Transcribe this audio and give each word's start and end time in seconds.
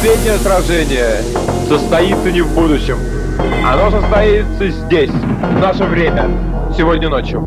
Последнее 0.00 0.38
сражение 0.38 1.22
состоится 1.68 2.30
не 2.30 2.40
в 2.42 2.54
будущем. 2.54 2.98
Оно 3.66 3.90
состоится 3.90 4.68
здесь, 4.68 5.10
в 5.10 5.58
наше 5.58 5.82
время, 5.86 6.30
сегодня 6.76 7.08
ночью. 7.08 7.44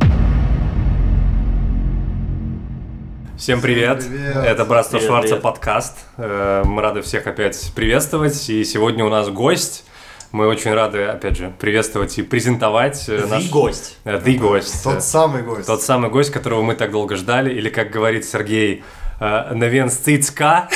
Всем 3.38 3.62
привет. 3.62 4.06
привет. 4.06 4.36
Это 4.36 4.66
Братство 4.66 4.98
Привет, 4.98 5.08
Шварца 5.10 5.28
привет. 5.30 5.42
подкаст. 5.44 5.98
Э, 6.18 6.64
Мы 6.66 6.82
рады 6.82 7.02
всех 7.04 7.26
опять 7.26 7.72
приветствовать. 7.74 8.50
И 8.50 8.66
сегодня 8.66 9.06
у 9.06 9.10
нас 9.10 9.30
гость. 9.30 9.86
Мы 10.34 10.46
очень 10.48 10.74
рады, 10.74 11.06
опять 11.06 11.38
же, 11.38 11.54
приветствовать 11.58 12.18
и 12.18 12.22
презентовать 12.22 13.08
э, 13.08 13.16
The 13.18 13.28
наш... 13.28 13.50
гость. 13.50 13.98
Э, 14.04 14.18
The 14.20 14.38
гость. 14.38 14.84
Тот 14.84 15.02
самый 15.04 15.44
гость. 15.44 15.68
Тот 15.68 15.82
самый 15.82 16.10
гость, 16.10 16.32
которого 16.32 16.64
мы 16.64 16.76
так 16.76 16.92
долго 16.92 17.16
ждали, 17.16 17.54
или, 17.54 17.70
как 17.70 17.92
говорит 17.92 18.26
Сергей, 18.26 18.84
э, 19.22 19.54
Навенсцицка, 19.54 20.68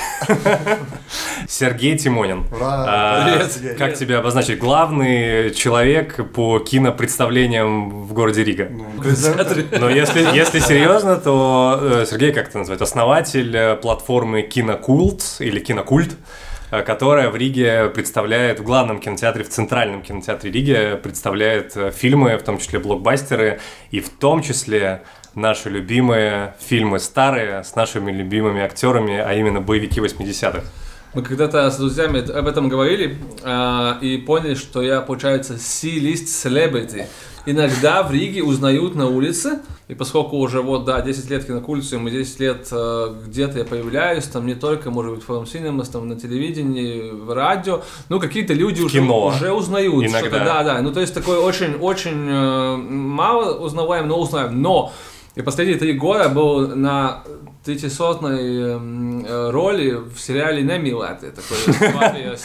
Сергей 1.48 1.98
Тимонин. 1.98 2.46
Ура! 2.52 2.86
А, 2.88 3.24
Привет, 3.26 3.52
Сергей. 3.52 3.76
Как 3.76 3.96
тебя 3.96 4.20
обозначить? 4.20 4.60
Главный 4.60 5.52
человек 5.54 6.32
по 6.32 6.60
кинопредставлениям 6.60 7.90
в 8.06 8.14
городе 8.14 8.44
Рига. 8.44 8.70
Презент- 9.02 9.80
Но 9.80 9.90
если, 9.90 10.22
если 10.36 10.60
серьезно, 10.60 11.18
то 11.18 11.80
э, 11.82 12.06
Сергей, 12.10 12.32
как 12.32 12.50
это 12.50 12.60
назвать, 12.60 12.82
основатель 12.82 13.56
э, 13.56 13.76
платформы 13.76 14.42
Кинокульт 14.44 15.24
или 15.40 15.60
Кинокульт, 15.60 16.12
э, 16.72 16.82
которая 16.84 17.30
в 17.30 17.36
Риге 17.36 17.90
представляет, 17.90 18.60
в 18.60 18.64
главном 18.64 19.00
кинотеатре, 19.00 19.44
в 19.44 19.50
центральном 19.50 20.02
кинотеатре 20.02 20.52
Риги 20.52 21.00
представляет 21.02 21.76
э, 21.76 21.92
фильмы, 21.92 22.38
в 22.38 22.44
том 22.44 22.58
числе 22.58 22.80
блокбастеры, 22.80 23.60
и 23.92 24.00
в 24.00 24.10
том 24.10 24.42
числе 24.42 25.02
наши 25.36 25.70
любимые 25.70 26.56
фильмы 26.60 27.00
старые 27.00 27.64
с 27.64 27.76
нашими 27.76 28.12
любимыми 28.12 28.62
актерами, 28.62 29.18
а 29.18 29.34
именно 29.34 29.62
боевики 29.62 30.00
80-х. 30.00 30.64
Мы 31.14 31.22
когда-то 31.22 31.70
с 31.72 31.78
друзьями 31.78 32.30
об 32.30 32.46
этом 32.46 32.68
говорили 32.68 33.18
а, 33.44 33.98
и 34.02 34.18
поняли, 34.18 34.56
что 34.56 34.82
я, 34.82 35.00
получается, 35.00 35.58
C-list 35.58 36.26
celebrity. 36.26 37.06
Иногда 37.46 38.02
в 38.04 38.12
Риге 38.12 38.44
узнают 38.44 38.96
на 38.96 39.08
улице, 39.08 39.60
и 39.88 39.94
поскольку 39.94 40.38
уже 40.38 40.62
вот, 40.62 40.84
да, 40.84 41.02
10 41.02 41.30
лет 41.30 41.46
кинокультуре, 41.46 42.00
мы 42.00 42.10
10 42.10 42.40
лет 42.40 42.68
э, 42.72 43.16
где-то 43.28 43.60
я 43.60 43.66
появляюсь, 43.66 44.24
там 44.24 44.48
не 44.48 44.56
только, 44.56 44.90
может 44.90 45.14
быть, 45.14 45.24
в 45.24 45.30
Forum 45.30 45.46
Cinemas, 45.46 45.92
там 45.92 46.08
на 46.08 46.20
телевидении, 46.20 47.12
в 47.12 47.32
радио, 47.32 47.84
ну, 48.10 48.20
какие-то 48.20 48.54
люди 48.54 48.82
уже, 48.82 49.00
кино. 49.00 49.28
уже 49.28 49.52
узнают 49.52 49.94
Иногда. 49.94 50.20
что-то, 50.20 50.40
да, 50.44 50.64
да, 50.64 50.82
ну, 50.82 50.92
то 50.92 51.02
есть 51.02 51.14
такой 51.14 51.38
очень-очень 51.38 52.28
э, 52.28 52.76
мало 52.78 53.60
узнаваем, 53.60 54.08
но 54.08 54.20
узнаем, 54.20 54.60
но 54.60 54.92
и 55.36 55.42
последние 55.42 55.78
три 55.78 55.94
года 55.94 56.30
был 56.30 56.76
на 56.76 57.24
третисотной 57.66 58.74
эм, 58.74 59.26
э, 59.26 59.50
роли 59.50 59.96
в 59.96 60.20
сериале 60.20 60.64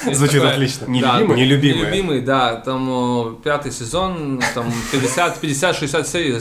есть 0.09 0.19
Звучит 0.19 0.43
отлично. 0.43 0.87
Нелюбимый? 0.87 1.37
Нелюбимый. 1.37 2.21
Да. 2.23 2.57
Там 2.57 3.39
пятый 3.45 3.71
сезон, 3.71 4.41
там 4.55 4.73
50, 4.93 5.43
50-60 5.43 6.07
серий. 6.07 6.33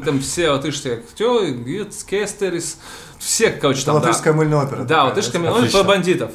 Там 0.00 0.20
все 0.20 0.50
латышские 0.50 0.94
актеры, 0.94 1.52
Гирц, 1.52 2.02
Кестерис, 2.02 2.78
все, 3.18 3.50
короче, 3.50 3.84
там, 3.84 3.96
да. 3.96 4.06
Латышская 4.06 4.32
мыльная 4.32 4.62
опера. 4.62 4.78
Да, 4.78 4.84
такая, 4.84 5.04
латышская 5.04 5.40
да? 5.40 5.46
мелодия 5.46 5.68
Отлично. 5.68 5.78
про 5.80 5.88
бандитов. 5.88 6.30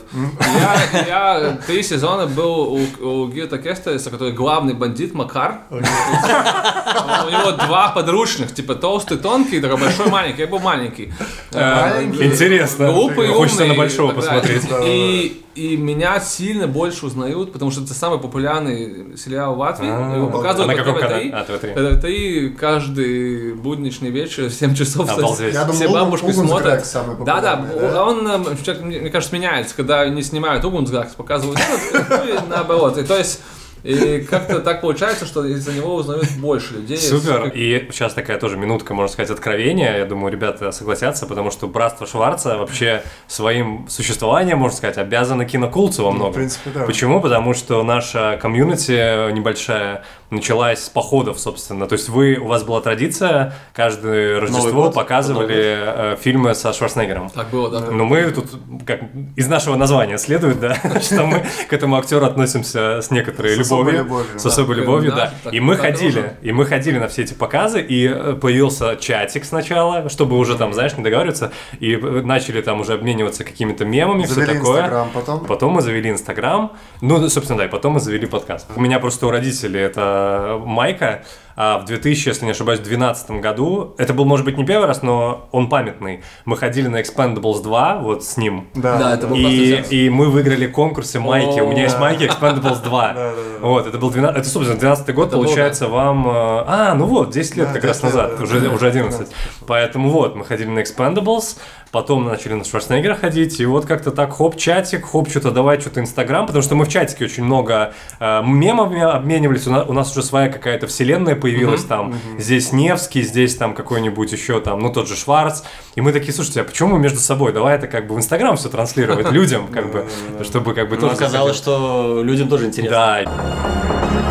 Я, 0.94 1.06
я 1.08 1.58
три 1.66 1.82
сезона 1.82 2.28
был 2.28 2.74
у, 2.74 2.80
у 3.00 3.28
Гирта 3.30 3.58
Кестериса, 3.58 4.10
который 4.10 4.34
главный 4.34 4.74
бандит 4.74 5.14
Макар. 5.14 5.62
У 5.70 5.76
него 5.76 7.52
два 7.52 7.90
подручных, 7.90 8.54
типа 8.54 8.76
толстый, 8.76 9.18
тонкий, 9.18 9.62
такой 9.62 9.78
большой, 9.78 10.08
маленький. 10.08 10.42
Я 10.42 10.48
был 10.48 10.60
маленький. 10.60 11.14
Маленький? 11.54 12.26
Интересно. 12.26 12.92
Глупый, 12.92 13.30
Хочется 13.30 13.64
умный 13.64 13.76
на 13.76 13.80
большого 13.80 14.12
посмотреть. 14.12 14.68
Да, 14.70 14.80
да, 14.80 14.86
И, 14.86 15.44
и 15.56 15.78
меня 15.78 16.20
сильно 16.20 16.68
больше 16.68 17.06
узнают, 17.06 17.54
потому 17.54 17.72
что 17.72 17.82
это 17.84 17.94
самый 17.94 18.20
популярный 18.20 19.18
сериал 19.18 19.56
в 19.56 19.60
Латвии. 19.60 19.88
А, 19.90 20.16
Его 20.16 20.28
показывают 20.28 20.72
а 20.72 20.76
на 20.76 20.78
каком 20.84 21.00
канале? 21.00 21.30
ТВ3. 21.30 21.32
А, 21.34 21.46
ТВ3. 21.46 22.02
ТВ3 22.02 22.50
каждый 22.56 23.54
будничный 23.54 24.10
вечер 24.10 24.46
в 24.50 24.54
7 24.54 24.74
часов. 24.74 25.10
Обалдеть. 25.10 25.54
Я 25.54 25.62
думал, 25.62 25.74
Все 25.76 25.88
Угун- 25.88 25.94
бабушки 25.94 26.26
Угунсграк 26.26 26.50
смотрят. 26.50 26.86
самый 26.86 27.26
Да, 27.26 27.42
да, 27.42 27.56
да? 27.56 28.06
он, 28.06 28.28
э, 28.28 28.56
человек, 28.64 28.84
мне 28.84 29.10
кажется, 29.10 29.36
меняется, 29.36 29.76
когда 29.76 30.08
не 30.10 30.24
снимают 30.24 30.66
Угунсграк, 30.66 31.14
показывают 31.16 31.60
ну 31.92 32.48
наоборот. 32.50 32.98
И 32.98 33.04
то 33.04 33.18
есть, 33.18 33.42
и 33.84 34.22
как-то 34.22 34.60
так 34.60 34.82
получается, 34.82 35.26
что 35.26 35.46
из-за 35.46 35.74
него 35.74 35.96
узнают 35.96 36.30
больше 36.38 36.76
людей. 36.76 36.98
Супер. 36.98 37.44
Как- 37.44 37.56
И 37.56 37.88
сейчас 37.92 38.14
такая 38.14 38.40
тоже 38.40 38.58
минутка, 38.58 38.94
можно 38.94 39.12
сказать, 39.12 39.30
откровения. 39.32 39.98
Я 39.98 40.06
думаю, 40.06 40.32
ребята 40.32 40.72
согласятся, 40.72 41.26
потому 41.26 41.52
что 41.52 41.68
братство 41.68 42.08
Шварца 42.08 42.58
вообще 42.58 43.04
своим 43.28 43.88
существованием, 43.90 44.58
можно 44.58 44.78
сказать, 44.78 44.98
обязано 44.98 45.46
кинокулту 45.46 46.04
во 46.04 46.10
Ну, 46.12 46.16
многом. 46.16 46.32
в 46.34 46.36
принципе, 46.36 46.70
да. 46.74 46.86
Почему? 46.86 47.20
Потому 47.22 47.54
что 47.54 47.84
наша 47.84 48.38
комьюнити 48.42 49.32
небольшая 49.34 50.04
началась 50.30 50.84
с 50.86 50.90
походов, 50.90 51.40
собственно. 51.40 51.86
То 51.88 51.94
есть 51.94 52.10
вы, 52.10 52.38
у 52.38 52.48
вас 52.48 52.64
была 52.64 52.82
традиция, 52.82 53.54
каждое 53.74 54.40
Рождество 54.40 54.72
год, 54.72 54.96
показывали 54.96 55.56
э, 55.56 56.18
фильмы 56.20 56.56
со 56.56 56.74
Шварценеггером. 56.74 57.30
Так 57.30 57.50
было, 57.50 57.70
да. 57.70 57.92
Но 57.92 58.06
мы 58.06 58.24
тут, 58.32 58.48
как 58.88 59.02
из 59.36 59.48
нашего 59.48 59.76
названия 59.76 60.18
следует, 60.18 60.60
да, 60.60 60.76
что 61.02 61.26
мы 61.26 61.46
к 61.70 61.74
этому 61.74 61.98
актеру 61.98 62.26
относимся 62.26 63.02
с 63.02 63.12
некоторой 63.12 63.54
С 63.54 63.58
особой 63.76 63.94
любовью, 63.94 64.40
с 64.40 64.46
особой 64.46 64.76
любовью, 64.78 65.12
да, 65.12 65.16
да. 65.18 65.34
так- 65.46 65.54
И 65.54 65.60
мы 65.60 65.76
ходили, 65.78 66.34
и 66.42 66.52
мы 66.52 66.66
ходили 66.66 66.98
на 67.00 67.08
все 67.08 67.24
эти 67.24 67.34
показы, 67.34 67.82
и 67.82 68.08
э, 68.08 68.34
появился 68.40 68.96
чатик 68.96 69.46
сначала, 69.46 70.10
чтобы 70.10 70.38
уже 70.38 70.58
там, 70.58 70.74
знаешь, 70.74 70.96
не 70.98 71.04
договариваться, 71.04 71.52
и 71.80 71.94
э, 71.96 71.98
начали 72.24 72.62
там 72.62 72.82
уже 72.82 72.94
обмениваться 72.94 73.44
какими-то 73.44 73.86
мемами, 73.86 74.24
все 74.26 74.46
такое. 74.46 74.82
Инстаграм, 74.82 75.10
потом... 75.14 75.46
Потом 75.46 75.72
мы 75.74 75.82
завели 75.82 76.10
Инстаграм, 76.10 76.72
ну, 77.02 77.30
собственно, 77.30 77.60
да, 77.60 77.66
и 77.66 77.70
потом 77.70 77.94
мы 77.94 78.00
завели 78.00 78.26
подкаст. 78.26 78.68
У 78.76 78.82
меня 78.82 79.00
просто 79.00 79.28
у 79.28 79.32
родителей 79.32 79.80
это 79.82 80.62
майка, 80.66 81.24
а 81.56 81.78
в 81.78 81.86
2000, 81.86 82.28
если 82.28 82.46
не 82.46 82.52
ошибаюсь, 82.52 82.80
в 82.80 82.84
2012 82.84 83.32
году, 83.42 83.94
это 83.98 84.14
был, 84.14 84.26
может 84.26 84.46
быть, 84.46 84.58
не 84.58 84.66
первый 84.66 84.88
раз, 84.88 85.02
но 85.04 85.48
он 85.52 85.70
памятный. 85.70 86.24
Мы 86.46 86.58
ходили 86.58 86.88
на 86.88 87.02
Expendables 87.02 87.62
2, 87.62 87.98
вот 88.00 88.24
с 88.24 88.38
ним, 88.38 88.68
Да, 88.74 88.98
Да, 88.98 89.14
это 89.14 89.28
был 89.28 89.36
и, 89.38 89.84
и 89.90 90.10
мы 90.10 90.30
выиграли 90.30 90.68
конкурсы 90.68 91.20
майки. 91.20 91.60
У 91.60 91.70
меня 91.70 91.84
есть 91.84 91.96
да. 91.96 92.02
майки 92.02 92.24
Expendables 92.24 92.84
2. 92.84 93.14
Да, 93.14 93.14
да, 93.14 93.32
да. 93.36 93.68
Вот, 93.68 93.88
это 93.88 93.98
был 93.98 94.10
12, 94.10 94.38
это, 94.40 94.50
собственно, 94.50 94.80
12 94.80 95.14
год, 95.14 95.28
Это 95.28 95.38
получается, 95.38 95.88
вам... 95.88 96.28
э, 96.28 96.32
А, 96.68 96.94
ну 96.96 97.06
вот, 97.06 97.32
10 97.32 97.56
лет 97.58 97.68
Да, 97.68 97.74
как 97.74 97.84
раз 97.84 98.02
10 98.02 98.04
лет, 98.04 98.14
назад, 98.14 98.38
да, 98.38 98.44
уже, 98.44 98.60
да, 98.60 98.70
уже 98.70 98.88
11. 98.88 99.28
Поэтому 99.68 100.10
вот, 100.10 100.36
мы 100.36 100.46
ходили 100.46 100.70
на 100.70 100.80
Expendables, 100.80 101.58
потом 101.94 102.26
начали 102.26 102.54
на 102.54 102.64
Шварценеггера 102.64 103.14
ходить, 103.14 103.60
и 103.60 103.66
вот 103.68 103.86
как-то 103.86 104.10
так, 104.10 104.34
хоп, 104.34 104.58
чатик, 104.58 105.06
хоп, 105.06 105.30
что-то 105.30 105.52
давай, 105.52 105.80
что-то 105.80 106.00
Инстаграм, 106.00 106.48
потому 106.48 106.64
что 106.64 106.74
мы 106.74 106.86
в 106.86 106.90
чатике 106.90 107.26
очень 107.26 107.44
много 107.44 107.94
э, 108.20 108.42
мемами 108.44 109.00
обменивались, 109.00 109.68
у 109.68 109.72
нас, 109.72 109.88
у 109.88 109.94
нас 109.94 110.12
уже 110.12 110.24
своя 110.26 110.50
какая-то 110.50 110.88
вселенная 110.88 111.36
появилась 111.36 111.84
там, 111.84 112.16
здесь 112.40 112.74
Невский, 112.74 113.22
здесь 113.22 113.56
там 113.56 113.76
какой-нибудь 113.76 114.32
еще 114.32 114.60
там, 114.60 114.80
ну 114.80 114.92
тот 114.92 115.08
же 115.08 115.16
Шварц, 115.16 115.62
и 115.94 116.02
мы 116.02 116.12
такие, 116.14 116.34
слушайте, 116.34 116.62
а 116.62 116.64
почему 116.64 116.96
мы 116.96 117.00
между 117.00 117.20
собой, 117.20 117.54
давай 117.54 117.76
это 117.76 117.86
как 117.86 118.08
бы 118.08 118.16
в 118.16 118.18
Инстаграм 118.18 118.58
все 118.58 118.70
транслировать 118.70 119.32
людям, 119.32 119.68
как 119.68 119.92
бы, 119.92 120.08
чтобы 120.42 120.74
как 120.74 120.90
бы 120.90 120.98
тоже... 120.98 121.14
оказалось, 121.14 121.56
что 121.56 122.24
людям 122.24 122.50
тоже 122.50 122.66
интересно. 122.66 123.24
Да. 123.24 124.23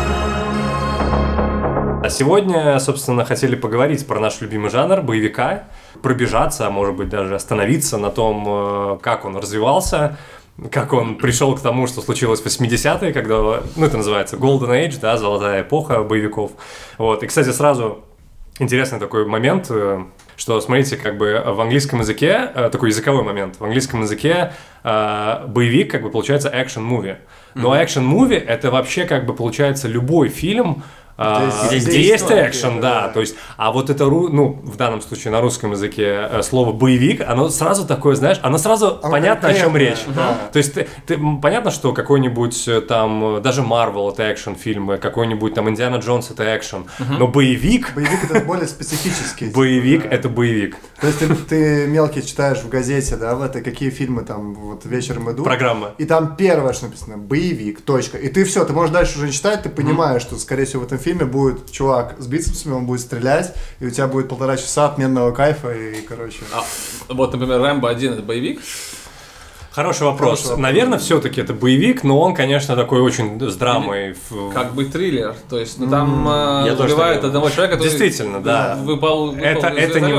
А 2.03 2.09
сегодня, 2.09 2.77
собственно, 2.79 3.23
хотели 3.23 3.55
поговорить 3.55 4.05
про 4.05 4.19
наш 4.19 4.41
любимый 4.41 4.69
жанр 4.69 5.01
боевика, 5.03 5.63
пробежаться, 6.01 6.67
а 6.67 6.69
может 6.69 6.95
быть 6.95 7.07
даже 7.07 7.33
остановиться 7.33 7.97
на 7.97 8.09
том, 8.09 8.43
э, 8.45 8.97
как 9.01 9.23
он 9.23 9.37
развивался, 9.37 10.17
как 10.69 10.91
он 10.91 11.15
пришел 11.15 11.55
к 11.55 11.61
тому, 11.61 11.87
что 11.87 12.01
случилось 12.01 12.41
в 12.41 12.45
80-е, 12.45 13.13
когда, 13.13 13.61
ну, 13.77 13.85
это 13.85 13.95
называется 13.95 14.35
Golden 14.35 14.71
Age, 14.71 14.99
да, 14.99 15.15
золотая 15.15 15.61
эпоха 15.61 16.03
боевиков. 16.03 16.51
Вот. 16.97 17.23
И, 17.23 17.27
кстати, 17.27 17.51
сразу 17.51 18.03
интересный 18.59 18.99
такой 18.99 19.25
момент, 19.25 19.67
э, 19.69 20.03
что, 20.35 20.59
смотрите, 20.59 20.97
как 20.97 21.17
бы 21.17 21.41
в 21.45 21.61
английском 21.61 22.01
языке, 22.01 22.51
э, 22.53 22.69
такой 22.69 22.89
языковой 22.89 23.23
момент, 23.23 23.55
в 23.61 23.63
английском 23.63 24.01
языке 24.01 24.51
боевик, 24.83 25.89
как 25.89 26.01
бы, 26.01 26.09
получается 26.09 26.49
action-movie. 26.53 27.15
Но 27.55 27.73
action-movie— 27.73 28.45
это 28.45 28.71
вообще, 28.71 29.05
как 29.05 29.25
бы, 29.25 29.33
получается, 29.33 29.87
любой 29.87 30.27
фильм, 30.27 30.83
а, 31.17 31.49
Где 31.67 31.75
есть 31.75 31.87
где 31.87 32.01
есть 32.01 32.25
экшен, 32.29 32.81
да, 32.81 33.03
да, 33.03 33.07
то 33.09 33.19
есть, 33.19 33.35
а 33.57 33.71
вот 33.71 33.89
это, 33.89 34.05
ну, 34.05 34.59
в 34.63 34.75
данном 34.77 35.01
случае 35.01 35.31
на 35.31 35.41
русском 35.41 35.71
языке 35.71 36.27
э, 36.29 36.41
слово 36.43 36.73
боевик, 36.73 37.21
оно 37.21 37.49
сразу 37.49 37.85
такое, 37.85 38.15
знаешь, 38.15 38.39
оно 38.41 38.57
сразу 38.57 38.99
Оно 39.01 39.11
понятно, 39.11 39.49
о 39.49 39.53
чем 39.53 39.77
речь. 39.77 39.99
да. 40.15 40.37
То 40.51 40.57
есть, 40.57 40.73
ты, 40.73 40.87
ты- 41.05 41.19
понятно, 41.41 41.71
что 41.71 41.93
какой-нибудь 41.93 42.67
э, 42.67 42.81
там, 42.81 43.37
э, 43.37 43.41
даже 43.41 43.61
Марвел 43.61 44.09
это 44.09 44.31
экшен 44.31 44.55
фильмы, 44.55 44.97
какой-нибудь 44.97 45.53
там 45.53 45.69
Индиана 45.69 45.97
Джонс 45.97 46.31
это 46.31 46.43
экшен, 46.57 46.85
но 47.19 47.27
боевик, 47.27 47.91
Боевик 47.95 48.23
это 48.29 48.39
более 48.39 48.67
специфический. 48.67 49.45
боевик 49.53 50.05
это 50.05 50.29
боевик. 50.29 50.77
То 50.99 51.07
есть 51.07 51.19
ты, 51.19 51.27
ты 51.35 51.87
мелкий 51.87 52.25
читаешь 52.25 52.59
в 52.59 52.69
газете, 52.69 53.17
да, 53.17 53.35
в 53.35 53.41
этой, 53.41 53.61
какие 53.61 53.89
фильмы 53.89 54.23
там 54.23 54.53
вот 54.55 54.85
вечером 54.85 55.31
идут. 55.31 55.45
Программа. 55.45 55.91
И 55.97 56.05
там 56.05 56.35
первое, 56.35 56.73
что 56.73 56.85
написано, 56.85 57.17
боевик, 57.17 57.81
точка. 57.81 58.17
И 58.17 58.29
ты 58.29 58.45
все, 58.45 58.63
ты 58.65 58.73
можешь 58.73 58.91
дальше 58.91 59.17
уже 59.17 59.27
не 59.27 59.33
читать, 59.33 59.63
ты 59.63 59.69
понимаешь, 59.69 60.21
что, 60.21 60.37
скорее 60.37 60.65
всего, 60.65 60.83
в 60.83 60.85
этом 60.85 60.97
фильме 61.03 61.25
будет 61.25 61.71
чувак 61.71 62.15
с 62.19 62.27
бицепсами, 62.27 62.73
он 62.73 62.85
будет 62.85 63.01
стрелять, 63.01 63.53
и 63.79 63.85
у 63.85 63.89
тебя 63.89 64.07
будет 64.07 64.29
полтора 64.29 64.57
часа 64.57 64.87
отменного 64.87 65.31
кайфа, 65.31 65.71
и, 65.71 66.01
короче... 66.01 66.39
А, 66.53 66.63
вот, 67.09 67.33
например, 67.33 67.61
Рэмбо 67.61 67.89
1 67.89 68.13
это 68.13 68.21
боевик. 68.21 68.61
Хороший 69.73 70.03
вопрос. 70.03 70.41
Хороший 70.41 70.43
вопрос. 70.49 70.61
Наверное, 70.61 70.99
все-таки 70.99 71.41
это 71.41 71.51
боевик, 71.53 72.03
но 72.03 72.19
он, 72.19 72.35
конечно, 72.35 72.75
такой 72.75 73.01
очень 73.01 73.41
с 73.41 73.55
драмой. 73.55 74.15
Как 74.53 74.75
бы 74.75 74.85
триллер. 74.85 75.35
То 75.49 75.57
есть, 75.57 75.79
ну 75.79 75.89
там 75.89 76.27
э, 76.27 76.73
убивают 76.73 77.23
одного 77.23 77.49
человека, 77.49 77.77
который 77.77 77.89
Действительно, 77.89 78.39
да. 78.39 78.77
выпал, 78.79 79.31
выпал 79.31 79.43
Это, 79.43 79.69
из 79.69 79.89
это 79.89 79.99
не... 80.01 80.13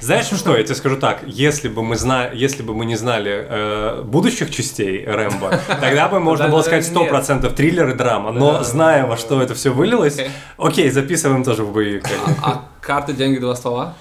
Знаешь, 0.00 0.26
что, 0.26 0.56
я 0.56 0.62
тебе 0.62 0.74
скажу 0.74 0.96
так, 0.96 1.20
если 1.26 1.68
бы 1.68 1.82
мы, 1.82 1.96
зна... 1.96 2.28
если 2.32 2.62
бы 2.62 2.72
мы 2.72 2.86
не 2.86 2.96
знали 2.96 3.46
э, 3.46 4.02
будущих 4.02 4.50
частей 4.50 5.04
Рэмбо, 5.04 5.60
тогда 5.80 6.08
бы 6.08 6.18
можно 6.18 6.48
было 6.48 6.62
сказать 6.62 6.90
нет. 6.90 7.12
100% 7.12 7.54
триллер 7.54 7.90
и 7.90 7.94
драма, 7.94 8.32
но 8.32 8.62
зная, 8.62 9.06
во 9.06 9.18
что 9.18 9.42
это 9.42 9.54
все 9.54 9.74
вылилось, 9.74 10.18
Окей. 10.56 10.88
записываем 10.90 11.44
тоже 11.44 11.64
в 11.64 11.72
боевик. 11.72 12.04
бы. 12.04 12.34
А 12.42 12.64
карты, 12.80 13.12
деньги, 13.12 13.38
два 13.38 13.54
ствола? 13.56 13.94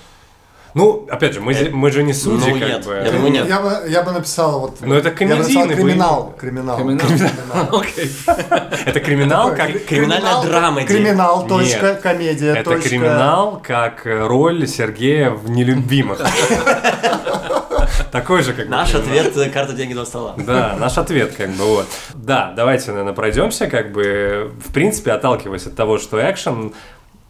Ну, 0.75 1.07
опять 1.09 1.33
же, 1.33 1.39
мы, 1.39 1.53
же- 1.53 1.69
мы 1.71 1.89
же 1.89 2.03
не 2.03 2.11
судьи, 2.11 2.51
ну, 2.53 2.59
как 2.59 2.67
нет, 2.67 2.85
бы. 2.85 3.01
я 3.05 3.09
думаю, 3.09 3.31
нет. 3.31 3.47
Я 3.47 3.61
бы, 3.61 3.83
я 3.87 4.03
бы 4.03 4.11
написал 4.11 4.59
вот... 4.59 4.75
Ну, 4.81 4.93
это 4.93 5.07
я 5.07 5.13
бы 5.13 5.17
комедийный 5.17 5.73
криминал. 5.73 6.23
боевик. 6.23 6.39
Криминал. 6.41 6.77
Криминал? 6.77 7.69
Окей. 7.79 8.11
Это 8.85 8.99
криминал 8.99 9.55
как... 9.55 9.85
Криминальная 9.85 10.41
драма. 10.43 10.83
Криминал, 10.83 11.47
точка, 11.47 11.95
комедия, 11.95 12.55
Это 12.55 12.77
криминал 12.77 13.61
как 13.63 14.05
э, 14.05 14.27
роль 14.27 14.67
Сергея 14.67 15.29
в 15.29 15.49
«Нелюбимых». 15.49 16.19
Такой 18.11 18.43
же, 18.43 18.51
как 18.53 18.65
бы, 18.65 18.71
Наш 18.71 18.91
криминал. 18.91 19.27
ответ 19.27 19.37
э, 19.37 19.49
карта 19.49 19.71
деньги 19.71 19.93
два 19.93 20.05
стола. 20.05 20.33
Да, 20.37 20.75
наш 20.77 20.97
ответ, 20.97 21.35
как 21.37 21.51
бы, 21.51 21.63
вот. 21.63 21.87
Да, 22.13 22.51
давайте, 22.53 22.91
наверное, 22.91 23.13
пройдемся, 23.13 23.67
как 23.67 23.93
бы, 23.93 24.51
в 24.65 24.73
принципе, 24.73 25.13
отталкиваясь 25.13 25.67
от 25.67 25.75
того, 25.77 25.99
что 25.99 26.19
экшен, 26.19 26.73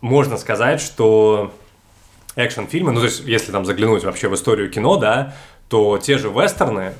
можно 0.01 0.37
сказать, 0.37 0.81
что 0.81 1.51
экшен-фильмы, 2.35 2.91
ну, 2.91 2.99
то 2.99 3.05
есть, 3.05 3.21
если 3.25 3.51
там 3.51 3.65
заглянуть 3.65 4.03
вообще 4.03 4.27
в 4.27 4.35
историю 4.35 4.69
кино, 4.69 4.97
да, 4.97 5.35
то 5.69 5.97
те 5.97 6.17
же 6.17 6.29
вестерны, 6.29 6.93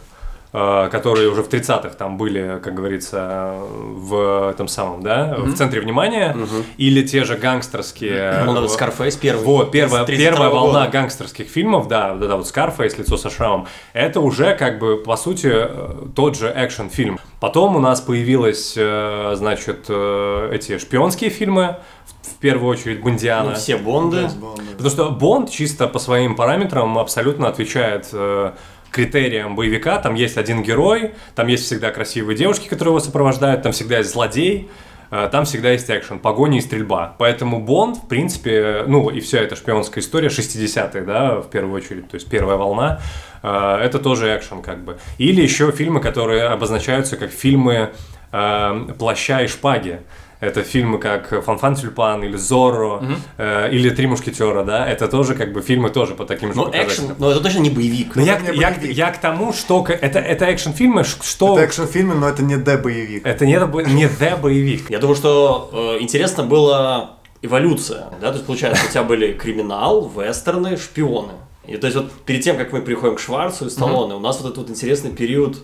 которые 0.55 1.29
уже 1.29 1.43
в 1.43 1.49
30-х 1.49 1.89
там 1.89 2.17
были, 2.17 2.59
как 2.63 2.73
говорится, 2.73 3.55
в 3.59 4.51
этом 4.51 4.67
самом, 4.67 5.03
да, 5.03 5.35
в 5.37 5.53
центре 5.55 5.81
внимания, 5.81 6.35
или 6.77 7.05
те 7.05 7.23
же 7.23 7.35
гангстерские... 7.35 8.43
Ну, 8.45 8.63
э, 8.63 8.67
Скарфейс 8.67 9.15
первый. 9.15 9.43
вот, 9.43 9.71
первая, 9.71 10.05
32 10.05 10.31
первая 10.31 10.49
волна 10.49 10.85
года. 10.85 10.91
гангстерских 10.91 11.47
фильмов, 11.47 11.87
да, 11.87 12.15
да, 12.15 12.27
да, 12.27 12.35
вот 12.37 12.45
Scarface, 12.45 12.97
лицо 12.97 13.17
со 13.17 13.29
шрамом, 13.29 13.67
это 13.93 14.19
уже 14.19 14.55
как 14.55 14.79
бы, 14.79 14.97
по 14.97 15.17
сути, 15.17 15.51
э, 15.51 16.07
тот 16.15 16.37
же 16.37 16.51
экшен-фильм. 16.55 17.19
Потом 17.39 17.75
у 17.75 17.79
нас 17.79 18.01
появились, 18.01 18.75
э, 18.77 19.33
значит, 19.35 19.85
э, 19.89 20.49
эти 20.53 20.77
шпионские 20.77 21.29
фильмы, 21.29 21.77
в, 22.21 22.37
первую 22.39 22.71
очередь 22.71 23.01
Бондиана. 23.01 23.51
Ну, 23.51 23.55
все 23.55 23.77
Бонды. 23.77 24.23
Да. 24.23 24.61
Потому 24.71 24.89
что 24.89 25.09
Бонд 25.09 25.49
чисто 25.49 25.87
по 25.87 25.99
своим 25.99 26.35
параметрам 26.35 26.97
абсолютно 26.97 27.47
отвечает 27.47 28.09
э, 28.13 28.51
критериям 28.95 29.56
боевика. 29.56 30.00
Там 30.00 30.15
есть 30.15 30.38
один 30.38 30.63
герой, 30.63 31.13
там 31.36 31.47
есть 31.47 31.65
всегда 31.65 31.92
красивые 31.92 32.38
девушки, 32.38 32.68
которые 32.69 32.94
его 32.94 33.00
сопровождают, 33.01 33.62
там 33.62 33.74
всегда 33.74 33.97
есть 33.97 34.12
злодей, 34.12 34.69
э, 35.12 35.27
там 35.30 35.44
всегда 35.44 35.71
есть 35.71 35.89
экшен, 35.89 36.19
погони 36.19 36.59
и 36.59 36.62
стрельба. 36.62 37.13
Поэтому 37.19 37.59
Бонд, 37.59 37.97
в 37.97 38.07
принципе, 38.07 38.86
ну 38.88 39.09
и 39.09 39.19
вся 39.19 39.39
эта 39.39 39.57
шпионская 39.57 40.01
история, 40.01 40.30
60-е, 40.30 41.03
да, 41.03 41.42
в 41.42 41.50
первую 41.50 41.75
очередь, 41.75 42.09
то 42.09 42.15
есть 42.15 42.30
первая 42.30 42.56
волна, 42.56 43.01
э, 43.44 43.80
это 43.83 44.00
тоже 44.00 44.33
экшен 44.36 44.62
как 44.62 44.86
бы. 44.86 44.98
Или 45.18 45.41
еще 45.41 45.71
фильмы, 45.71 46.00
которые 46.00 46.44
обозначаются 46.44 47.18
как 47.18 47.31
фильмы 47.31 47.91
э, 48.31 48.88
«Плаща 48.98 49.41
и 49.41 49.48
шпаги». 49.48 50.00
Это 50.39 50.63
фильмы 50.63 50.99
как 50.99 51.43
«Фанфан 51.43 51.75
Тюльпан» 51.75 52.23
или 52.23 52.35
«Зорро», 52.35 53.01
э, 53.37 53.69
или 53.71 53.89
«Три 53.89 54.07
мушкетера», 54.07 54.63
да, 54.63 54.87
это 54.87 55.07
тоже 55.07 55.33
как 55.35 55.53
бы 55.53 55.61
фильмы 55.61 55.89
тоже 55.89 56.13
по 56.15 56.25
таким 56.25 56.51
же 56.51 56.57
Ну, 56.57 56.65
показателям. 56.65 57.07
экшен, 57.07 57.15
но 57.19 57.31
это 57.31 57.41
точно 57.41 57.59
не 57.59 57.69
боевик. 57.69 58.15
Но 58.15 58.21
я, 58.21 58.39
не 58.39 58.57
я, 58.57 58.71
боевик. 58.71 58.95
я 58.97 59.11
к 59.11 59.17
тому, 59.19 59.53
что 59.53 59.85
это, 59.87 60.19
это 60.19 60.45
экшн-фильмы, 60.45 61.03
что... 61.03 61.53
Это 61.53 61.65
экшн-фильм, 61.65 62.19
но 62.19 62.27
это 62.27 62.43
не 62.43 62.57
Д-боевик. 62.57 63.25
Это 63.25 63.45
не, 63.45 63.53
не 63.53 64.05
The 64.07 64.39
боевик. 64.39 64.89
Я 64.89 64.99
думаю, 64.99 65.15
что 65.15 65.69
э, 65.99 66.01
интересно 66.03 66.43
было 66.43 67.11
эволюция, 67.41 68.09
да, 68.21 68.27
то 68.29 68.33
есть 68.33 68.45
получается, 68.45 68.85
у 68.88 68.91
тебя 68.91 69.03
были 69.03 69.33
криминал, 69.33 70.09
вестерны, 70.09 70.77
шпионы. 70.77 71.33
И 71.67 71.77
то 71.77 71.88
есть 71.88 71.97
вот 71.97 72.11
перед 72.25 72.43
тем, 72.43 72.57
как 72.57 72.71
мы 72.73 72.81
приходим 72.81 73.15
к 73.15 73.19
Шварцу 73.19 73.67
и 73.67 73.69
Сталлоне, 73.69 74.15
у 74.15 74.19
нас 74.19 74.38
вот 74.39 74.45
этот 74.45 74.57
вот 74.57 74.69
интересный 74.69 75.11
период, 75.11 75.57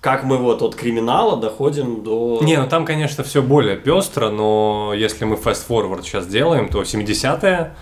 как 0.00 0.24
мы 0.24 0.36
вот 0.36 0.62
от 0.62 0.74
криминала 0.74 1.36
доходим 1.36 2.02
до... 2.02 2.40
Не, 2.42 2.56
ну 2.58 2.68
там, 2.68 2.84
конечно, 2.84 3.24
все 3.24 3.42
более 3.42 3.76
пестро, 3.76 4.30
но 4.30 4.92
если 4.94 5.24
мы 5.24 5.36
fast-forward 5.36 6.02
сейчас 6.02 6.26
делаем, 6.26 6.68
то 6.68 6.82
70-е, 6.82 7.54
а, 7.54 7.74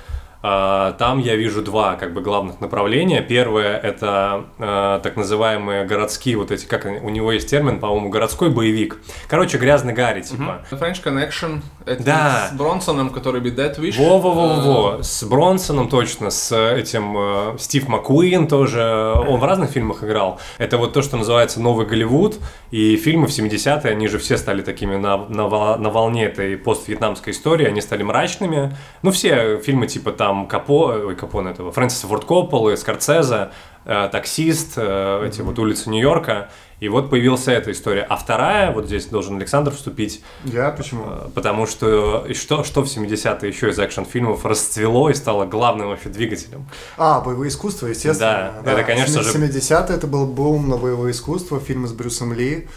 там 0.45 1.19
я 1.21 1.37
вижу 1.37 1.63
два 1.63 1.95
как 1.97 2.13
бы 2.13 2.21
главных 2.21 2.61
направления. 2.61 3.23
Первое 3.23 3.79
это 3.79 4.45
а, 4.59 5.01
так 5.01 5.17
называемые 5.17 5.85
городские 5.87 6.37
вот 6.37 6.51
эти, 6.51 6.67
как 6.67 6.85
у 6.85 7.09
него 7.09 7.33
есть 7.33 7.49
термин, 7.49 7.81
по-моему, 7.81 8.11
городской 8.11 8.51
боевик. 8.51 8.99
Короче, 9.29 9.57
грязный 9.57 9.95
Гарри, 9.95 10.21
типа. 10.23 10.63
French 10.71 11.03
Connection. 11.03 11.63
Это 11.87 12.03
Да. 12.03 12.49
с 12.51 12.57
Бронсоном, 12.57 13.11
который 13.11 13.41
be 13.41 13.55
Dead 13.55 13.79
Wish. 13.79 13.97
Во-во-во-во, 13.99 15.03
с 15.03 15.23
Бронсоном 15.25 15.89
точно, 15.89 16.31
с 16.31 16.55
этим 16.55 17.15
э, 17.17 17.57
Стив 17.59 17.89
Маккуин 17.89 18.47
тоже, 18.47 19.15
он 19.27 19.41
в 19.41 19.45
разных 19.45 19.71
фильмах 19.71 20.05
играл. 20.05 20.41
Это 20.59 20.77
вот 20.77 20.93
то, 20.93 21.01
что 21.03 21.17
называется 21.17 21.61
новый 21.61 21.87
Голливуд, 21.87 22.37
и 22.71 22.97
фильмы 22.97 23.29
в 23.29 23.31
70-е, 23.31 23.91
они 23.91 24.09
же 24.09 24.19
все 24.19 24.37
стали 24.37 24.61
такими 24.63 24.97
на, 24.97 25.17
на, 25.29 25.77
на 25.77 25.91
волне 25.91 26.25
этой 26.27 26.57
поствьетнамской 26.57 27.33
истории, 27.33 27.67
они 27.67 27.81
стали 27.81 28.03
мрачными. 28.03 28.77
Ну, 29.03 29.11
все 29.11 29.59
фильмы 29.59 29.87
типа 29.87 30.13
там 30.13 30.34
Капо, 30.49 30.93
ой, 31.07 31.17
Капон 31.17 31.47
этого, 31.49 31.73
Фрэнсиса 31.73 32.07
Форд 32.07 32.25
Копполы, 32.25 32.77
Скорцеза, 32.77 33.53
э, 33.85 34.09
Таксист, 34.11 34.75
э, 34.77 35.25
эти 35.27 35.41
вот 35.43 35.59
улицы 35.59 35.91
Нью-Йорка, 35.91 36.51
и 36.81 36.89
вот 36.89 37.09
появилась 37.09 37.49
эта 37.49 37.71
история. 37.73 38.03
А 38.03 38.17
вторая, 38.17 38.71
вот 38.73 38.87
здесь 38.87 39.07
должен 39.07 39.37
Александр 39.37 39.71
вступить, 39.73 40.23
Я 40.45 40.71
почему? 40.71 41.05
Потому 41.35 41.67
что 41.67 42.27
что, 42.35 42.65
что 42.65 42.83
в 42.83 42.87
70-е 42.87 43.49
еще 43.49 43.71
из 43.71 43.79
экшн-фильмов 43.79 44.45
расцвело 44.45 45.09
и 45.09 45.15
стало 45.15 45.47
главным 45.47 45.89
вообще 45.89 46.09
двигателем. 46.09 46.67
А, 46.99 47.21
боевое 47.21 47.49
искусство, 47.49 47.87
естественно. 47.87 48.55
Да, 48.65 48.73
это, 48.73 48.83
конечно 48.85 49.23
же- 49.23 49.31
70-е 49.33 49.97
это 49.97 50.07
был 50.07 50.27
бум 50.27 50.69
на 50.69 50.77
боевое 50.77 51.13
искусство, 51.13 51.61
фильмы 51.61 51.89
с 51.89 51.93
Брюсом 51.93 52.33
Ли, 52.33 52.69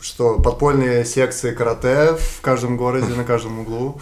что 0.00 0.38
подпольные 0.40 1.04
секции 1.06 1.52
карате 1.54 2.16
в 2.18 2.40
каждом 2.42 2.76
городе, 2.76 3.14
на 3.14 3.24
каждом 3.24 3.60
углу. 3.60 4.00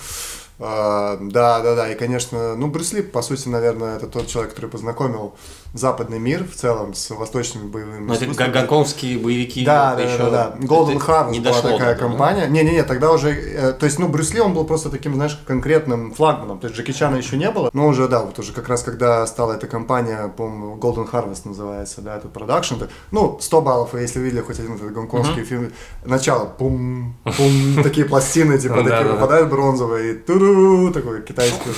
А, 0.64 1.16
Да, 1.20 1.60
да, 1.60 1.74
да, 1.74 1.92
и, 1.92 1.96
конечно, 1.96 2.54
ну, 2.54 2.68
Брюс 2.68 2.92
Ли, 2.92 3.02
по 3.02 3.20
сути, 3.20 3.48
наверное, 3.48 3.96
это 3.96 4.06
тот 4.06 4.28
человек, 4.28 4.54
который 4.54 4.70
познакомил 4.70 5.34
западный 5.72 6.18
мир 6.18 6.44
в 6.44 6.54
целом 6.54 6.94
с 6.94 7.10
восточными 7.10 7.68
боевыми 7.68 8.06
Ну, 8.06 8.12
это 8.14 8.24
искусствами. 8.24 8.52
га- 8.52 8.60
гонконгские 8.60 9.18
боевики. 9.18 9.64
Да, 9.64 9.94
это 9.94 10.02
да, 10.02 10.08
еще- 10.12 10.30
да, 10.30 10.30
да. 10.30 10.66
Golden 10.66 10.96
это 10.96 11.04
Harvest 11.06 11.40
была 11.42 11.62
такая 11.62 11.94
этого, 11.94 12.08
компания. 12.08 12.46
Не-не-не, 12.48 12.82
тогда 12.82 13.10
уже, 13.12 13.30
э, 13.30 13.72
то 13.72 13.86
есть, 13.86 13.98
ну, 13.98 14.08
Брюс 14.08 14.34
Ли, 14.34 14.40
он 14.40 14.52
был 14.54 14.64
просто 14.64 14.90
таким, 14.90 15.14
знаешь, 15.14 15.40
конкретным 15.46 16.12
флагманом. 16.12 16.58
То 16.58 16.66
есть 16.66 16.76
Джеки 16.78 16.92
Чана 16.92 17.16
еще 17.16 17.36
не 17.36 17.50
было, 17.50 17.70
но 17.72 17.86
уже, 17.88 18.06
да, 18.08 18.20
вот 18.20 18.38
уже 18.38 18.52
как 18.52 18.68
раз 18.68 18.82
когда 18.82 19.26
стала 19.26 19.52
эта 19.54 19.66
компания, 19.66 20.28
по-моему, 20.36 20.76
Golden 20.76 21.10
Harvest 21.10 21.42
называется, 21.48 22.00
да, 22.02 22.16
этот 22.18 22.32
продакшн, 22.32 22.74
ну, 23.10 23.38
100 23.40 23.60
баллов, 23.62 23.94
если 23.94 24.20
видели 24.20 24.40
хоть 24.42 24.58
один 24.58 24.74
этот 24.74 24.92
гонконгский 24.92 25.44
фильм, 25.44 25.72
начало, 26.04 26.44
пум, 26.46 27.14
пум, 27.24 27.54
такие 27.82 28.06
пластины, 28.06 28.58
типа, 28.58 28.76
Да, 28.76 28.82
такие 28.82 28.98
да, 29.00 29.04
да. 29.04 29.12
выпадают 29.14 29.48
бронзовые, 29.48 30.14
туру, 30.14 30.92
такой 30.92 31.22
китайский. 31.22 31.70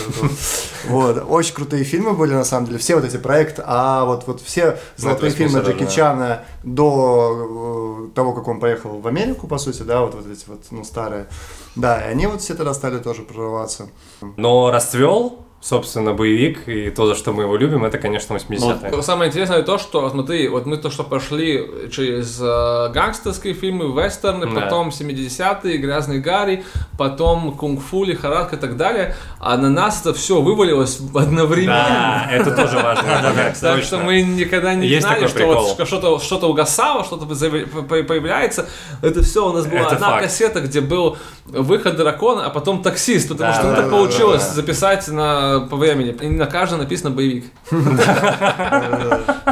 Вот, 0.88 1.24
очень 1.28 1.54
крутые 1.54 1.84
фильмы 1.84 2.12
были, 2.12 2.34
на 2.34 2.44
самом 2.44 2.66
деле, 2.66 2.78
все 2.78 2.94
вот 2.96 3.04
эти 3.04 3.16
проекты, 3.16 3.62
а 3.64 3.84
вот, 4.05 4.26
вот 4.26 4.41
все 4.41 4.79
золотые 4.97 5.31
«Восьмой 5.31 5.49
фильмы 5.49 5.61
сторож», 5.61 5.69
Джеки 5.69 5.85
да. 5.85 5.91
Чана 5.91 6.45
до 6.62 8.09
э, 8.09 8.14
того, 8.14 8.33
как 8.33 8.49
он 8.49 8.61
поехал 8.61 9.00
в 9.00 9.07
Америку, 9.07 9.47
по 9.47 9.59
сути, 9.59 9.83
да, 9.83 10.00
вот, 10.00 10.14
вот 10.14 10.26
эти 10.26 10.45
вот, 10.47 10.61
ну, 10.71 10.85
старые. 10.85 11.26
Да, 11.76 12.00
и 12.00 12.11
они 12.11 12.26
вот 12.26 12.41
все 12.41 12.55
тогда 12.55 12.75
стали 12.75 12.99
тоже 12.99 13.23
прорываться. 13.23 13.88
Но 14.37 14.71
расцвел, 14.71 15.45
собственно, 15.64 16.12
боевик, 16.12 16.68
и 16.68 16.90
то, 16.90 17.06
за 17.06 17.14
что 17.14 17.33
мы 17.33 17.44
его 17.44 17.56
любим, 17.56 17.87
это, 17.87 17.97
конечно, 17.97 18.35
80-е. 18.35 18.90
Но 18.90 19.00
Самое 19.00 19.30
интересное 19.30 19.62
то, 19.62 19.78
что, 19.78 20.11
смотри, 20.11 20.47
вот 20.49 20.66
мы 20.66 20.76
то, 20.76 20.90
что 20.90 21.04
прошли 21.04 21.66
через 21.90 22.38
э, 22.38 22.92
гангстерские 22.92 23.54
фильмы, 23.54 23.87
вестерны, 23.87 24.47
Да. 24.47 24.61
потом 24.61 24.90
70-е, 24.90 25.78
Грязный 25.78 26.21
Гарри, 26.21 26.64
потом 26.99 27.56
Кунг-фу, 27.56 28.04
Лихорадка 28.04 28.56
и 28.56 28.59
так 28.59 28.76
далее, 28.76 29.16
а 29.40 29.56
на 29.56 29.71
нас 29.71 30.02
это 30.02 30.12
все 30.12 30.42
вывалилось 30.42 31.00
одновременно. 31.14 32.26
Да, 32.28 32.28
это 32.30 32.50
тоже 32.50 32.76
важно. 32.76 33.54
Так 33.59 33.83
что 33.85 33.99
мы 33.99 34.21
никогда 34.21 34.75
не 34.75 35.00
знали, 35.00 35.26
что 35.26 35.87
что-то 35.87 36.18
что 36.18 36.50
угасало, 36.50 37.04
что-то 37.04 37.25
появляется. 37.25 38.66
Это 39.00 39.23
все 39.23 39.49
у 39.49 39.52
нас 39.52 39.66
была 39.66 39.88
одна 39.88 40.21
кассета, 40.21 40.61
где 40.61 40.83
был 40.83 41.16
выход 41.47 41.97
дракона, 41.97 42.47
а 42.47 42.50
потом 42.50 42.83
таксист, 42.83 43.28
потому 43.28 43.54
что 43.54 43.71
ну, 43.71 43.76
так 43.76 43.90
получилось 43.90 44.50
записать 44.50 45.09
на, 45.09 45.53
по 45.61 45.76
времени. 45.76 46.16
И 46.20 46.28
на 46.28 46.46
каждом 46.46 46.78
написано 46.80 47.11
боевик. 47.11 47.44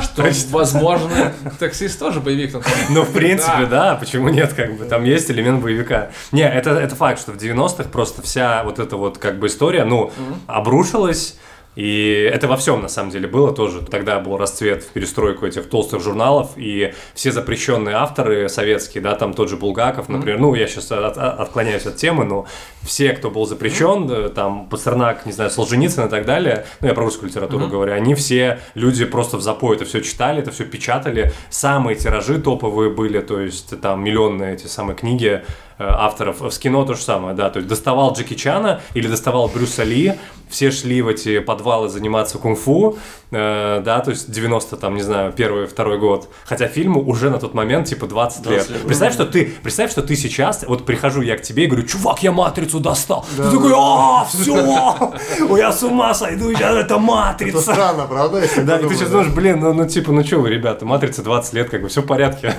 Что, 0.02 0.24
возможно, 0.50 1.32
таксист 1.58 1.98
тоже 1.98 2.20
боевик. 2.20 2.54
Ну, 2.90 3.02
в 3.02 3.12
принципе, 3.12 3.66
Да. 3.66 3.94
почему 3.96 4.28
нет, 4.28 4.52
как 4.52 4.76
бы, 4.76 4.84
там 4.84 5.04
есть 5.04 5.30
элемент 5.30 5.62
боевика. 5.62 6.10
Не, 6.32 6.48
это, 6.48 6.70
это 6.70 6.94
факт, 6.96 7.20
что 7.20 7.32
в 7.32 7.36
90-х 7.36 7.84
просто 7.90 8.22
вся 8.22 8.62
вот 8.64 8.78
эта 8.78 8.96
вот, 8.96 9.18
как 9.18 9.38
бы, 9.38 9.46
история, 9.46 9.84
ну, 9.84 10.10
обрушилась, 10.46 11.36
И 11.74 12.30
это 12.32 12.48
во 12.48 12.56
всем, 12.58 12.82
на 12.82 12.88
самом 12.88 13.10
деле, 13.10 13.26
было 13.26 13.52
тоже. 13.54 13.80
Тогда 13.80 14.20
был 14.20 14.36
расцвет 14.36 14.82
в 14.84 14.88
перестройку 14.88 15.46
этих 15.46 15.70
толстых 15.70 16.02
журналов, 16.02 16.50
и 16.56 16.92
все 17.14 17.32
запрещенные 17.32 17.96
авторы 17.96 18.48
советские, 18.50 19.02
да, 19.02 19.14
там 19.14 19.32
тот 19.32 19.48
же 19.48 19.56
Булгаков, 19.56 20.10
например, 20.10 20.38
ну, 20.38 20.54
я 20.54 20.66
сейчас 20.66 20.92
от- 20.92 21.16
от- 21.16 21.40
отклоняюсь 21.40 21.86
от 21.86 21.96
темы, 21.96 22.24
но 22.24 22.46
все, 22.82 23.12
кто 23.14 23.30
был 23.30 23.46
запрещен, 23.46 24.10
э, 24.10 24.28
там, 24.28 24.68
Пастернак, 24.68 25.24
не 25.24 25.32
знаю, 25.32 25.50
Солженицын 25.50 26.06
и 26.06 26.10
так 26.10 26.26
далее, 26.26 26.66
ну, 26.80 26.88
я 26.88 26.94
про 26.94 27.04
русскую 27.04 27.30
литературу 27.30 27.66
говорю, 27.68 27.94
они 27.94 28.14
все, 28.14 28.60
люди 28.74 29.06
просто 29.06 29.38
в 29.38 29.40
запой 29.40 29.76
это 29.76 29.86
все 29.86 30.00
читали, 30.02 30.42
это 30.42 30.50
все 30.50 30.64
печатали, 30.64 31.32
самые 31.48 31.96
тиражи 31.96 32.38
топовые 32.38 32.90
были, 32.90 33.20
то 33.20 33.40
есть 33.40 33.80
там 33.80 34.04
миллионные 34.04 34.54
эти 34.54 34.66
самые 34.66 34.94
книги 34.96 35.42
авторов. 35.90 36.40
В 36.40 36.58
кино 36.58 36.84
то 36.84 36.94
же 36.94 37.02
самое, 37.02 37.34
да, 37.34 37.50
то 37.50 37.58
есть 37.58 37.68
доставал 37.68 38.12
Джеки 38.14 38.34
Чана 38.34 38.80
или 38.94 39.06
доставал 39.08 39.48
Брюса 39.48 39.84
Ли, 39.84 40.14
все 40.52 40.70
шли 40.70 41.00
в 41.02 41.08
эти 41.08 41.38
подвалы 41.40 41.88
заниматься 41.88 42.38
кунг-фу, 42.38 42.98
э, 43.30 43.82
да, 43.84 44.00
то 44.00 44.10
есть 44.10 44.30
90 44.30 44.76
там, 44.76 44.94
не 44.94 45.02
знаю, 45.02 45.32
первый, 45.32 45.66
второй 45.66 45.98
год. 45.98 46.28
Хотя 46.44 46.68
фильму 46.68 47.02
уже 47.02 47.30
на 47.30 47.38
тот 47.38 47.54
момент 47.54 47.88
типа 47.88 48.06
20 48.06 48.46
лет. 48.46 48.54
20 48.66 48.70
лет. 48.70 48.82
Представь, 48.82 49.14
что 49.14 49.24
ты, 49.24 49.54
представь, 49.62 49.90
что 49.90 50.02
ты 50.02 50.14
сейчас, 50.14 50.64
вот 50.68 50.84
прихожу 50.84 51.22
я 51.22 51.36
к 51.36 51.42
тебе 51.42 51.64
и 51.64 51.66
говорю, 51.66 51.86
чувак, 51.86 52.22
я 52.22 52.32
матрицу 52.32 52.80
достал. 52.80 53.24
ты 53.36 53.50
такой, 53.50 53.72
а, 53.74 54.26
все, 54.26 55.14
я 55.56 55.72
с 55.72 55.82
ума 55.82 56.12
сойду, 56.12 56.52
сейчас 56.52 56.76
это 56.76 56.92
Это 56.92 56.98
матрица. 56.98 57.60
странно, 57.60 58.04
правда? 58.06 58.42
Да, 58.62 58.78
и 58.78 58.82
ты 58.82 58.94
сейчас 58.94 59.08
да? 59.08 59.18
думаешь, 59.18 59.32
блин, 59.32 59.60
ну, 59.60 59.72
ну 59.72 59.88
типа, 59.88 60.12
ну 60.12 60.22
что 60.24 60.38
вы, 60.38 60.50
ребята, 60.50 60.84
матрица 60.84 61.22
20 61.22 61.54
лет, 61.54 61.70
как 61.70 61.82
бы 61.82 61.88
все 61.88 62.02
в 62.02 62.06
порядке. 62.06 62.54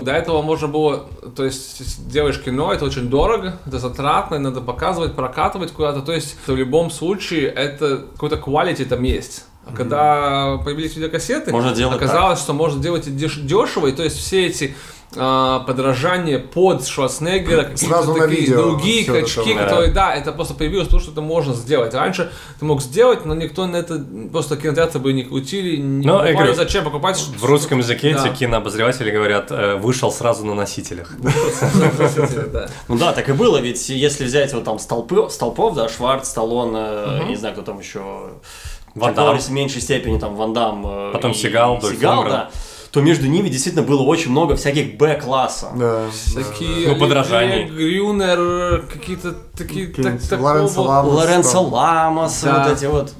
До 0.00 0.12
этого 0.12 0.40
можно 0.40 0.68
было, 0.68 1.04
то 1.36 1.44
есть 1.44 2.08
делаешь 2.08 2.40
кино, 2.40 2.63
это 2.72 2.84
очень 2.84 3.08
дорого, 3.08 3.58
это 3.66 3.78
затратно, 3.78 4.38
надо 4.38 4.60
показывать, 4.60 5.14
прокатывать 5.14 5.72
куда-то. 5.72 6.00
То 6.02 6.12
есть 6.12 6.36
в 6.46 6.54
любом 6.54 6.90
случае 6.90 7.48
это 7.48 8.04
какой-то 8.12 8.36
quality 8.36 8.84
там 8.84 9.02
есть. 9.02 9.44
А 9.66 9.74
когда 9.74 10.58
появились 10.62 10.94
видеокассеты, 10.94 11.50
Можно 11.50 11.70
оказалось, 11.94 12.38
что 12.38 12.52
можно 12.52 12.82
делать 12.82 13.06
и 13.06 13.10
деш- 13.10 13.40
дешево, 13.40 13.86
и 13.86 13.92
то 13.92 14.02
есть 14.02 14.18
все 14.18 14.46
эти 14.46 14.74
а, 15.16 15.60
подражания 15.60 16.38
под 16.38 16.86
Шварценеггера, 16.86 17.64
какие-то 17.64 18.02
такие 18.14 18.26
видео 18.40 18.62
другие 18.62 19.04
качки, 19.04 19.54
там, 19.54 19.58
которые, 19.64 19.92
да, 19.92 20.14
это 20.14 20.32
просто 20.32 20.54
появилось 20.54 20.88
то, 20.88 20.98
что 21.00 21.12
это 21.12 21.20
можно 21.20 21.54
сделать. 21.54 21.94
Раньше 21.94 22.32
ты 22.58 22.64
мог 22.64 22.82
сделать, 22.82 23.24
но 23.24 23.34
никто 23.34 23.66
на 23.66 23.76
это 23.76 24.04
просто 24.32 24.56
кинотеатры 24.56 25.00
бы 25.00 25.12
не 25.12 25.22
крутили, 25.24 25.76
не 25.76 26.06
Ну, 26.06 26.12
я 26.14 26.18
покупали. 26.18 26.34
говорю, 26.34 26.54
зачем 26.54 26.84
покупать? 26.84 27.18
В 27.38 27.44
русском 27.44 27.78
языке 27.78 28.14
Да. 28.14 28.26
эти 28.28 28.34
кинообозреватели 28.36 29.10
говорят, 29.10 29.48
э, 29.50 29.76
вышел 29.80 30.10
сразу 30.12 30.44
на 30.44 30.54
носителях. 30.54 31.12
Да. 32.52 32.68
Ну 32.88 32.96
да, 32.98 33.12
так 33.12 33.28
и 33.28 33.32
было, 33.32 33.58
ведь 33.58 33.88
если 33.88 34.24
взять 34.24 34.52
вот 34.52 34.64
там 34.64 34.78
столпов, 34.78 35.74
да, 35.74 35.88
Шварц, 35.88 36.28
Сталлоне, 36.28 36.78
э, 36.80 37.20
не 37.28 37.36
знаю, 37.36 37.54
кто 37.54 37.62
там 37.62 37.78
еще, 37.78 38.00
Ван 38.94 39.14
Дам. 39.14 39.38
в 39.38 39.50
меньшей 39.50 39.80
степени 39.82 40.18
там 40.18 40.36
Ван 40.36 40.52
Дам, 40.52 40.84
э, 40.86 41.10
Потом 41.12 41.32
и- 41.32 41.34
Сигал, 41.34 41.78
Дольф 41.80 41.96
Сигал, 41.96 42.24
да, 42.24 42.50
то 42.94 43.00
между 43.00 43.26
ними 43.26 43.48
действительно 43.48 43.84
было 43.84 44.02
очень 44.02 44.30
много 44.30 44.54
всяких 44.54 44.96
Б-класса. 44.96 45.70
Да, 45.74 46.04
Такие 46.32 46.88
Ну, 46.88 46.96
подражаний. 46.96 47.64
Грюнер, 47.64 48.82
какие-то 48.86 49.34
такие... 49.56 49.88
так- 49.88 50.22
такого- 50.22 50.46
Лоренцо 50.46 50.82
Ламос. 50.82 51.12
Лоренцо. 51.14 51.62
Ламос, 51.62 52.40
Да. 52.44 52.68
вот 52.68 52.76
эти 52.78 52.84
вот. 52.86 53.12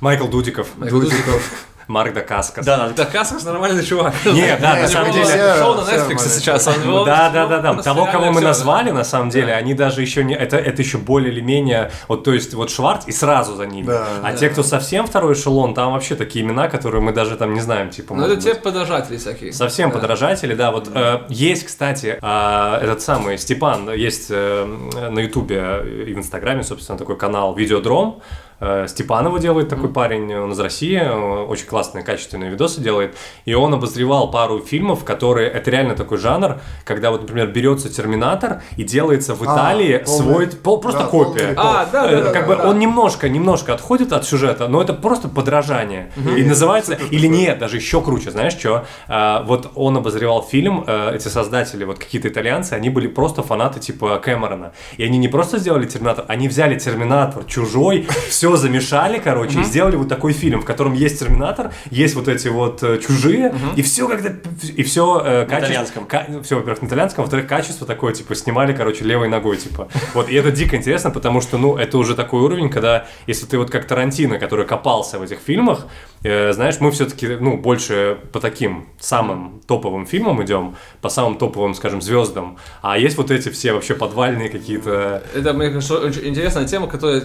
Майкл 0.00 0.26
Дудиков, 0.26 0.66
Дудиков. 0.78 1.66
Марк 1.90 2.14
Дакаскас. 2.14 2.64
Да, 2.64 2.76
да. 2.76 2.88
Да, 2.96 3.04
Каскас 3.04 3.44
нормальный 3.44 3.84
чувак. 3.84 4.14
Нет, 4.24 4.60
да, 4.60 4.76
на 4.76 4.88
самом 4.88 5.12
деле... 5.12 5.54
Шоу 5.58 5.74
на 5.74 5.84
все 5.84 5.96
Netflix 5.96 6.28
сейчас. 6.28 6.64
Да, 6.64 7.30
да, 7.30 7.46
да, 7.46 7.58
да. 7.58 7.82
Того, 7.82 8.06
кого 8.06 8.30
мы 8.30 8.40
назвали, 8.40 8.90
на 8.90 9.04
самом 9.04 9.30
деле, 9.30 9.52
они 9.52 9.74
даже 9.74 10.00
еще 10.00 10.24
не. 10.24 10.34
Это, 10.34 10.56
это 10.56 10.80
еще 10.82 10.98
более 10.98 11.32
или 11.32 11.40
менее. 11.40 11.90
Вот, 12.08 12.24
то 12.24 12.32
есть, 12.32 12.54
вот 12.54 12.70
Шварц 12.70 13.06
и 13.06 13.12
сразу 13.12 13.56
за 13.56 13.66
ними. 13.66 13.86
Да, 13.86 14.06
а 14.22 14.30
да. 14.30 14.36
те, 14.36 14.48
кто 14.48 14.62
совсем 14.62 15.06
второй 15.06 15.34
эшелон, 15.34 15.74
там 15.74 15.92
вообще 15.92 16.14
такие 16.14 16.44
имена, 16.44 16.68
которые 16.68 17.02
мы 17.02 17.12
даже 17.12 17.36
там 17.36 17.54
не 17.54 17.60
знаем, 17.60 17.90
типа. 17.90 18.14
Ну, 18.14 18.24
это 18.24 18.36
те 18.36 18.54
подражатели 18.54 19.16
всякие. 19.16 19.52
Совсем 19.52 19.90
Да. 19.90 19.98
подражатели, 19.98 20.54
да. 20.54 20.70
Вот 20.70 20.88
э, 20.94 21.22
есть, 21.28 21.66
кстати, 21.66 22.18
э, 22.20 22.78
этот 22.82 23.02
самый 23.02 23.36
Степан, 23.38 23.92
есть 23.92 24.26
э, 24.30 24.64
на 25.10 25.18
Ютубе 25.18 26.04
и 26.06 26.14
в 26.14 26.18
Инстаграме, 26.18 26.62
собственно, 26.62 26.98
такой 26.98 27.16
канал 27.16 27.54
Видеодром. 27.54 28.22
Э, 28.60 28.86
Степан 28.88 29.26
его 29.26 29.38
делает 29.38 29.68
такой 29.68 29.88
парень, 29.88 30.34
он 30.34 30.52
из 30.52 30.60
России, 30.60 30.98
э, 31.00 31.44
очень 31.44 31.66
классные, 31.66 32.04
качественные 32.04 32.50
видосы 32.50 32.80
делает. 32.80 33.16
И 33.46 33.54
он 33.54 33.72
обозревал 33.74 34.30
пару 34.30 34.58
фильмов, 34.60 35.04
которые, 35.04 35.48
это 35.50 35.70
реально 35.70 35.94
такой 35.94 36.18
жанр, 36.18 36.58
когда 36.84 37.10
вот, 37.10 37.22
например, 37.22 37.48
берется 37.48 37.88
Терминатор 37.88 38.62
и 38.76 38.84
делается 38.84 39.34
в 39.34 39.42
А, 39.42 39.44
Италии 39.46 39.98
полный- 40.04 40.06
свой, 40.06 40.46
пол- 40.48 40.80
просто 40.80 41.00
да, 41.00 41.06
копия. 41.06 41.54
А, 41.56 41.86
да, 41.90 42.02
да, 42.06 42.10
Э, 42.12 42.22
да. 42.24 42.32
как 42.32 42.46
да, 42.46 42.48
бы 42.48 42.56
да. 42.62 42.68
он 42.68 42.78
немножко, 42.78 43.28
немножко 43.28 43.72
отходит 43.74 44.12
от 44.12 44.24
сюжета, 44.26 44.68
но 44.68 44.82
это 44.82 44.92
просто 44.92 45.28
подражание. 45.28 46.12
И 46.36 46.42
называется, 46.44 46.94
или 47.10 47.26
нет, 47.26 47.58
даже 47.58 47.76
еще 47.76 48.00
круче, 48.02 48.30
знаешь 48.30 48.52
что? 48.52 48.84
А, 49.08 49.42
вот 49.44 49.70
он 49.74 49.96
обозревал 49.96 50.42
фильм, 50.42 50.84
э, 50.86 51.14
эти 51.16 51.28
создатели, 51.28 51.84
вот 51.84 51.98
какие-то 51.98 52.28
итальянцы, 52.28 52.74
они 52.74 52.90
были 52.90 53.06
просто 53.06 53.42
фанаты 53.42 53.80
типа 53.80 54.18
Кэмерона. 54.18 54.72
И 54.96 55.04
они 55.04 55.18
не 55.18 55.28
просто 55.28 55.58
сделали 55.58 55.86
Терминатор, 55.86 56.24
они 56.28 56.48
взяли 56.48 56.78
Терминатор, 56.78 57.44
Чужой, 57.44 58.06
все 58.28 58.49
замешали, 58.56 59.18
короче, 59.18 59.60
и 59.60 59.64
сделали 59.64 59.96
вот 59.96 60.08
такой 60.08 60.32
фильм, 60.32 60.60
в 60.60 60.64
котором 60.64 60.94
есть 60.94 61.18
Терминатор, 61.20 61.72
есть 61.90 62.14
вот 62.14 62.28
эти 62.28 62.48
вот 62.48 62.82
э, 62.82 62.98
чужие, 62.98 63.54
и 63.76 63.82
все 63.82 64.08
как-то, 64.08 64.36
и 64.66 64.82
все 64.82 65.46
итальянском. 65.46 66.06
все, 66.42 66.56
во-первых, 66.56 66.82
на 66.82 66.86
итальянском, 66.86 67.24
во-вторых, 67.24 67.46
качество 67.46 67.86
такое, 67.86 68.12
типа, 68.12 68.34
снимали, 68.34 68.72
короче, 68.72 69.04
левой 69.04 69.28
ногой, 69.28 69.56
типа. 69.56 69.88
Вот, 70.14 70.28
и 70.28 70.34
это 70.34 70.50
дико 70.50 70.76
интересно, 70.76 71.10
потому 71.10 71.40
что, 71.40 71.58
ну, 71.58 71.76
это 71.76 71.98
уже 71.98 72.14
такой 72.14 72.42
уровень, 72.42 72.70
когда, 72.70 73.06
если 73.26 73.46
ты 73.46 73.58
вот 73.58 73.70
как 73.70 73.86
Тарантино, 73.86 74.38
который 74.38 74.66
копался 74.66 75.18
в 75.18 75.22
этих 75.22 75.38
фильмах, 75.38 75.86
э, 76.22 76.52
знаешь, 76.52 76.76
мы 76.80 76.90
все-таки, 76.90 77.26
ну, 77.28 77.56
больше 77.56 78.18
по 78.32 78.40
таким 78.40 78.88
самым 78.98 79.60
топовым 79.66 80.06
фильмам 80.06 80.42
идем, 80.44 80.76
по 81.00 81.08
самым 81.08 81.36
топовым, 81.38 81.74
скажем, 81.74 82.02
звездам, 82.02 82.58
а 82.82 82.98
есть 82.98 83.16
вот 83.16 83.30
эти 83.30 83.48
все 83.50 83.72
вообще 83.72 83.94
подвальные 83.94 84.48
какие-то... 84.48 85.22
Это, 85.34 85.52
мне 85.52 85.70
кажется, 85.70 85.98
очень 85.98 86.28
интересная 86.28 86.66
тема, 86.66 86.86
которая 86.86 87.24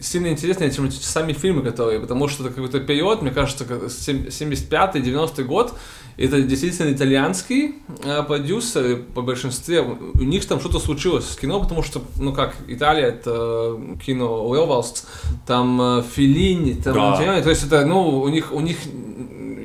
сильно 0.00 0.28
интереснее, 0.42 0.70
чем 0.70 0.90
сами 0.90 1.32
фильмы, 1.32 1.62
которые, 1.62 2.00
потому 2.00 2.28
что 2.28 2.44
это 2.44 2.52
какой-то 2.52 2.80
период, 2.80 3.22
мне 3.22 3.30
кажется, 3.30 3.64
как 3.64 3.90
сем- 3.90 4.26
75-90 4.26 5.44
год, 5.44 5.74
это 6.16 6.42
действительно 6.42 6.92
итальянские 6.92 7.72
э, 8.04 8.22
продюсеры 8.22 8.96
по 8.96 9.22
большинстве, 9.22 9.80
у 9.80 10.22
них 10.22 10.44
там 10.46 10.60
что-то 10.60 10.78
случилось 10.78 11.28
с 11.30 11.36
кино, 11.36 11.60
потому 11.60 11.82
что, 11.82 12.02
ну 12.18 12.32
как, 12.32 12.54
Италия 12.66 13.06
это 13.06 13.78
кино 14.04 14.46
Уэлвалст, 14.48 15.06
там 15.46 15.80
э, 15.80 16.02
Феллини, 16.14 16.74
там, 16.74 16.94
Да. 16.94 17.42
То 17.42 17.50
есть 17.50 17.64
это, 17.64 17.86
ну, 17.86 18.20
у 18.20 18.28
них, 18.28 18.52
у 18.52 18.60
них 18.60 18.78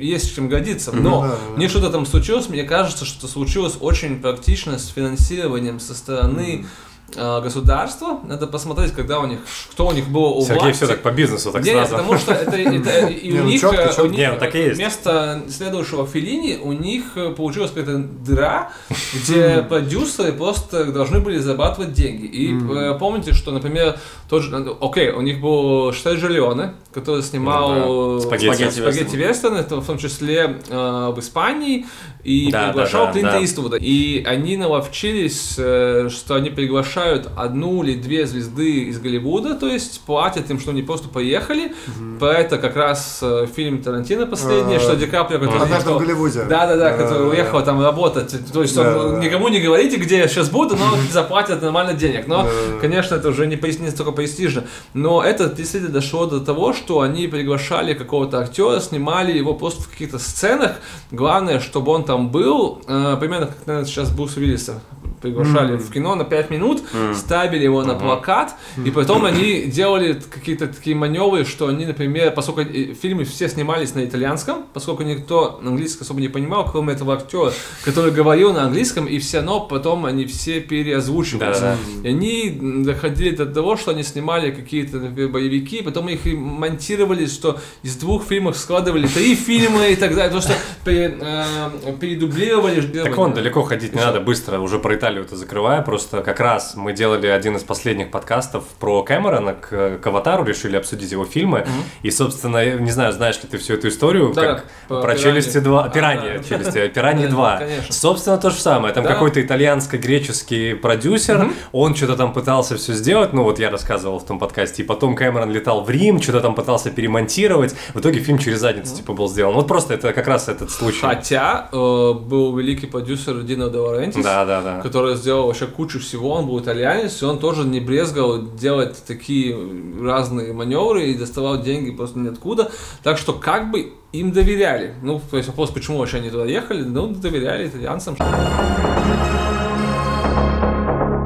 есть 0.00 0.34
чем 0.34 0.48
гордиться, 0.48 0.92
но 0.92 1.22
да, 1.22 1.28
да. 1.28 1.60
них 1.60 1.70
что-то 1.70 1.90
там 1.90 2.06
случилось, 2.06 2.48
мне 2.48 2.62
кажется, 2.62 3.04
что 3.04 3.26
случилось 3.26 3.76
очень 3.80 4.20
практично 4.20 4.78
с 4.78 4.86
финансированием 4.88 5.80
со 5.80 5.94
стороны 5.94 6.64
э, 6.64 6.87
государства. 7.14 8.20
Надо 8.24 8.46
посмотреть, 8.46 8.92
когда 8.92 9.20
у 9.20 9.26
них, 9.26 9.38
кто 9.70 9.86
у 9.86 9.92
них 9.92 10.08
было 10.08 10.28
у 10.28 10.42
Сергей 10.42 10.60
власти. 10.60 10.76
все 10.76 10.86
так 10.86 11.02
по 11.02 11.10
бизнесу, 11.10 11.52
так 11.52 11.64
Не, 11.64 11.72
сразу. 11.72 11.96
потому 11.96 12.18
что 12.18 12.32
это, 12.32 12.56
это 12.56 13.06
и 13.08 13.32
у 13.32 13.36
ну 13.36 13.44
них, 13.44 13.62
э, 13.64 14.02
у 14.02 14.06
них 14.06 14.28
ну 14.40 14.46
и 14.48 14.58
есть. 14.58 14.76
вместо 14.76 15.42
следующего 15.48 16.06
Филини 16.06 16.58
у 16.62 16.72
них 16.72 17.16
э, 17.16 17.30
получилась 17.30 17.70
какая-то 17.70 17.98
дыра, 17.98 18.70
где 19.14 19.62
продюсеры 19.62 20.32
просто 20.32 20.84
должны 20.92 21.20
были 21.20 21.38
зарабатывать 21.38 21.92
деньги. 21.92 22.26
И 22.26 22.54
э, 22.54 22.96
помните, 22.98 23.32
что, 23.32 23.52
например, 23.52 23.98
тот 24.28 24.42
же, 24.42 24.54
э, 24.56 24.74
окей, 24.80 25.10
у 25.10 25.20
них 25.20 25.40
был 25.40 25.92
Штейджи 25.92 26.28
Леоне, 26.28 26.74
который 26.92 27.22
снимал. 27.22 28.20
Спагетти. 28.20 28.70
спагетти, 28.70 29.16
вестерны, 29.16 29.62
в 29.62 29.86
том 29.86 29.98
числе 29.98 30.58
э, 30.68 31.12
в 31.14 31.18
Испании, 31.18 31.86
и 32.28 32.50
Да, 32.50 32.68
приглашал 32.68 33.06
да, 33.06 33.06
да, 33.06 33.12
Клинта 33.12 33.32
да. 33.32 33.44
Иствуда. 33.44 33.76
И 33.78 34.22
они 34.24 34.58
наловчились, 34.58 35.54
э, 35.56 36.08
что 36.10 36.34
они 36.34 36.50
приглашают 36.50 37.28
одну 37.36 37.82
или 37.82 37.94
две 37.94 38.26
звезды 38.26 38.84
из 38.84 38.98
Голливуда, 39.00 39.54
то 39.54 39.66
есть 39.66 40.02
платят 40.02 40.50
им, 40.50 40.60
что 40.60 40.72
они 40.72 40.82
просто 40.82 41.08
поехали. 41.08 41.72
Про 42.18 42.34
это 42.34 42.58
как 42.58 42.76
раз 42.76 43.20
э, 43.22 43.46
фильм 43.54 43.82
Тарантино 43.82 44.26
последний, 44.26 44.76
А, 44.76 44.80
что 44.80 44.94
Ди 44.96 45.06
Каприо, 45.06 45.38
который 45.38 45.62
«Однажды 45.62 45.90
в 45.90 45.98
Голливуде». 45.98 46.44
Да-да-да, 46.44 46.92
который 46.92 47.30
уехал 47.30 47.62
там 47.62 47.82
работать. 47.82 48.34
То 48.52 48.62
есть 48.62 48.76
никому 48.76 49.48
не 49.48 49.60
говорите, 49.60 49.96
где 49.96 50.18
я 50.18 50.28
сейчас 50.28 50.50
буду, 50.50 50.76
но 50.76 50.96
заплатят 51.10 51.62
нормально 51.62 51.94
денег. 51.94 52.26
Но, 52.26 52.46
конечно, 52.80 53.14
это 53.14 53.28
уже 53.30 53.46
не, 53.46 53.56
не 53.56 53.90
столько 53.90 54.12
престижно. 54.12 54.64
Но 54.92 55.22
это 55.22 55.48
действительно 55.48 55.92
дошло 55.92 56.26
до 56.26 56.40
того, 56.40 56.74
что 56.74 57.00
они 57.00 57.26
приглашали 57.26 57.94
какого-то 57.94 58.40
актера, 58.40 58.80
снимали 58.80 59.32
его 59.32 59.54
просто 59.54 59.82
в 59.82 59.88
каких-то 59.88 60.18
сценах. 60.18 60.72
Главное, 61.10 61.60
чтобы 61.60 61.92
он 61.92 62.04
там 62.04 62.17
был, 62.22 62.82
э, 62.86 63.16
примерно 63.18 63.46
как, 63.46 63.66
наверное, 63.66 63.86
сейчас 63.88 64.10
Брус 64.10 64.36
Уиллиса 64.36 64.80
приглашали 65.20 65.76
в 65.76 65.90
кино 65.90 66.14
на 66.14 66.24
5 66.24 66.50
минут, 66.50 66.82
ставили 67.14 67.64
его 67.64 67.82
на 67.84 67.94
плакат, 67.94 68.54
и 68.84 68.90
потом 68.90 69.24
они 69.24 69.64
делали 69.64 70.20
какие-то 70.30 70.66
такие 70.68 70.96
маневры, 70.96 71.44
что 71.44 71.66
они, 71.68 71.86
например, 71.86 72.32
поскольку 72.32 72.72
фильмы 72.94 73.24
все 73.24 73.48
снимались 73.48 73.94
на 73.94 74.04
итальянском, 74.04 74.64
поскольку 74.72 75.02
никто 75.02 75.60
английский 75.62 76.02
особо 76.02 76.20
не 76.20 76.28
понимал, 76.28 76.70
кроме 76.70 76.94
этого 76.94 77.14
актера, 77.14 77.52
который 77.84 78.12
говорил 78.12 78.52
на 78.52 78.64
английском, 78.64 79.06
и 79.06 79.18
все 79.18 79.38
равно 79.38 79.60
потом 79.60 80.06
они 80.06 80.26
все 80.26 80.60
переозвучивались. 80.60 81.58
Да-да. 81.58 81.76
И 82.02 82.08
они 82.08 82.84
доходили 82.84 83.34
до 83.34 83.46
того, 83.46 83.76
что 83.76 83.90
они 83.90 84.02
снимали 84.02 84.50
какие-то 84.50 84.98
например, 84.98 85.30
боевики, 85.30 85.82
потом 85.82 86.08
их 86.08 86.26
и 86.26 86.34
монтировали, 86.34 87.26
что 87.26 87.58
из 87.82 87.96
двух 87.96 88.24
фильмов 88.24 88.56
складывали 88.56 89.06
три 89.06 89.34
фильма 89.34 89.86
и 89.86 89.96
так 89.96 90.14
далее, 90.14 90.30
потому 90.30 90.42
что 90.42 90.90
э, 90.90 91.92
передублировали. 92.00 92.80
Так 92.80 93.16
вон, 93.16 93.34
далеко 93.34 93.62
ходить 93.62 93.94
не 93.94 94.00
надо, 94.00 94.20
быстро, 94.20 94.58
уже 94.60 94.78
про 94.78 94.94
Италию 94.94 95.07
это 95.16 95.36
закрываю, 95.36 95.82
просто 95.82 96.22
как 96.22 96.40
раз 96.40 96.74
мы 96.76 96.92
делали 96.92 97.26
один 97.26 97.56
из 97.56 97.62
последних 97.62 98.10
подкастов 98.10 98.64
про 98.78 99.02
Кэмерона, 99.02 99.54
к, 99.54 99.98
к 99.98 100.06
Аватару, 100.06 100.44
решили 100.44 100.76
обсудить 100.76 101.10
его 101.12 101.24
фильмы, 101.24 101.66
и, 102.02 102.10
собственно, 102.10 102.76
не 102.76 102.90
знаю, 102.90 103.12
знаешь 103.12 103.36
ли 103.42 103.48
ты 103.48 103.58
всю 103.58 103.74
эту 103.74 103.88
историю, 103.88 104.32
Да, 104.34 104.42
как 104.54 104.64
про 104.88 105.00
«Пираньи». 105.14 105.22
«Челюсти 105.22 105.58
2», 105.58 105.84
А, 105.84 105.88
«Пираньи», 105.88 106.38
да. 106.38 106.44
«Челюсти», 106.44 106.88
«Пираньи 106.94 107.26
Да, 107.26 107.32
2». 107.32 107.58
конечно. 107.58 107.94
Собственно, 107.94 108.38
то 108.38 108.50
же 108.50 108.56
самое, 108.56 108.92
там 108.94 109.04
Да. 109.04 109.12
какой-то 109.12 109.40
итальянско-греческий 109.40 110.74
продюсер, 110.74 111.50
он 111.72 111.94
что-то 111.94 112.16
там 112.16 112.32
пытался 112.32 112.76
все 112.76 112.92
сделать, 112.92 113.32
ну 113.32 113.42
вот 113.42 113.58
я 113.58 113.70
рассказывал 113.70 114.18
в 114.18 114.26
том 114.26 114.38
подкасте, 114.38 114.82
и 114.82 114.86
потом 114.86 115.14
Кэмерон 115.16 115.50
летал 115.50 115.82
в 115.84 115.90
Рим, 115.90 116.20
что-то 116.20 116.40
там 116.40 116.54
пытался 116.54 116.90
перемонтировать, 116.90 117.74
в 117.94 118.00
итоге 118.00 118.20
фильм 118.20 118.38
через 118.38 118.58
задницу, 118.60 118.94
типа, 118.96 119.12
был 119.12 119.28
сделан. 119.28 119.54
Вот 119.54 119.68
просто 119.68 119.94
это 119.94 120.12
как 120.12 120.26
раз 120.28 120.48
этот 120.48 120.70
случай. 120.70 121.00
Хотя 121.00 121.68
э, 121.72 121.76
был 121.76 122.56
великий 122.56 122.86
продюсер 122.86 123.42
Дино 123.42 123.70
Де 123.70 124.22
Да, 124.22 124.44
да, 124.44 124.60
да. 124.62 124.80
который 124.80 124.97
сделал 125.14 125.46
вообще 125.46 125.66
кучу 125.66 125.98
всего, 126.00 126.30
он 126.30 126.46
был 126.46 126.60
итальянец, 126.60 127.22
и 127.22 127.24
он 127.24 127.38
тоже 127.38 127.64
не 127.64 127.80
брезгал 127.80 128.42
делать 128.54 129.02
такие 129.06 129.56
разные 130.00 130.52
маневры 130.52 131.10
и 131.10 131.14
доставал 131.14 131.62
деньги 131.62 131.90
просто 131.90 132.18
ниоткуда. 132.18 132.70
Так 133.02 133.18
что 133.18 133.32
как 133.32 133.70
бы 133.70 133.92
им 134.12 134.32
доверяли. 134.32 134.94
Ну, 135.02 135.20
то 135.30 135.36
есть 135.36 135.48
вопрос, 135.48 135.70
почему 135.70 135.98
вообще 135.98 136.18
они 136.18 136.30
туда 136.30 136.44
ехали, 136.44 136.82
ну, 136.82 137.08
доверяли 137.08 137.68
итальянцам. 137.68 138.16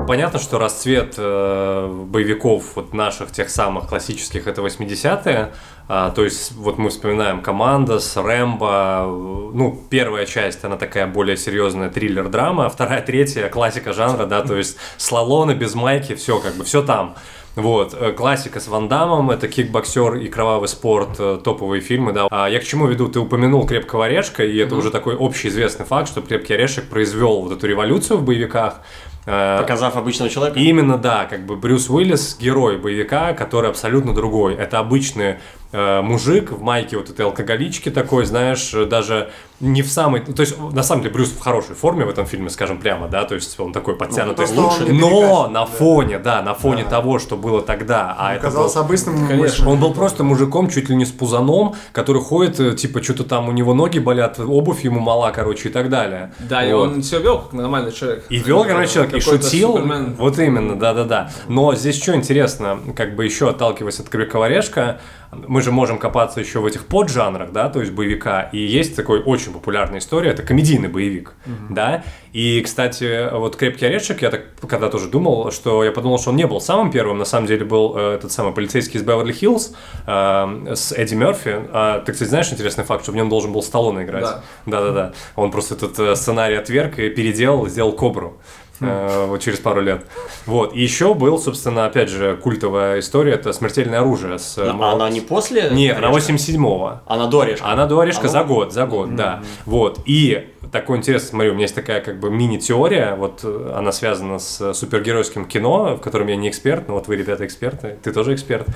Понятно, 0.06 0.38
что 0.38 0.59
расцвет 0.59 1.14
э, 1.16 2.04
боевиков 2.06 2.76
вот 2.76 2.92
наших 2.92 3.30
тех 3.30 3.49
самых 3.49 3.87
классических 3.88 4.47
это 4.47 4.61
80-е. 4.61 5.52
А, 5.88 6.11
то 6.11 6.25
есть 6.25 6.52
вот 6.52 6.78
мы 6.78 6.90
вспоминаем 6.90 7.42
Командос, 7.42 8.16
Рэмбо. 8.16 9.50
Ну, 9.54 9.80
первая 9.90 10.26
часть, 10.26 10.64
она 10.64 10.76
такая 10.76 11.06
более 11.06 11.37
серьезная 11.37 11.90
триллер-драма, 11.90 12.66
а 12.66 12.68
вторая, 12.68 13.02
третья 13.02 13.49
классика 13.49 13.92
жанра, 13.92 14.26
да, 14.26 14.42
то 14.42 14.56
есть 14.56 14.76
слалоны 14.97 15.52
без 15.52 15.75
майки, 15.75 16.14
все 16.14 16.38
как 16.38 16.54
бы, 16.54 16.64
все 16.64 16.82
там. 16.82 17.14
Вот, 17.54 17.92
э, 17.92 18.12
классика 18.12 18.61
с 18.61 18.68
Ван 18.68 18.88
Дамом, 18.88 19.30
это 19.30 19.47
кикбоксер 19.47 20.14
и 20.14 20.28
кровавый 20.28 20.68
спорт, 20.68 21.16
э, 21.18 21.38
топовые 21.44 21.82
фильмы, 21.82 22.12
да. 22.12 22.26
А 22.30 22.49
я 22.49 22.59
к 22.61 22.64
чему 22.64 22.87
веду? 22.87 23.09
Ты 23.09 23.21
упомянул 23.21 23.66
«Крепкого 23.66 24.06
орешка», 24.06 24.42
и 24.42 24.56
это 24.56 24.75
уже 24.75 24.90
такой 24.90 25.16
общеизвестный 25.18 25.85
факт, 25.85 26.09
что 26.09 26.23
«Крепкий 26.23 26.54
орешек» 26.54 26.88
произвел 26.88 27.42
вот 27.42 27.52
эту 27.52 27.66
революцию 27.66 28.16
в 28.18 28.25
боевиках. 28.25 28.80
Э, 29.25 29.59
Показав 29.59 29.97
обычного 29.97 30.31
человека. 30.31 30.59
Именно, 30.59 30.99
да, 30.99 31.26
как 31.26 31.47
бы 31.47 31.57
Брюс 31.57 31.88
Уиллис 31.88 32.37
герой 32.41 32.79
боевика, 32.79 33.33
который 33.35 33.71
абсолютно 33.71 34.14
другой. 34.14 34.55
Это 34.55 34.79
обычный 34.79 35.37
э, 35.71 36.00
мужик 36.02 36.50
в 36.50 36.61
майке 36.61 36.97
вот 36.97 37.09
этой 37.11 37.25
алкоголички 37.25 37.91
такой, 37.91 38.25
знаешь, 38.25 38.73
даже 38.88 39.31
не 39.62 39.81
в 39.83 39.90
самой... 39.90 40.21
То 40.21 40.42
есть, 40.42 40.57
на 40.73 40.83
самом 40.83 41.02
деле, 41.02 41.14
Брюс 41.14 41.31
в 41.31 41.38
хорошей 41.40 41.75
форме 41.75 42.04
в 42.04 42.09
этом 42.11 42.26
фильме, 42.26 42.50
скажем 42.50 42.78
прямо, 42.78 43.09
да, 43.09 43.25
то 43.25 43.35
есть 43.35 43.59
он 43.59 43.73
такой 43.73 43.97
подтянутый. 43.97 44.47
Ну, 44.54 44.66
он 44.66 44.85
не 44.85 44.99
но 44.99 45.47
на 45.49 45.61
да. 45.61 45.66
фоне, 45.66 46.19
да, 46.19 46.42
на 46.42 46.52
фоне 46.54 46.83
Да. 46.85 46.90
того, 46.90 47.19
что 47.19 47.37
было 47.37 47.62
тогда, 47.62 48.14
а 48.19 48.35
это 48.35 48.42
Казался 48.42 48.78
был- 48.81 48.87
обычным 48.87 49.26
Конечно. 49.28 49.71
он 49.71 49.78
был 49.81 49.95
просто 49.95 50.25
мужиком, 50.25 50.69
чуть 50.69 50.88
ли 50.88 50.97
не 50.97 51.04
с 51.07 51.11
пузаном, 51.12 51.75
который 51.92 52.21
ходит, 52.21 52.59
э, 52.61 52.75
типа, 52.75 53.02
что-то 53.02 53.25
там 53.25 53.49
у 53.49 53.52
него 53.52 53.73
ноги 53.73 53.99
болят, 54.00 54.38
обувь 54.40 54.83
ему 54.85 55.00
мала, 55.00 55.31
короче, 55.31 55.69
и 55.69 55.73
так 55.73 55.88
далее. 55.88 56.33
Да, 56.40 56.64
и 56.64 56.73
Вот. 56.73 56.88
он 56.88 57.02
себя 57.02 57.21
вел 57.21 57.38
как 57.38 57.52
нормальный 57.52 57.92
человек. 57.92 58.26
И 58.31 58.38
вел, 58.38 58.64
короче, 58.64 58.95
человек, 58.95 59.14
и 59.14 59.21
шутил. 59.21 59.73
Супермен. 59.75 60.16
Вот 60.19 60.38
именно, 60.38 60.76
да-да-да. 60.78 61.31
Но 61.49 61.75
здесь 61.76 62.02
что 62.02 62.14
интересно, 62.16 62.78
как 62.97 63.14
бы 63.14 63.25
еще 63.25 63.49
отталкиваясь 63.50 64.00
от 64.00 64.09
Крепкого 64.09 64.47
орешка, 64.47 65.00
мы 65.31 65.62
же 65.62 65.73
можем 65.73 65.99
копаться 65.99 66.40
еще 66.40 66.59
в 66.59 66.66
этих 66.66 66.87
поджанрах, 66.87 67.52
да, 67.52 67.69
то 67.71 67.81
есть 67.81 67.92
боевика. 67.92 68.42
И 68.52 68.59
есть 68.59 68.97
такой 68.97 69.23
очень 69.23 69.51
популярная 69.52 69.99
история, 69.99 70.30
это 70.30 70.43
комедийный 70.43 70.88
боевик, 70.88 71.34
да. 71.71 72.04
И, 72.32 72.62
кстати, 72.62 73.30
вот 73.30 73.56
Крепкий 73.56 73.84
орешек, 73.86 74.23
я 74.23 74.30
так 74.30 74.43
когда 74.69 74.88
тоже 74.88 75.08
думал, 75.08 75.50
что 75.50 75.84
я 75.84 75.93
подумал, 75.93 76.19
что 76.19 76.30
он 76.30 76.36
не 76.36 76.47
был 76.47 76.60
самым 76.60 76.91
первым, 76.91 77.19
на 77.19 77.25
самом 77.25 77.47
деле 77.47 77.65
был 77.65 77.95
э, 77.97 78.15
этот 78.15 78.32
самый 78.32 78.54
полицейский 78.54 78.99
из 78.99 79.04
Беверли-Хиллз 79.04 79.75
э, 80.06 80.75
с 80.75 80.93
Эдди 80.93 81.15
Мерфи. 81.15 81.56
А, 81.73 82.00
ты, 82.00 82.12
кстати, 82.12 82.28
знаешь 82.28 82.50
интересный 82.50 82.84
факт, 82.84 83.02
что 83.02 83.12
в 83.12 83.17
нем 83.17 83.28
должен 83.28 83.52
был 83.52 83.62
Сталлоне 83.62 84.04
играть? 84.04 84.25
Да. 84.25 84.43
Да-да-да. 84.67 85.12
Он 85.36 85.50
просто 85.50 85.75
этот 85.75 85.99
э, 85.99 86.17
сценарий 86.17 86.56
отверг 86.56 86.99
и 86.99 87.10
переделал, 87.10 87.69
сделал 87.69 87.93
Кобру. 87.93 88.38
Э, 88.80 89.26
Вот 89.26 89.41
через 89.41 89.58
пару 89.58 89.80
лет. 89.80 90.06
Вот. 90.47 90.75
И 90.75 90.80
еще 90.82 91.15
был, 91.15 91.39
собственно, 91.39 91.87
опять 91.87 92.08
же, 92.08 92.37
культовая 92.37 92.99
история, 93.00 93.32
это 93.35 93.52
«Смертельное 93.52 94.00
оружие». 94.00 94.39
С, 94.39 94.58
э, 94.58 94.71
А 94.71 94.93
она 94.93 95.08
не 95.11 95.21
после? 95.21 95.71
Нет, 95.71 95.99
она 95.99 96.08
Орешка? 96.08 96.32
87-го. 96.32 97.00
Она 97.06 97.26
до 97.26 97.41
орешка. 97.41 97.67
Она 97.71 97.87
до 97.87 98.00
орешка 98.00 98.23
Она- 98.23 98.30
за 98.30 98.45
год, 98.45 98.73
за 98.73 98.87
год, 98.87 99.15
да. 99.17 99.43
Вот. 99.67 100.00
И 100.06 100.49
такой 100.73 100.99
интересный, 100.99 101.28
смотри, 101.30 101.50
у 101.50 101.52
меня 101.54 101.63
есть 101.65 101.75
такая 101.75 102.00
как 102.00 102.19
бы 102.19 102.30
мини-теория, 102.30 103.15
вот 103.17 103.41
э, 103.45 103.73
она 103.76 103.93
связана 103.93 104.39
с 104.39 104.73
супергеройским 104.75 105.45
кино, 105.45 105.97
в 105.97 106.00
котором 106.00 106.28
я 106.28 106.37
не 106.37 106.49
эксперт, 106.49 106.89
но 106.89 106.95
вот 106.95 107.08
вы, 107.08 107.17
ребята, 107.17 107.45
эксперты, 107.47 107.99
ты 108.02 108.13
тоже 108.13 108.35
эксперт. 108.35 108.67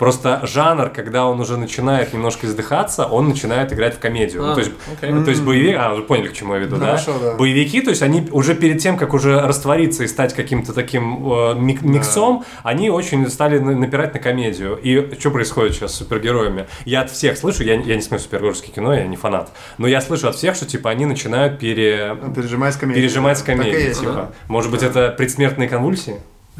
Просто 0.00 0.40
жанр, 0.44 0.88
когда 0.88 1.26
он 1.26 1.38
уже 1.40 1.58
начинает 1.58 2.14
немножко 2.14 2.46
издыхаться, 2.46 3.04
он 3.04 3.28
начинает 3.28 3.70
играть 3.70 3.94
в 3.96 3.98
комедию. 3.98 4.40
Ну, 4.42 4.52
А, 4.52 4.54
то 4.54 4.60
есть, 4.60 4.72
окей. 4.90 5.10
то 5.12 5.30
есть 5.30 5.42
боевик, 5.42 5.76
а, 5.78 5.94
вы 5.94 6.02
поняли, 6.04 6.28
к 6.28 6.32
чему 6.32 6.54
я 6.54 6.60
веду, 6.60 6.76
да? 6.76 6.86
Хорошо, 6.86 7.18
да. 7.22 7.34
Боевики, 7.36 7.82
то 7.82 7.90
есть 7.90 8.00
они 8.00 8.26
уже 8.32 8.54
перед 8.54 8.78
тем, 8.80 8.96
как 8.96 9.12
уже 9.12 9.38
раствориться 9.42 10.02
и 10.02 10.06
стать 10.06 10.32
каким-то 10.32 10.72
таким 10.72 11.30
э, 11.30 11.54
мик- 11.54 11.82
миксом, 11.82 12.44
они 12.62 12.88
очень 12.88 13.28
стали 13.28 13.58
на- 13.58 13.76
напирать 13.76 14.14
на 14.14 14.20
комедию. 14.20 14.80
И 14.82 15.18
что 15.20 15.30
происходит 15.30 15.74
сейчас 15.74 15.92
с 15.92 15.96
супергероями? 15.98 16.66
Я 16.86 17.02
от 17.02 17.10
всех 17.10 17.36
слышу, 17.36 17.62
я, 17.62 17.74
я 17.74 17.94
не 17.94 18.00
смотрю 18.00 18.24
супергеройское 18.24 18.70
кино, 18.74 18.94
я 18.94 19.06
не 19.06 19.16
фанат, 19.16 19.50
но 19.76 19.86
я 19.86 20.00
слышу 20.00 20.28
от 20.28 20.34
всех, 20.34 20.54
что 20.56 20.64
типа 20.64 20.88
они 20.88 21.04
начинают 21.04 21.58
пере... 21.58 22.16
Пережимать 22.34 22.74
комедию. 22.78 23.04
пережимать 23.04 23.42
и 23.42 23.44
комедией. 23.44 23.88
есть, 23.88 24.00
типа. 24.00 24.12
да. 24.12 24.30
Может 24.48 24.70
быть, 24.70 24.82
это 24.82 25.14
предсмертные 25.18 25.68
конвульсии? 25.68 26.14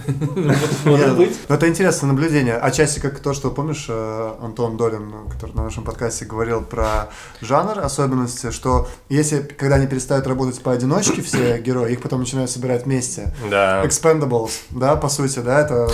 Ну, 0.84 1.28
это 1.48 1.68
интересное 1.68 2.08
наблюдение. 2.08 2.56
Отчасти 2.56 3.00
как 3.00 3.18
то, 3.20 3.34
что, 3.34 3.50
помнишь, 3.50 3.86
э, 3.88 4.34
Антон 4.40 4.76
Долин, 4.76 5.12
который 5.30 5.54
на 5.54 5.64
нашем 5.64 5.84
подкасте 5.84 6.24
говорил 6.24 6.62
про 6.62 7.10
жанр, 7.40 7.78
особенности, 7.78 8.50
что 8.50 8.88
если, 9.08 9.40
когда 9.40 9.76
они 9.76 9.86
перестают 9.86 10.26
работать 10.26 10.60
поодиночке, 10.62 11.22
все 11.22 11.58
герои, 11.58 11.92
их 11.92 12.02
потом 12.02 12.20
начинают 12.20 12.50
собирать 12.50 12.84
вместе. 12.84 13.34
Да. 13.50 13.84
Expendables, 13.84 14.52
да, 14.70 14.96
по 14.96 15.08
сути, 15.08 15.40
да, 15.40 15.60
это 15.60 15.90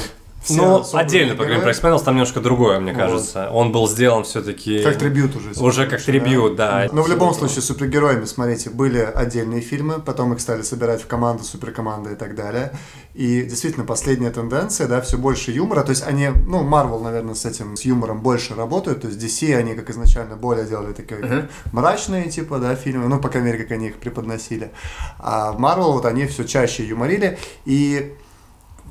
Ну, 0.49 0.85
собранные 0.85 1.07
отдельно 1.07 1.35
поговорим 1.35 1.63
про. 1.63 1.71
Expendables, 1.71 2.05
там 2.05 2.15
немножко 2.15 2.41
другое, 2.41 2.81
мне 2.81 2.93
кажется. 2.93 3.51
Он 3.51 3.73
был 3.73 3.89
сделан 3.89 4.25
все-таки... 4.25 4.83
Как 4.83 4.97
трибют 4.99 5.37
уже. 5.37 5.51
Уже 5.61 5.87
как 5.87 6.03
трибют, 6.03 6.57
да. 6.57 6.89
Но 6.93 7.03
в 7.03 7.09
любом 7.09 7.35
случае, 7.35 7.63
супергероями, 7.63 8.25
смотрите, 8.25 8.71
были 8.71 8.99
отдельные 8.99 9.61
фильмы, 9.61 10.01
потом 10.01 10.33
их 10.33 10.41
стали 10.41 10.63
собирать 10.63 11.03
в 11.03 11.07
команду, 11.07 11.45
суперкоманды 11.45 12.13
и 12.13 12.17
так 12.17 12.35
далее. 12.35 12.73
И 13.15 13.43
действительно, 13.43 13.85
последняя 13.87 14.31
тенденция, 14.31 14.87
да, 14.89 15.01
все 15.01 15.17
больше 15.17 15.51
юмора. 15.51 15.83
То 15.83 15.91
есть 15.91 16.07
они, 16.07 16.29
ну, 16.47 16.63
Marvel, 16.63 17.03
наверное, 17.03 17.35
с 17.35 17.47
этим, 17.47 17.77
с 17.77 17.83
юмором 17.83 18.21
больше 18.21 18.55
работают. 18.55 19.03
То 19.03 19.09
есть 19.09 19.19
DC, 19.19 19.55
они, 19.55 19.75
как 19.75 19.91
изначально, 19.91 20.37
более 20.37 20.67
делали 20.67 20.93
такие 20.93 21.49
мрачные, 21.73 22.29
типа, 22.31 22.59
да, 22.59 22.75
фильмы. 22.75 23.09
Ну, 23.09 23.19
по 23.19 23.29
крайней 23.29 23.53
мере, 23.53 23.63
как 23.65 23.73
они 23.73 23.89
их 23.89 23.97
преподносили. 23.97 24.71
А 25.19 25.53
в 25.53 25.61
Marvel 25.61 25.93
вот 25.93 26.05
они 26.05 26.27
все 26.27 26.45
чаще 26.45 26.85
юморили. 26.85 27.39
И 27.65 28.15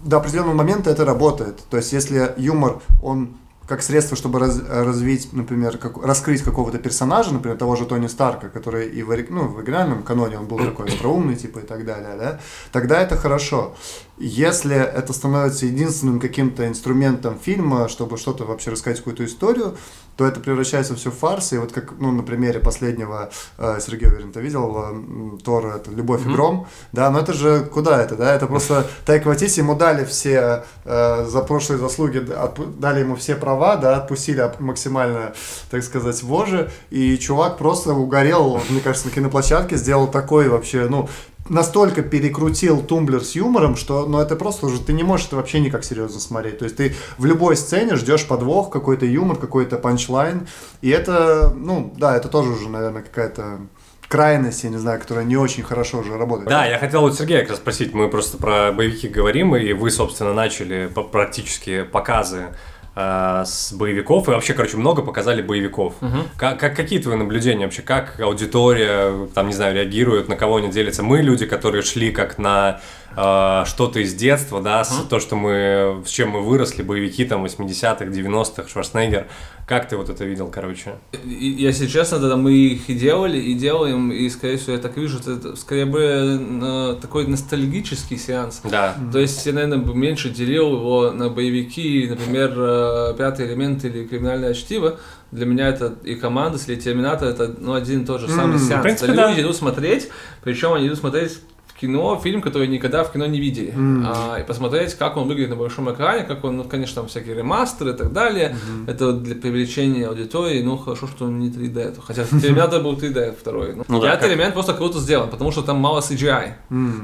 до 0.06 0.18
определенного 0.18 0.54
момента 0.54 0.90
это 0.90 1.04
работает. 1.04 1.60
То 1.70 1.78
есть, 1.78 1.92
если 1.92 2.34
юмор, 2.38 2.80
он 3.02 3.36
как 3.68 3.82
средство, 3.82 4.16
чтобы 4.16 4.40
раз- 4.40 4.62
развить, 4.68 5.34
например, 5.34 5.78
как, 5.78 5.98
раскрыть 6.04 6.44
какого-то 6.44 6.78
персонажа, 6.78 7.34
например, 7.34 7.58
того 7.58 7.76
же 7.76 7.86
Тони 7.86 8.08
Старка, 8.08 8.50
который 8.50 8.88
и 8.88 9.02
в, 9.02 9.32
ну, 9.32 9.48
в 9.48 9.58
оригинальном 9.58 10.04
каноне 10.04 10.38
он 10.38 10.46
был 10.46 10.60
такой 10.60 10.86
остроумный, 10.90 11.36
типа, 11.36 11.60
и 11.60 11.64
так 11.64 11.84
далее, 11.84 12.16
да, 12.18 12.40
тогда 12.72 13.02
это 13.02 13.18
хорошо. 13.18 13.76
Если 14.18 14.76
это 14.76 15.12
становится 15.12 15.66
единственным 15.66 16.22
каким-то 16.22 16.66
инструментом 16.68 17.38
фильма, 17.38 17.90
чтобы 17.90 18.18
что-то 18.18 18.46
вообще 18.46 18.72
рассказать, 18.72 19.00
какую-то 19.00 19.26
историю, 19.26 19.76
то 20.16 20.26
это 20.26 20.40
превращается 20.40 20.96
все 20.96 21.12
в 21.12 21.16
фарс. 21.16 21.52
И 21.52 21.58
вот 21.58 21.74
как, 21.74 21.94
ну, 22.00 22.12
на 22.12 22.24
примере 22.24 22.60
последнего, 22.60 23.30
э, 23.58 23.80
Сергей, 23.86 24.08
уверен, 24.08 24.32
ты 24.32 24.40
видел, 24.40 24.74
э, 24.78 25.38
Тора, 25.44 25.76
это 25.76 25.92
«Любовь 25.92 26.26
и 26.26 26.30
гром», 26.30 26.68
да, 26.94 27.10
но 27.12 27.20
это 27.20 27.34
же 27.34 27.66
куда 27.66 28.02
это, 28.02 28.16
да, 28.16 28.34
это 28.34 28.48
просто 28.48 28.88
Тайка 29.06 29.28
Ватити 29.28 29.60
ему 29.60 29.76
дали 29.76 30.06
все 30.06 30.64
э, 30.86 31.26
за 31.26 31.42
прошлые 31.42 31.80
заслуги, 31.80 32.20
отпу- 32.20 32.74
дали 32.80 33.02
ему 33.02 33.18
все 33.18 33.36
права, 33.36 33.76
да, 33.76 33.98
отпустили 33.98 34.50
максимально, 34.60 35.34
так 35.70 35.84
сказать, 35.84 36.24
вожи, 36.24 36.72
и 36.90 37.18
чувак 37.18 37.58
просто 37.58 37.94
угорел, 37.94 38.62
мне 38.70 38.80
кажется, 38.80 39.08
на 39.10 39.14
киноплощадке, 39.14 39.76
сделал 39.76 40.08
такой 40.08 40.48
вообще, 40.48 40.88
ну, 40.90 41.10
настолько 41.50 42.02
перекрутил 42.02 42.82
тумблер 42.82 43.24
с 43.24 43.36
юмором, 43.36 43.76
что, 43.76 44.06
ну, 44.06 44.20
это 44.20 44.36
просто 44.36 44.66
уже, 44.66 44.82
ты 44.82 44.94
не 44.94 45.04
можешь 45.04 45.28
это 45.28 45.36
вообще 45.36 45.60
никак 45.60 45.84
серьезно 45.84 46.20
смотреть. 46.20 46.60
То 46.60 46.66
есть 46.66 46.78
ты 46.78 46.96
в 47.18 47.26
любой 47.26 47.56
сцене 47.56 47.96
ждешь 47.96 48.26
подвох, 48.28 48.70
какой-то 48.70 49.06
юмор, 49.06 49.38
какой-то 49.38 49.78
панчлайн, 49.78 50.48
и 50.82 50.90
это, 50.90 51.54
ну, 51.56 51.94
да, 51.98 52.16
это 52.16 52.30
тоже 52.30 52.52
уже, 52.52 52.70
наверное, 52.70 53.04
какая-то 53.04 53.60
крайность, 54.08 54.64
я 54.64 54.70
не 54.70 54.78
знаю, 54.78 55.00
которая 55.00 55.26
не 55.26 55.38
очень 55.38 55.64
хорошо 55.64 56.00
уже 56.00 56.18
работает. 56.18 56.50
Да, 56.50 56.66
я 56.66 56.78
хотел 56.78 57.02
вот 57.02 57.16
Сергея 57.16 57.42
как 57.42 57.52
раз 57.52 57.60
спросить, 57.60 57.94
мы 57.94 58.10
просто 58.10 58.38
про 58.38 58.72
боевики 58.72 59.08
говорим, 59.08 59.56
и 59.56 59.74
вы, 59.74 59.92
собственно, 59.92 60.34
начали 60.34 60.90
практически 61.12 61.84
показы 61.84 62.56
э, 62.96 63.44
с 63.46 63.74
боевиков, 63.74 64.28
и 64.28 64.32
вообще, 64.32 64.54
короче, 64.54 64.78
много 64.78 65.02
показали 65.02 65.42
боевиков. 65.42 65.96
Как, 66.38 66.60
как- 66.60 66.76
какие 66.76 67.00
твои 67.00 67.16
наблюдения 67.18 67.66
вообще, 67.66 67.82
как 67.82 68.20
аудитория, 68.20 69.28
там, 69.34 69.48
не 69.48 69.54
знаю, 69.54 69.76
реагирует, 69.76 70.28
на 70.30 70.36
кого 70.36 70.58
они 70.58 70.70
делятся? 70.70 71.04
Мы 71.04 71.22
люди, 71.22 71.46
которые 71.46 71.82
шли 71.82 72.12
как 72.12 72.38
на 72.38 72.80
э, 73.16 73.64
что-то 73.66 74.00
из 74.00 74.14
детства, 74.14 74.62
да, 74.62 74.84
с, 74.84 75.04
то, 75.10 75.20
что 75.20 75.36
мы, 75.36 76.04
с 76.06 76.10
чем 76.10 76.30
мы 76.32 76.42
выросли, 76.42 76.84
боевики 76.84 77.26
там 77.26 77.46
80-х, 77.46 78.06
90-х, 78.06 78.68
Шварценеггер. 78.70 79.28
Как 79.68 79.88
ты 79.90 79.98
вот 79.98 80.10
это 80.10 80.24
видел, 80.26 80.48
короче? 80.48 80.96
И, 81.24 81.56
если 81.58 81.88
честно, 81.88 82.20
тогда 82.20 82.36
мы 82.38 82.54
их 82.54 82.88
и 82.88 82.94
делали, 82.94 83.40
и 83.40 83.56
делаем, 83.56 84.12
и, 84.12 84.30
скорее 84.30 84.58
всего, 84.58 84.74
я 84.74 84.80
так 84.80 84.96
вижу, 84.96 85.18
это 85.20 85.56
скорее 85.56 85.86
бы 85.86 86.00
э, 86.02 86.96
такой 87.02 87.26
ностальгический 87.26 88.18
сеанс. 88.18 88.62
Да. 88.64 88.96
То 89.12 89.20
есть 89.20 89.44
я, 89.46 89.54
наверное, 89.54 89.80
бы 89.80 89.96
меньше 89.96 90.30
делил 90.30 90.74
его 90.74 91.12
на 91.12 91.30
боевики, 91.30 92.08
например, 92.10 92.54
э, 92.56 93.16
«Пятый 93.18 93.48
элемент» 93.48 93.84
или 93.86 94.06
«Криминальное 94.06 94.54
чтиво». 94.54 95.00
Для 95.32 95.48
меня 95.48 95.68
это 95.70 95.96
и 96.04 96.14
«Команда», 96.16 96.60
или 96.68 96.76
«Терминатор»— 96.76 97.28
это 97.30 97.54
ну, 97.58 97.74
один 97.74 98.04
и 98.04 98.06
тот 98.06 98.22
же 98.22 98.28
самый 98.28 98.58
М, 98.58 98.60
сеанс. 98.60 98.80
в 98.80 98.84
принципе, 98.84 99.14
да. 99.14 99.30
люди 99.30 99.42
идут 99.42 99.56
смотреть, 99.56 100.10
причем 100.44 100.74
они 100.74 100.88
идут 100.88 101.00
смотреть 101.00 101.40
кино, 101.80 102.20
фильм, 102.24 102.42
который 102.42 102.68
никогда 102.68 103.04
в 103.04 103.12
кино 103.12 103.26
не 103.26 103.40
видели. 103.40 103.74
А, 104.06 104.38
и 104.40 104.44
посмотреть, 104.44 104.94
как 104.96 105.18
он 105.18 105.28
выглядит 105.28 105.50
на 105.50 105.56
большом 105.58 105.92
экране, 105.92 106.24
как 106.24 106.44
он, 106.46 106.58
ну, 106.58 106.64
конечно, 106.64 106.96
там 107.02 107.08
всякие 107.08 107.36
ремастеры 107.36 107.92
и 107.92 107.94
так 107.94 108.14
далее. 108.14 108.56
Это 108.88 109.08
вот 109.08 109.24
для 109.24 109.36
привлечения 109.36 110.08
аудитории, 110.08 110.62
ну, 110.64 110.78
хорошо, 110.78 111.08
что 111.08 111.26
он 111.26 111.40
не 111.40 111.50
3D. 111.50 112.00
Хотя 112.06 112.24
Терминатор 112.24 112.82
был 112.82 112.94
3D 112.94 113.36
второй. 113.40 113.76
Ну, 113.76 113.84
Ну 113.88 114.00
да, 114.00 114.12
Пятый 114.12 114.22
как- 114.22 114.32
элемент 114.32 114.54
просто 114.54 114.74
круто 114.74 115.00
сделан, 115.00 115.30
потому 115.30 115.52
что 115.52 115.62
там 115.64 115.78
мало 115.78 116.00
CGI. 116.00 116.54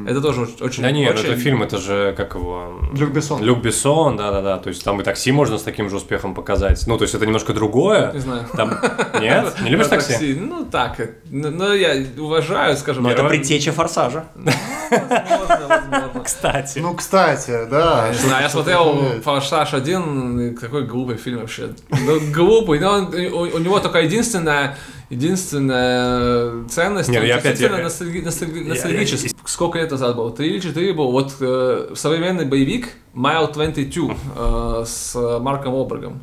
Это 0.08 0.22
тоже 0.22 0.48
очень-. 0.62 0.84
Да 0.84 0.92
нет, 0.92 1.14
очень- 1.16 1.30
это 1.32 1.36
фильм, 1.38 1.64
это 1.64 1.78
же, 1.78 2.14
как 2.16 2.36
его... 2.36 2.80
Люк 2.94 3.12
Бессон. 3.12 3.44
Люк 3.44 3.62
Бессон, 3.62 4.16
да-да-да, 4.18 4.58
то 4.58 4.70
есть 4.70 4.84
там 4.84 5.02
и 5.02 5.04
такси 5.04 5.32
можно 5.32 5.58
с 5.58 5.64
таким 5.64 5.90
же 5.90 5.98
успехом 5.98 6.34
показать. 6.34 6.84
Ну, 6.88 6.98
то 6.98 7.04
есть 7.04 7.14
это 7.14 7.26
немножко 7.26 7.54
другое. 7.54 8.12
Не 8.14 8.20
знаю. 8.20 8.46
Там... 8.56 8.74
Нет? 9.20 9.54
Не 9.64 9.70
любишь 9.70 9.88
такси? 9.88 10.34
Ну, 10.40 10.66
так. 10.66 11.00
э, 11.00 11.10
Ну, 11.30 11.52
ну, 11.52 11.74
я 11.74 11.96
уважаю, 12.18 12.78
скажем 12.78 13.04
Но 13.04 13.12
это 13.12 13.24
предтеча 13.28 13.72
форсажа. 13.72 14.26
Возможно, 14.92 15.68
возможно. 15.68 16.22
Кстати. 16.24 16.80
Ну, 16.80 16.94
кстати, 16.96 17.66
да. 17.70 18.10
Не 18.10 18.18
знаю, 18.18 18.44
я 18.44 18.50
смотрел 18.50 19.22
«Форсаж 19.24 19.74
1», 19.74 20.54
какой 20.56 20.86
глупый 20.86 21.18
фильм 21.18 21.40
вообще. 21.40 21.70
Ну, 21.90 22.20
глупый, 22.34 22.80
но 22.80 22.92
он- 22.94 23.16
у, 23.16 23.40
у 23.56 23.60
него 23.60 23.80
только 23.80 24.00
единственная, 24.02 24.76
единственная 25.10 26.68
ценность, 26.70 27.10
Не, 27.10 27.20
ну 27.20 27.26
я 27.26 27.36
опять- 27.38 27.60
я- 27.60 27.70
ностальги- 27.70 28.24
ностальги- 28.24 28.64
я- 28.64 28.70
ностальгический. 28.70 29.32
Сколько 29.46 29.80
лет 29.80 29.92
назад 29.92 30.16
был? 30.16 30.32
Три 30.32 30.50
или 30.50 30.60
четыре 30.60 30.94
был. 30.94 31.12
Вот 31.12 31.34
э, 31.40 31.90
современный 31.96 32.46
боевик 32.46 32.90
«Mile 33.16 33.52
22» 33.54 34.16
э, 34.38 34.86
с 34.86 35.16
Марком 35.40 35.74
Обергом. 35.76 36.22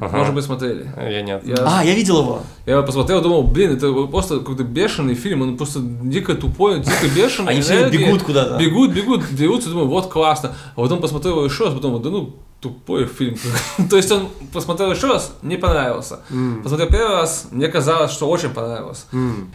Ага. 0.00 0.16
Может 0.16 0.34
быть, 0.34 0.44
смотрели. 0.44 0.90
Я 0.96 1.22
нет. 1.22 1.42
Я, 1.46 1.56
А, 1.60 1.84
я 1.84 1.94
видел 1.94 2.20
его. 2.20 2.42
я 2.66 2.74
его 2.74 2.82
посмотрел, 2.82 3.22
думал, 3.22 3.42
блин, 3.44 3.72
это 3.76 3.92
просто 4.06 4.38
какой-то 4.38 4.64
бешеный 4.64 5.14
фильм, 5.14 5.42
он 5.42 5.56
просто 5.56 5.80
дико 5.80 6.34
тупой, 6.34 6.80
дико 6.80 7.08
бешеный. 7.14 7.52
Они 7.52 7.60
все 7.60 7.88
бегут 7.88 8.22
куда-то. 8.22 8.58
Бегут, 8.58 8.90
бегут, 8.92 9.34
дерутся, 9.34 9.70
думаю, 9.70 9.86
вот 9.88 10.08
классно. 10.10 10.52
А 10.76 10.80
потом 10.80 11.00
посмотрел 11.00 11.36
его 11.36 11.44
еще 11.44 11.64
раз, 11.66 11.74
подумал, 11.74 12.00
да 12.00 12.10
ну, 12.10 12.34
тупой 12.60 13.06
фильм. 13.06 13.36
То 13.90 13.96
есть 13.96 14.10
он 14.12 14.28
посмотрел 14.52 14.90
еще 14.92 15.06
раз, 15.06 15.32
не 15.42 15.56
понравился. 15.56 16.20
Посмотрел 16.62 16.88
первый 16.88 17.16
раз, 17.16 17.48
мне 17.50 17.68
казалось, 17.68 18.10
что 18.10 18.28
очень 18.28 18.50
понравилось. 18.50 19.06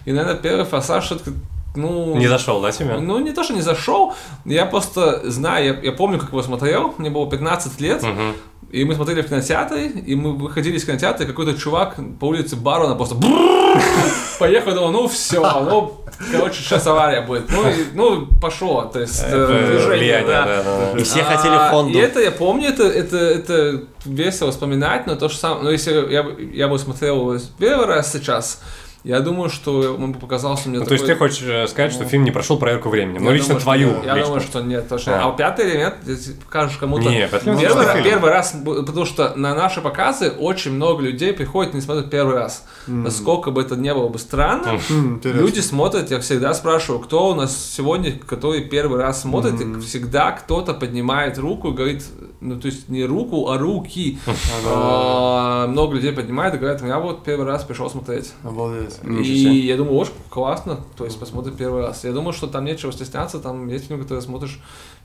И, 0.06 0.12
наверное, 0.12 0.36
первый 0.36 0.66
форсаж 0.66 1.06
все-таки, 1.06 1.32
ну... 1.76 2.16
Не 2.16 2.28
зашел, 2.28 2.62
да, 2.62 2.72
тебе? 2.72 2.98
Ну, 2.98 3.20
не 3.20 3.32
то, 3.34 3.44
что 3.44 3.54
не 3.54 3.62
зашел, 3.62 4.14
я 4.46 4.66
просто 4.66 5.30
знаю, 5.30 5.66
я, 5.66 5.82
я 5.82 5.92
помню, 5.92 6.20
как 6.20 6.30
его 6.30 6.42
смотрел, 6.42 6.96
мне 6.98 7.10
было 7.10 7.30
15 7.30 7.82
лет, 7.82 8.02
Мгм. 8.02 8.34
И 8.76 8.84
мы 8.84 8.94
смотрели 8.94 9.22
в 9.22 9.30
кинотеатре, 9.30 9.88
и 9.88 10.16
мы 10.16 10.34
выходили 10.34 10.76
из 10.76 10.84
кинотеатра, 10.84 11.24
и 11.24 11.28
какой-то 11.28 11.58
чувак 11.58 11.96
по 12.20 12.26
улице 12.26 12.58
Барона 12.58 12.96
просто 12.96 13.16
поехал, 14.38 14.74
думал, 14.74 14.92
ну 14.92 15.08
все, 15.08 15.40
ну, 15.40 16.02
короче, 16.32 16.62
сейчас 16.62 16.86
авария 16.86 17.22
будет. 17.22 17.50
Ну, 17.50 17.70
и, 17.70 17.86
ну 17.94 18.28
пошло, 18.42 18.84
то 18.84 19.00
есть 19.00 19.26
движение, 19.26 20.26
да. 20.28 20.92
И 20.98 21.04
все 21.04 21.24
хотели 21.24 21.70
Хонду. 21.70 21.98
И 21.98 22.02
это 22.02 22.20
я 22.20 22.32
помню, 22.32 22.68
это, 22.68 22.84
это, 22.84 23.18
это 23.18 23.84
весело 24.04 24.52
вспоминать, 24.52 25.08
но 25.08 25.16
то 25.16 25.30
же 25.30 25.38
самое, 25.38 25.64
но 25.64 25.72
если 25.72 25.94
я, 26.12 26.26
я 26.54 26.68
бы 26.68 26.78
смотрел 26.78 27.40
первый 27.58 27.86
раз 27.88 28.12
сейчас, 28.12 28.62
я 29.06 29.20
думаю, 29.20 29.50
что 29.50 29.96
он 30.00 30.14
бы 30.14 30.20
показался 30.20 30.68
мне 30.68 30.80
Ну, 30.80 30.86
то 30.86 30.94
есть 30.94 31.06
ты 31.06 31.14
такой- 31.14 31.30
хочешь 31.30 31.44
э, 31.48 31.68
сказать, 31.68 31.92
что 31.94 32.06
фильм 32.06 32.24
не 32.24 32.32
прошел 32.32 32.58
проверку 32.58 32.90
временем? 32.90 33.24
Ну, 33.24 33.30
Я 33.30 33.36
лично 33.36 33.48
думаю, 33.50 33.60
что 33.62 33.64
твою. 33.66 33.88
нет. 33.90 34.06
Я 34.06 34.14
лично. 34.16 34.26
думаю, 34.26 34.42
что 34.42 34.62
нет. 34.62 34.90
Точно. 34.90 35.24
А. 35.24 35.30
А, 35.30 35.32
пятый 35.34 35.70
элемент, 35.70 35.96
если 36.08 36.34
покажешь 36.34 36.78
кому-то. 36.78 37.04
Не, 37.08 37.28
пятый 37.28 37.46
элемент 37.50 37.62
первый, 37.62 37.86
раз, 37.86 38.04
первый 38.04 38.32
раз, 38.32 38.56
потому 38.66 39.06
что 39.06 39.34
на 39.36 39.54
наши 39.56 39.82
показы 39.82 40.30
очень 40.32 40.72
много 40.72 41.04
людей 41.04 41.34
приходят 41.34 41.74
не 41.76 41.82
смотрят 41.82 42.10
первый 42.10 42.36
раз. 42.36 42.66
Насколько 42.88 43.52
бы 43.52 43.62
это 43.62 43.76
не 43.76 43.94
было 43.94 44.10
бы 44.10 44.18
странно, 44.20 44.80
люди 45.24 45.60
смотрят, 45.60 46.10
я 46.12 46.20
всегда 46.20 46.54
спрашиваю, 46.54 47.00
кто 47.00 47.30
у 47.30 47.36
нас 47.36 47.56
сегодня, 47.56 48.12
который 48.14 48.62
первый 48.62 49.00
раз 49.00 49.22
смотрит, 49.22 49.62
и 49.62 49.80
всегда 49.82 50.32
кто-то 50.32 50.74
поднимает 50.74 51.38
руку 51.38 51.70
и 51.70 51.74
говорит, 51.74 52.04
ну 52.42 52.60
то 52.60 52.66
есть 52.68 52.90
не 52.90 53.06
руку, 53.06 53.50
а 53.50 53.58
руки. 53.58 54.18
А, 54.68 55.68
Много 55.68 55.96
людей 55.96 56.12
поднимает 56.12 56.56
и 56.56 56.58
говорят, 56.58 56.82
я 56.84 57.00
вот 57.00 57.24
первый 57.24 57.46
раз 57.46 57.64
пришел 57.64 57.90
смотреть. 57.90 58.34
Обалдеть. 58.44 58.95
И 59.04 59.24
себе. 59.24 59.60
я 59.60 59.78
думаю, 59.78 59.96
очень 59.96 60.14
классно, 60.30 60.80
то 60.98 61.06
есть 61.06 61.20
посмотрим 61.20 61.56
первый 61.56 61.82
раз. 61.82 62.04
Я 62.04 62.12
думаю, 62.12 62.34
что 62.34 62.48
там 62.48 62.66
нечего 62.66 62.92
стесняться, 62.92 63.40
там 63.40 63.68
есть 63.68 63.88
фильм, 63.88 64.02
который 64.02 64.22
смотришь 64.22 64.60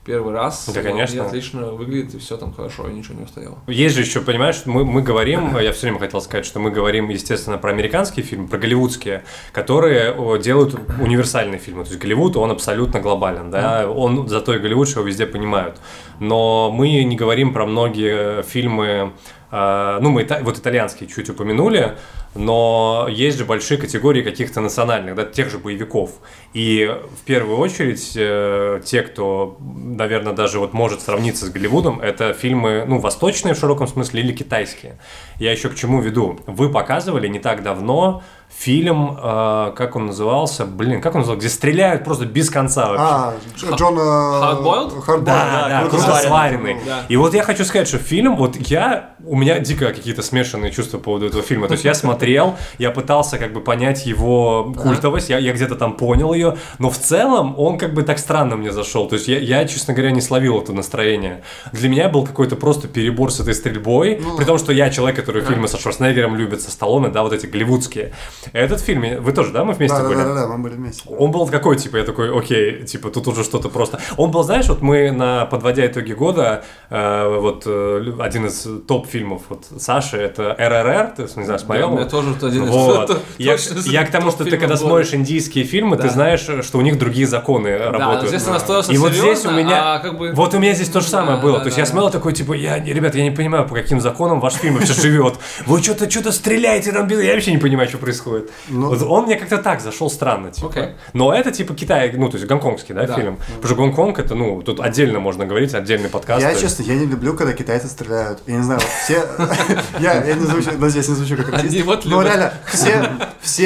первый 0.05 0.33
раз, 0.33 0.67
Да, 0.73 0.81
и 0.81 0.83
конечно. 0.83 1.25
отлично 1.25 1.71
выглядит, 1.71 2.15
и 2.15 2.17
все 2.17 2.35
там 2.35 2.53
хорошо, 2.53 2.89
и 2.89 2.93
ничего 2.93 3.15
не 3.15 3.23
устарело. 3.23 3.59
Есть 3.67 3.95
же 3.95 4.01
еще, 4.01 4.21
понимаешь, 4.21 4.63
мы, 4.65 4.83
мы 4.83 5.01
говорим, 5.03 5.57
я 5.61 5.71
все 5.73 5.83
время 5.83 5.99
хотел 5.99 6.21
сказать, 6.21 6.45
что 6.45 6.59
мы 6.59 6.71
говорим, 6.71 7.09
естественно, 7.09 7.57
про 7.57 7.71
американские 7.71 8.25
фильмы, 8.25 8.47
про 8.47 8.57
голливудские, 8.57 9.23
которые 9.51 10.39
делают 10.41 10.75
универсальные 10.99 11.59
фильмы. 11.59 11.83
То 11.83 11.91
есть 11.91 12.01
Голливуд, 12.01 12.35
он 12.35 12.51
абсолютно 12.51 12.99
глобален, 12.99 13.51
да, 13.51 13.89
он 13.89 14.27
зато 14.27 14.55
и 14.55 14.59
Голливуд, 14.59 14.87
что 14.89 14.99
его 15.01 15.07
везде 15.07 15.25
понимают. 15.25 15.77
Но 16.19 16.71
мы 16.71 17.03
не 17.03 17.15
говорим 17.15 17.53
про 17.53 17.65
многие 17.65 18.43
фильмы, 18.43 19.13
ну, 19.51 20.09
мы 20.09 20.25
вот 20.41 20.57
итальянские 20.57 21.09
чуть 21.09 21.29
упомянули, 21.29 21.97
но 22.35 23.07
есть 23.09 23.37
же 23.37 23.43
большие 23.43 23.77
категории 23.77 24.21
каких-то 24.21 24.61
национальных, 24.61 25.15
да, 25.15 25.25
тех 25.25 25.49
же 25.49 25.57
боевиков. 25.57 26.11
И 26.53 26.89
в 27.19 27.25
первую 27.25 27.57
очередь 27.57 28.13
э, 28.15 28.81
те, 28.85 29.01
кто, 29.01 29.57
наверное, 29.59 30.31
даже 30.31 30.59
вот 30.59 30.71
может 30.73 31.01
сравниться 31.01 31.45
с 31.45 31.49
Голливудом, 31.49 31.99
это 31.99 32.33
фильмы, 32.33 32.85
ну, 32.87 32.99
восточные 32.99 33.53
в 33.53 33.57
широком 33.59 33.87
смысле 33.87 34.21
или 34.21 34.31
китайские. 34.31 34.97
Я 35.37 35.51
еще 35.51 35.67
к 35.69 35.75
чему 35.75 35.99
веду? 35.99 36.39
Вы 36.47 36.69
показывали 36.69 37.27
не 37.27 37.39
так 37.39 37.63
давно 37.63 38.23
фильм, 38.57 39.17
э, 39.21 39.71
как 39.75 39.95
он 39.95 40.05
назывался, 40.07 40.65
блин, 40.65 41.01
как 41.01 41.15
он 41.15 41.21
назывался, 41.21 41.39
где 41.39 41.49
стреляют 41.49 42.03
просто 42.03 42.25
без 42.25 42.49
конца 42.49 42.89
вообще. 42.91 43.03
А, 43.03 43.33
Дж- 43.73 43.75
Джона... 43.77 43.99
Hardboiled? 43.99 45.05
Hardboiled, 45.05 45.23
Да, 45.23 45.65
да, 45.69 45.79
круто 45.89 45.97
сваренный. 46.03 46.27
сваренный. 46.27 46.77
Да. 46.85 47.05
И 47.09 47.15
вот 47.17 47.33
я 47.33 47.43
хочу 47.43 47.65
сказать, 47.65 47.87
что 47.87 47.97
фильм, 47.97 48.35
вот 48.35 48.55
я, 48.57 49.15
у 49.25 49.35
меня 49.35 49.59
дико 49.59 49.87
какие-то 49.87 50.21
смешанные 50.21 50.71
чувства 50.71 50.97
по 50.99 51.05
поводу 51.05 51.27
этого 51.27 51.41
фильма. 51.41 51.67
То 51.67 51.73
есть 51.73 51.85
я 51.85 51.93
смотрел, 51.95 52.55
я 52.77 52.91
пытался 52.91 53.37
как 53.39 53.51
бы 53.53 53.61
понять 53.61 54.05
его 54.05 54.73
культовость, 54.79 55.29
я, 55.29 55.39
я 55.39 55.53
где-то 55.53 55.75
там 55.75 55.93
понял 55.97 56.33
ее, 56.33 56.57
но 56.77 56.89
в 56.91 56.97
целом 56.99 57.55
он 57.57 57.77
как 57.79 57.93
бы 57.95 58.03
так 58.03 58.19
странно 58.19 58.57
мне 58.57 58.71
зашел. 58.71 59.07
То 59.07 59.15
есть 59.15 59.27
я, 59.27 59.39
я, 59.39 59.65
честно 59.65 59.93
говоря, 59.95 60.11
не 60.11 60.21
словил 60.21 60.59
это 60.61 60.71
настроение. 60.73 61.41
Для 61.71 61.89
меня 61.89 62.09
был 62.09 62.25
какой-то 62.25 62.55
просто 62.55 62.87
перебор 62.87 63.31
с 63.31 63.39
этой 63.39 63.55
стрельбой, 63.55 64.19
Ну. 64.23 64.37
при 64.37 64.45
том, 64.45 64.59
что 64.59 64.71
я 64.71 64.89
человек, 64.91 65.15
который 65.19 65.41
фильмы 65.41 65.67
со 65.67 65.79
Шварценеггером 65.79 66.35
любит, 66.35 66.61
со 66.61 66.69
Сталлоне, 66.69 67.07
да, 67.07 67.23
вот 67.23 67.33
эти 67.33 67.47
голливудские. 67.47 68.13
Этот 68.53 68.81
фильм, 68.81 69.21
вы 69.23 69.31
тоже, 69.31 69.51
да, 69.51 69.63
мы 69.63 69.73
вместе 69.73 69.95
Да, 69.97 70.03
да, 70.03 70.07
были? 70.09 70.17
да, 70.19 70.25
да, 70.33 70.33
да, 70.41 70.47
мы 70.47 70.63
были 70.63 70.73
вместе. 70.75 71.03
Он 71.07 71.31
был 71.31 71.45
какой, 71.47 71.77
типа, 71.77 71.97
я 71.97 72.03
такой, 72.03 72.35
окей, 72.37 72.83
типа, 72.85 73.09
тут 73.09 73.27
уже 73.27 73.43
что-то 73.43 73.69
просто. 73.69 73.99
Он 74.17 74.31
был, 74.31 74.43
знаешь, 74.43 74.67
вот 74.67 74.81
мы 74.81 75.11
на 75.11 75.45
подводя 75.45 75.85
итоги 75.85 76.13
года, 76.13 76.63
э, 76.89 77.37
вот 77.39 77.63
э, 77.65 78.13
один 78.19 78.47
из 78.47 78.67
топ-фильмов 78.87 79.43
вот 79.49 79.65
Саши, 79.77 80.17
это 80.17 80.55
РРР, 80.57 81.13
ты, 81.17 81.23
не 81.39 81.45
знаю, 81.45 81.59
смотрел? 81.59 81.91
у 81.93 81.95
меня 81.97 82.05
тоже 82.05 82.29
вот 82.29 82.43
один 82.43 82.63
из- 82.65 82.69
Вот. 82.69 83.07
то- 83.07 83.19
Я, 83.37 83.57
я 83.85 84.05
к 84.05 84.11
тому, 84.11 84.31
что 84.31 84.43
ты 84.43 84.57
когда 84.57 84.75
смотришь 84.77 85.13
индийские 85.13 85.63
фильмы, 85.65 85.97
ты 85.97 86.03
Да. 86.03 86.09
знаешь, 86.09 86.47
что 86.65 86.77
у 86.77 86.81
них 86.81 86.97
другие 86.97 87.27
законы 87.27 87.77
Да, 87.77 87.91
работают. 87.91 88.29
здесь 88.29 88.43
ты 88.43 88.51
настроился 88.51 88.91
И 88.91 88.97
вот 88.97 89.13
здесь 89.13 89.45
у 89.45 89.51
меня, 89.51 89.95
а 89.95 89.99
как 89.99 90.17
бы... 90.17 90.31
вот 90.33 90.53
у 90.53 90.59
меня 90.59 90.73
здесь 90.73 90.89
то 90.89 91.01
же 91.01 91.07
самое 91.07 91.37
Да, 91.37 91.43
было. 91.43 91.53
да, 91.57 91.59
то 91.59 91.65
есть 91.67 91.77
да, 91.77 91.81
я 91.81 91.85
да. 91.85 91.91
смотрел 91.91 92.11
такой, 92.11 92.33
типа, 92.33 92.53
я, 92.53 92.77
ребят, 92.83 93.15
я 93.15 93.23
не 93.23 93.31
понимаю, 93.31 93.67
по 93.67 93.75
каким 93.75 93.99
законам 94.01 94.39
ваш 94.39 94.53
фильм 94.55 94.75
вообще 94.75 94.93
живет. 94.93 95.35
Вы 95.65 95.81
что-то 95.81 96.09
что-то 96.09 96.31
стреляете 96.31 96.91
там, 96.91 97.07
я 97.07 97.33
вообще 97.33 97.51
не 97.51 97.57
понимаю, 97.57 97.87
что 97.89 97.97
происходит. 97.97 98.30
Происходит. 98.31 98.51
Ну- 98.69 98.89
Вот 98.89 99.01
он 99.03 99.25
мне 99.25 99.35
как-то 99.35 99.57
так 99.57 99.81
зашел 99.81 100.09
странно, 100.09 100.51
типа. 100.51 100.69
Окей. 100.69 100.85
Но 101.13 101.33
это 101.33 101.51
типа 101.51 101.73
Китай, 101.73 102.11
ну, 102.13 102.29
то 102.29 102.37
есть 102.37 102.47
гонконгский, 102.47 102.93
да, 102.95 103.05
Да. 103.05 103.15
фильм. 103.15 103.37
Потому 103.37 103.65
что 103.65 103.75
Гонконг 103.75 104.19
это, 104.19 104.35
ну, 104.35 104.61
тут 104.61 104.79
отдельно 104.79 105.19
можно 105.19 105.45
говорить, 105.45 105.73
отдельный 105.73 106.09
подкаст. 106.09 106.41
Я, 106.41 106.55
честно, 106.55 106.83
я 106.83 106.95
не 106.95 107.05
люблю, 107.05 107.33
когда 107.33 107.53
китайцы 107.53 107.87
стреляют. 107.87 108.39
Я 108.47 108.57
не 108.57 108.63
знаю, 108.63 108.81
все... 109.03 109.23
Я 109.99 110.21
не 110.21 110.45
звучу, 110.45 110.71
здесь 110.89 111.07
не 111.07 111.15
звучу 111.15 111.37
как 111.37 111.63
вот 111.85 112.05
Но 112.05 112.21
реально, 112.21 112.53
все, 112.71 113.09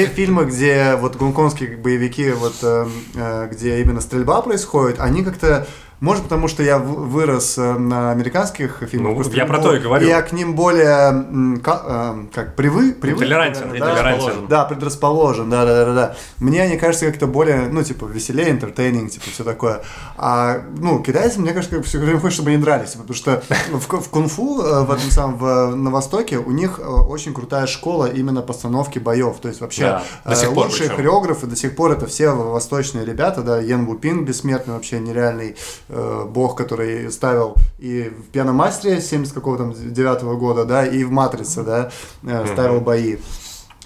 фильмы, 0.07 0.45
где 0.45 0.95
вот 0.95 1.15
гонконгские 1.15 1.77
боевики, 1.77 2.31
вот 2.31 2.55
э, 2.61 2.87
э, 3.15 3.47
где 3.51 3.81
именно 3.81 4.01
стрельба 4.01 4.41
происходит, 4.41 4.99
они 4.99 5.23
как-то 5.23 5.67
может, 6.01 6.23
потому 6.23 6.47
что 6.47 6.61
я 6.63 6.77
вырос 6.77 7.57
э, 7.57 7.73
на 7.73 8.11
американских 8.11 8.83
фильмах. 8.89 9.25
Ну, 9.25 9.31
я 9.33 9.45
про 9.45 9.59
то 9.59 9.75
и 9.75 9.79
говорю. 9.79 10.07
Я 10.07 10.21
к 10.21 10.31
ним 10.33 10.55
более 10.55 11.57
э, 11.63 12.25
как 12.33 12.55
привы, 12.55 12.93
привык. 12.93 13.19
Толерантен, 13.19 13.67
наверное, 13.67 13.87
да? 13.89 13.95
толерантен. 13.95 14.47
Да, 14.47 14.65
предрасположен, 14.65 15.49
да, 15.49 15.65
да, 15.65 15.85
да, 15.85 15.93
да. 15.93 16.15
Мне 16.39 16.61
они 16.63 16.77
кажутся 16.77 17.05
как-то 17.07 17.27
более, 17.27 17.67
ну, 17.69 17.83
типа, 17.83 18.05
веселее, 18.05 18.49
entertaining, 18.51 19.09
типа, 19.09 19.25
все 19.31 19.43
такое. 19.43 19.81
А, 20.17 20.61
ну, 20.77 21.01
китайцы, 21.01 21.39
мне 21.39 21.53
кажется, 21.53 21.81
все 21.83 21.97
время 21.99 22.19
хочется, 22.19 22.41
чтобы 22.41 22.49
они 22.51 22.61
дрались, 22.61 22.91
типа, 22.91 23.03
потому 23.03 23.15
что 23.15 23.43
в, 23.71 23.87
в 24.01 24.09
кунг-фу, 24.09 24.61
э, 24.61 24.81
в 24.83 24.91
этом 24.91 25.09
самом, 25.11 25.37
в- 25.37 25.75
на 25.75 25.91
Востоке, 25.91 26.37
у 26.37 26.51
них 26.51 26.79
очень 26.83 27.33
крутая 27.33 27.67
школа 27.67 28.05
именно 28.05 28.41
постановки 28.41 28.99
боев. 28.99 29.37
То 29.41 29.47
есть, 29.47 29.61
вообще, 29.61 29.81
Да, 29.83 30.03
до 30.25 30.35
сих 30.35 30.53
пор 30.53 30.65
лучшие 30.65 30.89
причем. 30.89 30.95
хореографы 30.97 31.47
до 31.47 31.55
сих 31.55 31.75
пор 31.75 31.91
это 31.91 32.05
все 32.07 32.31
восточные 32.31 33.05
ребята, 33.05 33.41
да, 33.41 33.59
Йен 33.59 33.85
Вупин 33.85 34.25
бессмертный, 34.25 34.73
вообще 34.73 34.99
нереальный 34.99 35.55
э, 35.89 36.25
бог, 36.29 36.55
который 36.55 37.11
ставил 37.11 37.55
и 37.77 38.09
в 38.09 38.31
«Пьяном 38.31 38.55
мастере» 38.55 39.01
70 39.01 39.33
какого 39.33 39.57
там 39.57 39.73
девятого 39.73 40.35
года, 40.35 40.65
да, 40.65 40.85
и 40.85 41.03
в 41.03 41.11
«Матрице», 41.11 41.63
да, 41.63 41.91
э, 42.23 42.45
ставил 42.53 42.81
бои. 42.81 43.17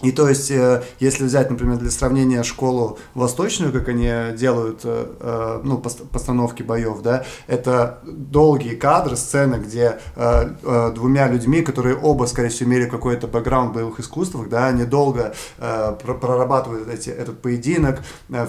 И 0.02 0.12
то 0.12 0.30
есть, 0.30 0.50
э, 0.52 0.82
если 1.00 1.26
взять, 1.26 1.50
например, 1.50 1.78
для 1.78 1.92
сравнения 1.92 2.44
школу 2.44 2.98
восточную, 3.16 3.74
как 3.74 3.90
они 3.90 4.10
делают, 4.38 4.82
э, 4.84 5.08
э, 5.20 5.60
ну, 5.64 5.78
пос- 5.78 6.08
постановки 6.08 6.64
боев, 6.64 7.02
да, 7.02 7.26
это 7.48 8.00
долгие 8.06 8.76
кадры, 8.76 9.16
сцены, 9.18 9.56
где 9.56 10.00
двумя 10.96 11.28
людьми, 11.28 11.62
которые 11.62 11.96
оба, 11.96 12.26
скорее 12.26 12.50
всего, 12.50 12.70
имели 12.70 12.86
какой-то 12.86 13.28
бэкграунд 13.28 13.72
в 13.72 13.74
боевых 13.74 14.00
искусствах, 14.00 14.50
да, 14.50 14.68
они 14.68 14.86
долго 14.86 15.34
про- 15.58 16.14
прорабатывают 16.14 16.88
эти, 16.88 17.10
этот 17.10 17.42
поединок, 17.42 18.00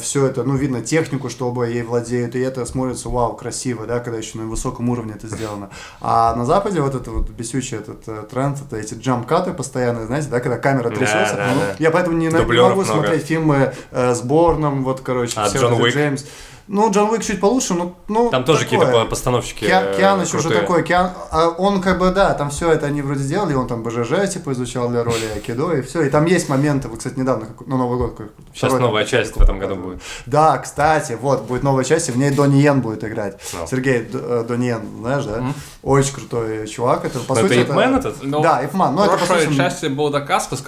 все 0.01 0.27
это, 0.27 0.45
ну, 0.45 0.55
видно 0.57 0.81
технику, 0.83 1.29
что 1.31 1.49
оба 1.49 1.65
ей 1.65 1.83
владеют, 1.83 2.35
и 2.35 2.41
это 2.41 2.65
смотрится, 2.67 3.09
вау, 3.09 3.35
красиво, 3.37 3.87
да, 3.87 4.01
когда 4.01 4.19
еще 4.19 4.39
на 4.39 4.45
высоком 4.47 4.89
уровне 4.91 5.15
это 5.15 5.27
сделано. 5.29 5.71
А 6.01 6.35
на 6.35 6.45
Западе 6.45 6.81
вот 6.81 6.95
это 6.95 7.11
вот 7.11 7.31
бесючий 7.31 7.79
этот 7.79 8.29
тренд, 8.29 8.59
это 8.61 8.77
эти 8.77 8.95
джамп-каты 8.95 9.53
постоянные, 9.53 10.07
знаете, 10.07 10.29
да, 10.31 10.41
когда 10.41 10.59
камера 10.59 10.91
трясется. 10.91 11.40
Да, 11.49 11.55
да. 11.55 11.75
Я 11.79 11.91
поэтому 11.91 12.17
не, 12.17 12.27
не 12.27 12.33
могу 12.33 12.53
много. 12.53 12.85
смотреть 12.85 13.25
фильмы 13.27 13.73
э, 13.91 14.15
с 14.15 14.21
Борном, 14.23 14.85
вот, 14.85 15.01
короче, 15.01 15.35
А 15.37 15.49
все 15.49 15.59
Джон 15.59 15.75
Уик? 15.75 15.95
Джеймс. 15.95 16.25
Ну, 16.73 16.89
Джон 16.93 17.11
Уик 17.11 17.25
чуть 17.25 17.41
получше, 17.41 17.75
но 17.75 17.97
ну, 18.07 18.31
Там 18.31 18.45
тоже 18.45 18.61
такое. 18.65 18.79
какие-то 18.79 19.01
по- 19.05 19.11
постановщики. 19.11 19.65
Ки- 19.65 19.71
э, 19.73 19.97
Кианыч 19.97 20.29
уже 20.35 20.43
крутые. 20.51 20.61
такой, 20.61 20.83
Киан, 20.85 21.11
а 21.33 21.49
он 21.49 21.81
как 21.83 21.99
бы, 21.99 22.13
да, 22.13 22.33
там 22.35 22.51
все 22.51 22.71
это 22.71 22.87
они 22.87 23.03
вроде 23.03 23.23
сделали, 23.25 23.55
он 23.55 23.67
там 23.67 23.83
БЖЖ, 23.83 24.29
типа, 24.33 24.53
изучал 24.53 24.89
для 24.89 25.03
роли 25.03 25.25
Айкидо, 25.35 25.73
и 25.73 25.83
все, 25.83 26.03
и 26.03 26.11
там 26.11 26.27
есть 26.27 26.49
моменты, 26.49 26.87
вот, 26.87 26.99
кстати, 26.99 27.19
недавно, 27.19 27.47
как- 27.47 27.67
на 27.67 27.77
Новый 27.77 27.99
год. 27.99 28.15
как- 28.17 28.29
Сейчас 28.55 28.71
второй 28.71 28.81
новая 28.83 29.03
там 29.03 29.11
часть 29.11 29.35
в 29.37 29.41
этом 29.43 29.59
году 29.59 29.75
будет. 29.75 30.01
Да, 30.27 30.59
кстати, 30.59 31.19
вот, 31.21 31.43
будет 31.43 31.65
новая 31.65 31.83
часть, 31.83 32.09
и 32.09 32.13
в 32.13 32.19
ней 32.19 32.31
Донни 32.31 32.59
Йен 32.61 32.83
будет 32.83 33.03
играть. 33.03 33.41
Ну. 33.53 33.67
Сергей 33.69 34.09
э, 34.13 34.45
Донни 34.47 34.67
Йен, 34.67 34.83
знаешь, 35.01 35.25
да? 35.25 35.43
Очень 35.83 36.15
крутой 36.15 36.69
чувак, 36.69 37.05
это, 37.05 37.19
по 37.19 37.35
Но 37.35 37.41
сути, 37.41 37.55
это 37.55 37.73
Ипмен 37.73 37.97
этот? 37.97 38.23
Ну, 38.23 38.43
Да, 38.43 38.65
Ипман, 38.65 38.95
но 38.95 39.03
в 39.03 39.05
это, 39.07 39.17
по 39.19 39.27
прошлой 39.27 39.47
сути, 39.47 39.57
части 39.57 39.87
был 39.87 40.11
Дакаскас, 40.11 40.61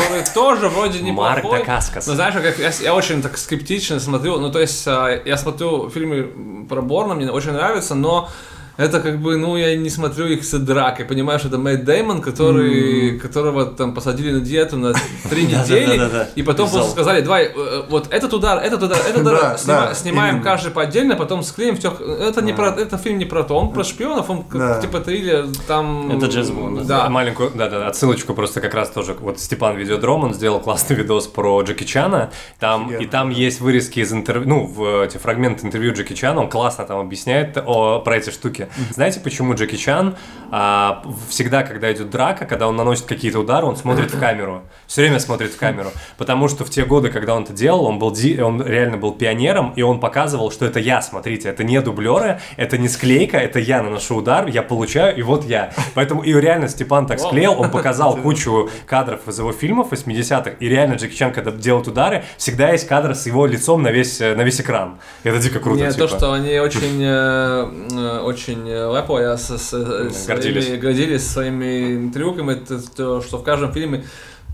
который 0.00 0.24
тоже 0.34 0.68
вроде 0.68 1.00
Марк 1.12 1.38
неплохой. 1.38 1.60
Дакаскас. 1.60 2.06
Но 2.06 2.14
знаешь, 2.14 2.34
как 2.34 2.58
я, 2.58 2.70
я 2.80 2.94
очень 2.94 3.22
так 3.22 3.36
скептично 3.38 4.00
смотрю. 4.00 4.38
Ну, 4.38 4.50
то 4.50 4.60
есть, 4.60 4.86
а, 4.86 5.22
я 5.24 5.36
смотрю 5.36 5.90
фильмы 5.90 6.66
про 6.68 6.82
Борна, 6.82 7.14
мне 7.14 7.30
очень 7.30 7.52
нравится, 7.52 7.94
но 7.94 8.28
это 8.76 9.00
как 9.00 9.20
бы, 9.20 9.36
ну, 9.36 9.56
я 9.56 9.76
не 9.76 9.90
смотрю 9.90 10.26
их 10.26 10.44
с 10.44 10.58
дракой, 10.58 11.04
понимаешь, 11.04 11.44
это 11.44 11.58
Мэтт 11.58 11.84
Деймон, 11.84 12.20
который, 12.20 13.18
которого 13.18 13.66
там 13.66 13.94
посадили 13.94 14.32
на 14.32 14.40
диету 14.40 14.76
на 14.76 14.94
три 15.30 15.42
недели, 15.46 16.28
и 16.34 16.42
потом 16.42 16.68
просто 16.70 16.90
сказали, 16.90 17.20
давай, 17.20 17.44
э, 17.54 17.82
вот 17.88 18.08
этот 18.12 18.32
удар, 18.34 18.58
этот 18.62 18.82
удар, 18.82 18.98
этот 18.98 19.22
удар, 19.22 19.40
Да, 19.40 19.54
снима- 19.56 19.66
да, 19.88 19.94
снимаем 19.94 20.42
каждый 20.42 20.72
по 20.72 20.82
отдельно, 20.82 21.16
потом 21.16 21.42
склеим 21.42 21.76
все. 21.76 21.90
Это 21.90 22.42
не 22.42 22.52
про, 22.52 22.68
это 22.70 22.98
фильм 22.98 23.18
не 23.18 23.24
про 23.26 23.44
то, 23.44 23.56
он 23.56 23.72
про 23.72 23.84
шпионов, 23.84 24.28
он 24.30 24.44
типа 24.80 25.00
триллер, 25.00 25.46
там... 25.66 26.10
Это 26.16 26.26
Джеймс 26.26 26.50
Бонд, 26.50 26.86
Да. 26.86 27.08
Маленькую, 27.08 27.52
да, 27.54 27.68
да, 27.68 27.86
отсылочку 27.86 28.34
просто 28.34 28.60
как 28.60 28.74
раз 28.74 28.90
тоже. 28.90 29.14
Вот 29.18 29.38
Степан 29.38 29.76
Видеодром, 29.76 30.24
он 30.24 30.34
сделал 30.34 30.60
классный 30.60 30.96
видос 30.96 31.26
про 31.26 31.62
Джеки 31.62 31.84
Чана. 31.84 32.30
Там, 32.58 32.92
и 32.92 33.06
там 33.06 33.30
есть 33.30 33.60
вырезки 33.60 34.00
из 34.00 34.12
интервью, 34.12 34.48
ну, 34.48 34.66
в 34.66 35.02
эти 35.04 35.18
фрагменты 35.18 35.66
интервью 35.66 35.92
Джеки 35.94 36.14
Чана, 36.14 36.40
он 36.40 36.48
классно 36.50 36.84
там 36.84 36.98
объясняет 36.98 37.56
о, 37.64 38.00
про 38.00 38.16
эти 38.16 38.30
штуки. 38.30 38.63
Знаете, 38.90 39.20
почему 39.20 39.54
Джеки 39.54 39.76
Чан 39.76 40.16
а, 40.50 41.02
всегда, 41.28 41.62
когда 41.62 41.92
идет 41.92 42.10
драка, 42.10 42.46
когда 42.46 42.68
он 42.68 42.76
наносит 42.76 43.06
какие-то 43.06 43.40
удары, 43.40 43.66
он 43.66 43.76
смотрит 43.76 44.12
в 44.12 44.18
камеру. 44.18 44.62
Все 44.86 45.02
время 45.02 45.18
смотрит 45.18 45.50
в 45.52 45.56
камеру. 45.56 45.90
Потому 46.16 46.48
что 46.48 46.64
в 46.64 46.70
те 46.70 46.84
годы, 46.84 47.10
когда 47.10 47.34
он 47.34 47.44
это 47.44 47.52
делал, 47.52 47.86
он 47.86 47.98
был 47.98 48.12
ди- 48.12 48.40
он 48.40 48.62
реально 48.64 48.96
был 48.96 49.12
пионером, 49.12 49.72
и 49.76 49.82
он 49.82 50.00
показывал, 50.00 50.50
что 50.50 50.64
это 50.66 50.78
я, 50.78 51.02
смотрите, 51.02 51.48
это 51.48 51.64
не 51.64 51.80
дублеры, 51.80 52.40
это 52.56 52.78
не 52.78 52.88
склейка, 52.88 53.38
это 53.38 53.58
я 53.58 53.82
наношу 53.82 54.16
удар, 54.16 54.46
я 54.46 54.62
получаю, 54.62 55.16
и 55.16 55.22
вот 55.22 55.44
я. 55.44 55.72
Поэтому 55.94 56.22
и 56.22 56.32
реально 56.32 56.68
Степан 56.68 57.06
так 57.06 57.18
склеил, 57.20 57.58
он 57.58 57.70
показал 57.70 58.16
кучу 58.16 58.70
кадров 58.86 59.26
из 59.26 59.38
его 59.38 59.52
фильмов 59.52 59.92
80-х, 59.92 60.50
и 60.60 60.68
реально 60.68 60.94
Джеки 60.94 61.14
Чан, 61.16 61.32
когда 61.32 61.50
делает 61.50 61.88
удары, 61.88 62.24
всегда 62.36 62.70
есть 62.70 62.86
кадры 62.86 63.14
с 63.14 63.26
его 63.26 63.46
лицом 63.46 63.82
на 63.82 63.88
весь, 63.88 64.20
э, 64.20 64.34
на 64.34 64.42
весь 64.42 64.60
экран. 64.60 64.98
Это 65.24 65.38
дико 65.38 65.58
круто, 65.60 65.82
Не, 65.84 65.90
типа. 65.92 66.06
то, 66.06 66.16
что 66.16 66.32
они 66.32 66.58
очень, 66.58 67.02
э, 67.02 67.68
э, 67.92 68.20
очень 68.54 69.36
с, 69.36 69.48
с, 69.58 69.72
с 69.72 70.26
Гордились. 70.26 70.64
своими, 70.64 70.80
гордились 70.80 71.26
своими 71.28 72.10
трюками, 72.10 72.52
это 72.52 72.78
то, 72.94 73.20
что 73.20 73.38
в 73.38 73.42
каждом 73.44 73.72
фильме 73.72 74.04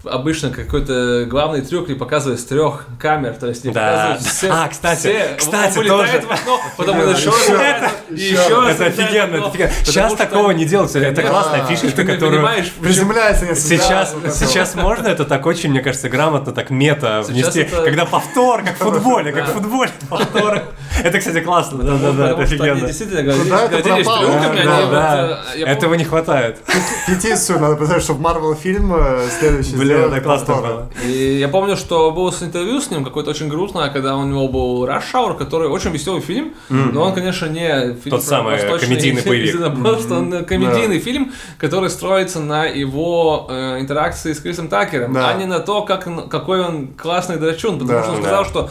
обычно 0.02 0.48
какой-то 0.48 1.26
главный 1.28 1.60
трюк 1.60 1.88
не 1.88 1.94
показывает 1.94 2.40
с 2.40 2.44
трех 2.44 2.86
камер, 2.98 3.34
то 3.34 3.48
есть 3.48 3.64
не 3.66 3.70
Да. 3.70 3.80
показывают 3.80 4.22
все. 4.22 4.48
А, 4.50 4.68
кстати, 4.68 4.98
все. 5.00 5.34
кстати, 5.36 5.78
он 5.78 5.86
тоже. 5.86 6.22
в 6.26 6.30
окно, 6.30 6.60
потом 6.78 7.00
он 7.00 7.10
еще 7.10 7.28
Еще. 7.28 7.54
раз, 7.56 7.92
и 8.08 8.14
еще 8.14 8.60
раз 8.62 8.76
Это 8.80 8.86
офигенно, 8.86 9.36
это 9.36 9.36
окно. 9.36 9.46
офигенно. 9.48 9.68
Потому 9.68 9.84
Сейчас 9.84 10.14
такого 10.14 10.50
не 10.52 10.64
делается, 10.64 10.98
это 11.00 11.16
Конечно. 11.20 11.32
классная 11.42 11.66
не 12.06 12.12
которую... 12.16 12.48
Приземляется 12.80 13.44
несколько 13.44 13.68
Сейчас, 13.76 14.14
это 14.24 14.30
сейчас 14.34 14.74
можно 14.74 15.06
это 15.06 15.26
так 15.26 15.44
очень, 15.44 15.68
мне 15.68 15.82
кажется, 15.82 16.08
грамотно, 16.08 16.52
так 16.54 16.70
мета 16.70 17.22
Сейчас 17.22 17.28
внести, 17.28 17.60
это- 17.60 17.82
когда 17.84 18.06
повтор, 18.06 18.62
как 18.62 18.76
в 18.76 18.78
футболе, 18.78 19.32
как 19.32 19.48
в 19.48 19.52
футболе, 19.52 19.90
повтор. 20.08 20.62
Это, 21.04 21.18
кстати, 21.18 21.40
классно, 21.40 21.82
это 21.82 22.42
офигенно. 22.42 22.86
действительно 22.86 23.18
это 23.20 23.44
Да, 23.48 23.64
они 23.94 24.02
да, 24.02 24.80
вот, 24.80 24.90
Да, 24.90 25.40
э, 25.54 25.58
я 25.60 25.66
этого 25.66 25.94
не 25.94 26.04
хватает. 26.04 26.58
Петицию 27.06 27.60
надо 27.60 27.76
писать, 27.76 28.02
чтобы 28.02 28.20
Марвел 28.20 28.54
фильм 28.54 28.92
э, 28.94 29.28
следующий 29.38 29.76
Блин, 29.76 29.96
это 30.12 30.20
классно 30.20 30.54
было. 30.56 30.90
И 31.04 31.38
я 31.38 31.48
помню, 31.48 31.76
что 31.76 32.10
было 32.10 32.30
с 32.30 32.42
интервью 32.42 32.80
с 32.80 32.90
ним 32.90 33.04
какое-то 33.04 33.30
очень 33.30 33.48
грустное, 33.48 33.88
когда 33.90 34.16
у 34.16 34.24
него 34.24 34.48
был 34.48 34.84
Rush 34.86 35.12
Hour, 35.14 35.36
который 35.36 35.68
очень 35.68 35.90
веселый 35.90 36.20
фильм, 36.20 36.54
но 36.68 37.02
он, 37.02 37.14
конечно, 37.14 37.46
не 37.46 37.94
фильм 37.94 38.16
Тот 38.16 38.24
самый 38.24 38.58
комедийный 38.78 39.22
боевик. 39.22 39.54
единоборство, 39.54 40.16
он 40.16 40.44
комедийный 40.44 40.98
фильм, 40.98 41.32
который 41.58 41.90
строится 41.90 42.40
на 42.40 42.64
его 42.64 43.46
э, 43.50 43.80
интеракции 43.80 44.32
с 44.32 44.40
Крисом 44.40 44.68
Такером, 44.68 45.12
Да. 45.14 45.28
а 45.30 45.34
не 45.34 45.46
на 45.46 45.60
то, 45.60 45.82
какой 45.82 46.60
он 46.60 46.88
классный 46.88 47.36
драчун, 47.36 47.78
потому 47.78 47.98
Да, 47.98 48.02
что 48.02 48.12
он 48.12 48.16
да. 48.22 48.22
сказал, 48.22 48.44
что, 48.44 48.70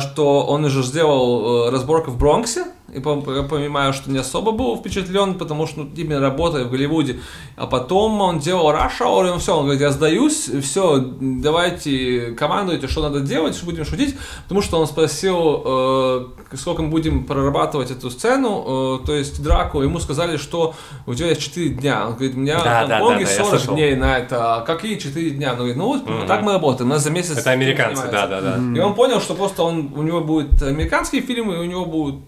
что 0.00 0.46
он 0.46 0.64
уже 0.64 0.82
сделал 0.82 1.66
э, 1.66 1.70
разборку 1.70 2.10
в 2.10 2.18
Бронксе, 2.18 2.64
и 2.92 2.96
я 2.96 3.42
понимаю, 3.42 3.92
что 3.92 4.10
не 4.10 4.18
особо 4.18 4.52
был 4.52 4.76
впечатлен, 4.76 5.38
потому 5.38 5.66
что 5.66 5.84
ну, 5.84 5.90
именно 5.96 6.20
работая 6.20 6.64
в 6.64 6.70
Голливуде. 6.70 7.20
А 7.62 7.68
потом 7.68 8.20
он 8.20 8.40
делал 8.40 8.72
Rush 8.72 8.98
Hour, 9.00 9.28
и 9.28 9.30
он 9.30 9.38
все, 9.38 9.56
он 9.56 9.62
говорит, 9.66 9.80
я 9.80 9.92
сдаюсь, 9.92 10.50
все, 10.62 10.98
давайте 11.20 12.32
командуйте, 12.36 12.88
что 12.88 13.02
надо 13.02 13.20
делать, 13.20 13.54
что 13.54 13.66
будем 13.66 13.84
шутить, 13.84 14.16
потому 14.42 14.62
что 14.62 14.80
он 14.80 14.88
спросил, 14.88 15.62
э, 15.64 16.26
сколько 16.56 16.82
мы 16.82 16.88
будем 16.88 17.22
прорабатывать 17.22 17.92
эту 17.92 18.10
сцену, 18.10 18.98
э, 19.00 19.06
то 19.06 19.14
есть 19.14 19.40
драку, 19.40 19.80
ему 19.80 20.00
сказали, 20.00 20.38
что 20.38 20.74
у 21.06 21.14
тебя 21.14 21.28
есть 21.28 21.40
4 21.40 21.68
дня. 21.68 22.08
Он 22.08 22.14
говорит, 22.14 22.34
у 22.34 22.40
меня 22.40 22.64
Да, 22.64 22.84
в 22.84 22.88
да, 22.88 22.98
Гонконге 22.98 23.26
да, 23.26 23.30
да, 23.30 23.36
я 23.36 23.44
40 23.44 23.50
слышал. 23.50 23.74
дней 23.76 23.94
на 23.94 24.18
это. 24.18 24.56
А 24.56 24.60
какие 24.62 24.98
4 24.98 25.30
дня? 25.30 25.50
Он 25.52 25.58
говорит, 25.58 25.76
ну 25.76 25.86
вот 25.86 26.26
так 26.26 26.42
мы 26.42 26.54
работаем, 26.54 26.90
у 26.90 26.94
нас 26.94 27.04
за 27.04 27.12
месяц... 27.12 27.38
Это 27.38 27.50
американцы, 27.52 28.02
снимается». 28.02 28.28
да-да-да. 28.28 28.76
И 28.76 28.80
он 28.80 28.94
понял, 28.96 29.20
что 29.20 29.34
просто 29.34 29.62
он, 29.62 29.92
у 29.94 30.02
него 30.02 30.20
будет 30.20 30.60
американские 30.64 31.22
фильмы, 31.22 31.54
и 31.54 31.58
у 31.58 31.64
него 31.64 31.84
будут 31.84 32.24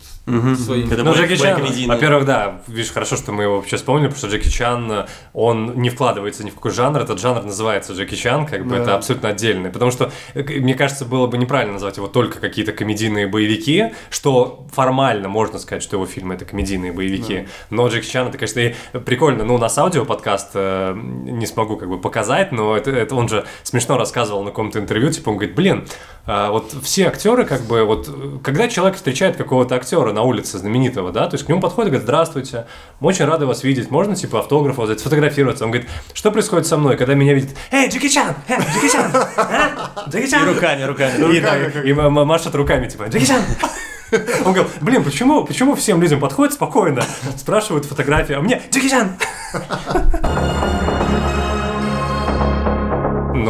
своими. 0.59 0.93
Это 0.93 1.03
Ну, 1.03 1.13
Джеки 1.13 1.35
Чан, 1.35 1.61
во-первых, 1.89 2.25
да, 2.25 2.61
видишь, 2.69 2.93
хорошо, 2.93 3.17
что 3.17 3.33
мы 3.33 3.43
его 3.43 3.57
вообще 3.57 3.79
вспомнили, 3.79 4.07
потому 4.07 4.29
что 4.29 4.37
Джеки 4.37 4.49
Чан, 4.49 5.07
он 5.33 5.75
не 5.81 5.91
вкладывается 5.91 6.45
ни 6.45 6.51
в 6.51 6.55
какой 6.55 6.73
жанр, 6.73 7.01
этот 7.01 7.19
жанр 7.19 7.45
называется 7.45 7.93
Джеки 7.93 8.15
Чан, 8.15 8.47
как 8.47 8.65
бы 8.67 8.77
Да. 8.77 8.83
это 8.83 8.95
абсолютно 8.97 9.31
отдельный, 9.31 9.71
потому 9.71 9.91
что, 9.91 10.13
э, 10.35 10.43
мне 10.43 10.75
кажется, 10.75 11.05
было 11.05 11.27
бы 11.27 11.39
неправильно 11.39 11.75
назвать 11.75 11.97
его 11.97 12.07
только 12.07 12.41
какие-то 12.41 12.73
комедийные 12.73 13.27
боевики, 13.27 13.93
что 14.11 14.67
формально 14.73 15.29
можно 15.29 15.59
сказать, 15.59 15.83
что 15.83 15.97
его 15.97 16.07
фильмы 16.07 16.35
это 16.35 16.45
комедийные 16.45 16.93
боевики, 16.93 17.49
но 17.71 17.89
Джеки 17.89 18.07
Чан 18.07 18.29
это, 18.29 18.39
конечно, 18.39 18.61
и 18.61 18.75
прикольно, 19.05 19.45
ну, 19.45 19.55
у 19.55 19.59
нас 19.59 19.77
аудио 19.79 20.05
подкаст 20.05 20.51
э, 20.55 20.95
не 20.97 21.47
смогу 21.47 21.77
как 21.77 21.89
бы 21.89 22.01
показать, 22.01 22.53
но 22.53 22.77
это, 22.77 22.91
это 22.91 23.15
он 23.15 23.29
же 23.29 23.45
смешно 23.63 23.97
рассказывал 23.97 24.43
на 24.43 24.51
каком-то 24.51 24.79
интервью, 24.79 25.11
типа, 25.11 25.31
он 25.31 25.37
говорит, 25.37 25.55
блин, 25.55 25.87
а, 26.27 26.51
вот 26.51 26.75
все 26.83 27.09
актеры, 27.09 27.45
как 27.45 27.63
бы, 27.63 27.85
вот, 27.85 28.09
э, 28.09 28.39
когда 28.43 28.69
человек 28.69 28.97
встречает 28.97 29.37
какого-то 29.37 29.75
актера 29.75 30.13
на 30.13 30.23
улице 30.23 30.59
знаменитого, 30.59 31.13
да, 31.13 31.29
то 31.29 31.35
есть 31.35 31.45
к 31.45 31.49
нему 31.49 31.61
подходит 31.61 31.91
говорит, 31.91 32.05
здравствуйте, 32.05 32.67
мы 33.01 33.09
очень 33.09 33.27
рады 33.27 33.47
вас 33.47 33.63
видеть, 33.63 33.91
можно, 33.91 34.17
типа, 34.17 34.39
автограф 34.41 34.79
взять, 34.79 35.01
сфотографироваться? 35.05 35.65
Он 35.67 35.71
говорит, 35.71 35.91
что 36.15 36.31
происходит 36.33 36.67
со 36.67 36.79
мной, 36.79 36.97
когда 36.97 37.13
меня 37.15 37.35
видят, 37.35 37.51
эй, 37.71 37.89
Джеки 37.91 38.09
Чан, 38.09 38.35
эй, 38.49 38.57
Джеки 38.57 38.91
Чан, 38.93 39.11
а? 39.37 40.05
Джеки 40.09 40.25
И 40.27 40.31
Чан. 40.31 40.49
руками, 40.49 40.83
руками. 40.83 41.37
И, 41.37 41.41
да, 41.41 41.57
и 41.59 41.91
м- 41.93 42.01
м- 42.01 42.27
машет 42.27 42.55
руками, 42.55 42.89
типа, 42.89 43.05
Джеки 43.05 43.27
Чан. 43.27 43.43
Он 44.45 44.53
говорил, 44.53 44.69
блин, 44.81 45.05
почему, 45.05 45.45
почему 45.45 45.75
всем 45.75 46.01
людям 46.01 46.21
подходят 46.21 46.55
спокойно, 46.55 47.05
спрашивают 47.37 47.85
фотографии, 47.85 48.35
а 48.35 48.41
мне 48.41 48.63
Джеки 48.73 48.89
Чан. 48.89 49.17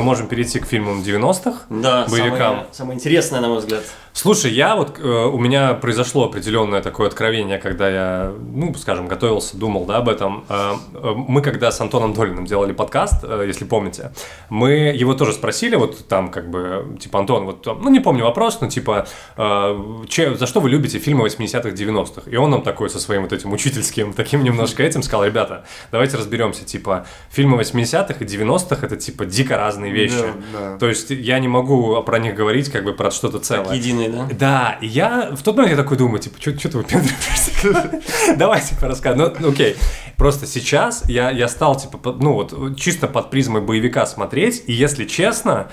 Можем 0.05 0.27
перейти 0.29 0.61
к 0.61 0.67
фильмам 0.67 1.01
90-х. 1.01 1.63
Да, 1.71 2.07
Боевикам. 2.11 2.39
самое, 2.39 2.67
самое 2.73 2.97
интересное, 2.97 3.41
на 3.41 3.49
мой 3.49 3.59
взгляд. 3.61 3.83
Слушай, 4.13 4.53
я 4.53 4.77
вот, 4.77 4.99
э, 5.01 5.03
у 5.03 5.39
меня 5.39 5.75
произошло 5.75 6.27
определенное 6.27 6.83
такое 6.83 7.09
откровение, 7.09 7.59
когда 7.59 7.89
я, 7.91 8.33
ну, 8.55 8.73
скажем, 8.75 9.09
готовился, 9.09 9.57
думал, 9.57 9.87
да, 9.87 9.97
об 9.97 10.09
этом. 10.09 10.45
Э, 10.49 10.75
э, 10.95 11.15
Мы 11.17 11.41
когда 11.43 11.73
с 11.73 11.81
Антоном 11.81 12.13
Долиным 12.13 12.45
делали 12.45 12.73
подкаст, 12.73 13.25
э, 13.25 13.45
если 13.49 13.65
помните, 13.65 14.13
мы 14.51 14.71
его 14.95 15.15
тоже 15.15 15.33
спросили, 15.33 15.75
вот 15.75 16.07
там 16.07 16.31
как 16.31 16.49
бы, 16.49 16.97
типа, 17.01 17.19
Антон, 17.19 17.45
вот, 17.47 17.67
ну, 17.67 17.91
не 17.91 17.99
помню 17.99 18.25
вопрос, 18.25 18.61
но 18.61 18.69
типа, 18.69 19.07
э, 19.37 20.05
че- 20.09 20.37
за 20.37 20.47
что 20.47 20.61
вы 20.61 20.71
любите 20.71 20.99
фильмы 21.01 21.25
80-х, 21.25 21.71
90-х? 21.75 22.31
И 22.31 22.37
он 22.37 22.51
нам 22.51 22.63
такой 22.63 22.91
со 22.91 23.01
своим 23.01 23.23
вот 23.23 23.33
этим 23.33 23.53
учительским 23.53 24.13
таким 24.13 24.45
немножко 24.45 24.83
этим 24.85 25.03
сказал, 25.03 25.25
ребята, 25.25 25.65
давайте 25.91 26.19
разберемся, 26.19 26.65
типа, 26.65 27.05
фильмы 27.31 27.57
80-х 27.61 28.15
и 28.21 28.25
90-х 28.25 28.87
это, 28.87 28.97
типа, 28.97 29.25
дико 29.25 29.57
разные 29.57 29.91
вещи. 29.95 30.15
Да, 30.53 30.61
да. 30.73 30.79
То 30.79 30.89
есть 30.89 31.11
я 31.11 31.39
не 31.39 31.49
могу 31.49 32.03
про 32.03 32.19
них 32.19 32.35
говорить 32.35 32.71
как 32.71 32.85
бы 32.85 32.93
про 32.93 33.11
что-то 33.11 33.39
целое. 33.39 33.65
Как 33.65 33.75
единый, 33.75 34.09
да? 34.09 34.29
Да, 34.33 34.79
и 34.81 34.87
я 34.87 35.31
в 35.33 35.43
тот 35.43 35.57
момент 35.57 35.77
я 35.77 35.83
такой 35.83 35.97
думаю, 35.97 36.19
типа, 36.19 36.37
что 36.41 36.53
ты 36.53 36.79
выпендриваешься? 36.79 38.03
Давайте 38.37 38.77
рассказывай. 38.81 39.33
Ну, 39.39 39.51
окей. 39.51 39.77
Просто 40.17 40.47
сейчас 40.47 41.09
я, 41.09 41.31
я 41.31 41.49
стал, 41.49 41.77
типа, 41.77 42.13
ну 42.13 42.35
вот, 42.35 42.77
чисто 42.77 43.09
под 43.09 43.31
призмой 43.31 43.63
боевика 43.63 44.07
смотреть, 44.07 44.65
и 44.67 44.73
если 44.73 45.05
честно, 45.05 45.69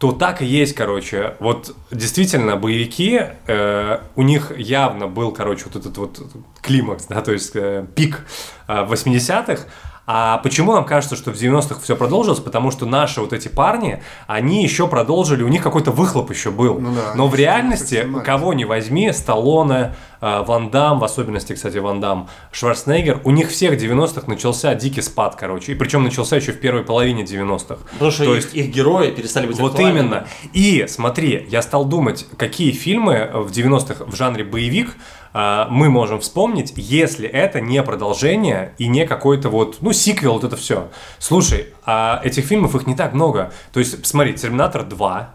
то 0.00 0.12
так 0.12 0.40
и 0.40 0.46
есть, 0.46 0.74
короче. 0.74 1.34
Вот 1.40 1.76
действительно, 1.90 2.56
боевики, 2.56 3.20
э, 3.46 3.98
у 4.16 4.22
них 4.22 4.50
явно 4.58 5.08
был, 5.08 5.30
короче, 5.30 5.64
вот 5.66 5.76
этот 5.76 5.98
вот 5.98 6.20
климакс, 6.62 7.04
да, 7.04 7.20
то 7.20 7.32
есть 7.32 7.54
э, 7.54 7.86
пик 7.94 8.24
э, 8.66 8.82
в 8.84 8.92
80-х, 8.94 9.64
а 10.06 10.38
почему 10.38 10.72
нам 10.72 10.84
кажется, 10.84 11.14
что 11.14 11.30
в 11.30 11.34
90-х 11.34 11.80
все 11.80 11.94
продолжилось? 11.94 12.40
Потому 12.40 12.70
что 12.70 12.84
наши 12.86 13.20
вот 13.20 13.32
эти 13.32 13.48
парни, 13.48 14.02
они 14.26 14.62
еще 14.62 14.88
продолжили, 14.88 15.42
у 15.42 15.48
них 15.48 15.62
какой-то 15.62 15.92
выхлоп 15.92 16.30
еще 16.30 16.50
был. 16.50 16.80
Ну 16.80 16.94
да, 16.94 17.14
Но 17.14 17.28
в 17.28 17.34
реальности, 17.34 18.06
кого 18.24 18.52
не 18.52 18.64
возьми, 18.64 19.12
Сталлоне, 19.12 19.94
э, 20.20 20.42
Ван 20.42 20.70
Дам, 20.70 20.98
в 20.98 21.04
особенности, 21.04 21.52
кстати, 21.52 21.78
Ван 21.78 22.00
Дам, 22.00 22.28
Шварценеггер, 22.50 23.20
у 23.24 23.30
них 23.30 23.50
всех 23.50 23.74
90-х 23.80 24.22
начался 24.26 24.74
дикий 24.74 25.02
спад, 25.02 25.36
короче. 25.36 25.72
И 25.72 25.74
причем 25.76 26.02
начался 26.02 26.36
еще 26.36 26.52
в 26.52 26.60
первой 26.60 26.82
половине 26.82 27.22
90-х. 27.22 27.78
Потому 27.92 28.10
что 28.10 28.24
То 28.24 28.34
их, 28.34 28.44
есть 28.44 28.54
их 28.54 28.74
герои 28.74 29.10
перестали 29.12 29.46
быть 29.46 29.58
вот 29.58 29.72
актуальными. 29.72 30.00
именно. 30.00 30.26
И 30.52 30.86
смотри, 30.88 31.46
я 31.50 31.62
стал 31.62 31.84
думать, 31.84 32.26
какие 32.36 32.72
фильмы 32.72 33.30
в 33.32 33.50
90-х 33.50 34.04
в 34.06 34.16
жанре 34.16 34.42
боевик 34.44 34.96
мы 35.32 35.90
можем 35.90 36.20
вспомнить, 36.20 36.72
если 36.76 37.28
это 37.28 37.60
не 37.60 37.82
продолжение 37.82 38.74
и 38.78 38.88
не 38.88 39.06
какой-то 39.06 39.48
вот, 39.48 39.78
ну, 39.80 39.92
сиквел, 39.92 40.34
вот 40.34 40.44
это 40.44 40.56
все. 40.56 40.88
Слушай, 41.18 41.66
а 41.84 42.20
этих 42.24 42.44
фильмов 42.44 42.74
их 42.74 42.86
не 42.86 42.94
так 42.94 43.12
много. 43.12 43.52
То 43.72 43.80
есть, 43.80 44.04
смотри, 44.06 44.34
Терминатор 44.34 44.84
2, 44.84 45.34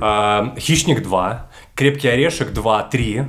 а, 0.00 0.54
Хищник 0.58 1.02
2, 1.02 1.50
Крепкий 1.74 2.08
орешек 2.08 2.52
2, 2.52 2.82
3, 2.84 3.24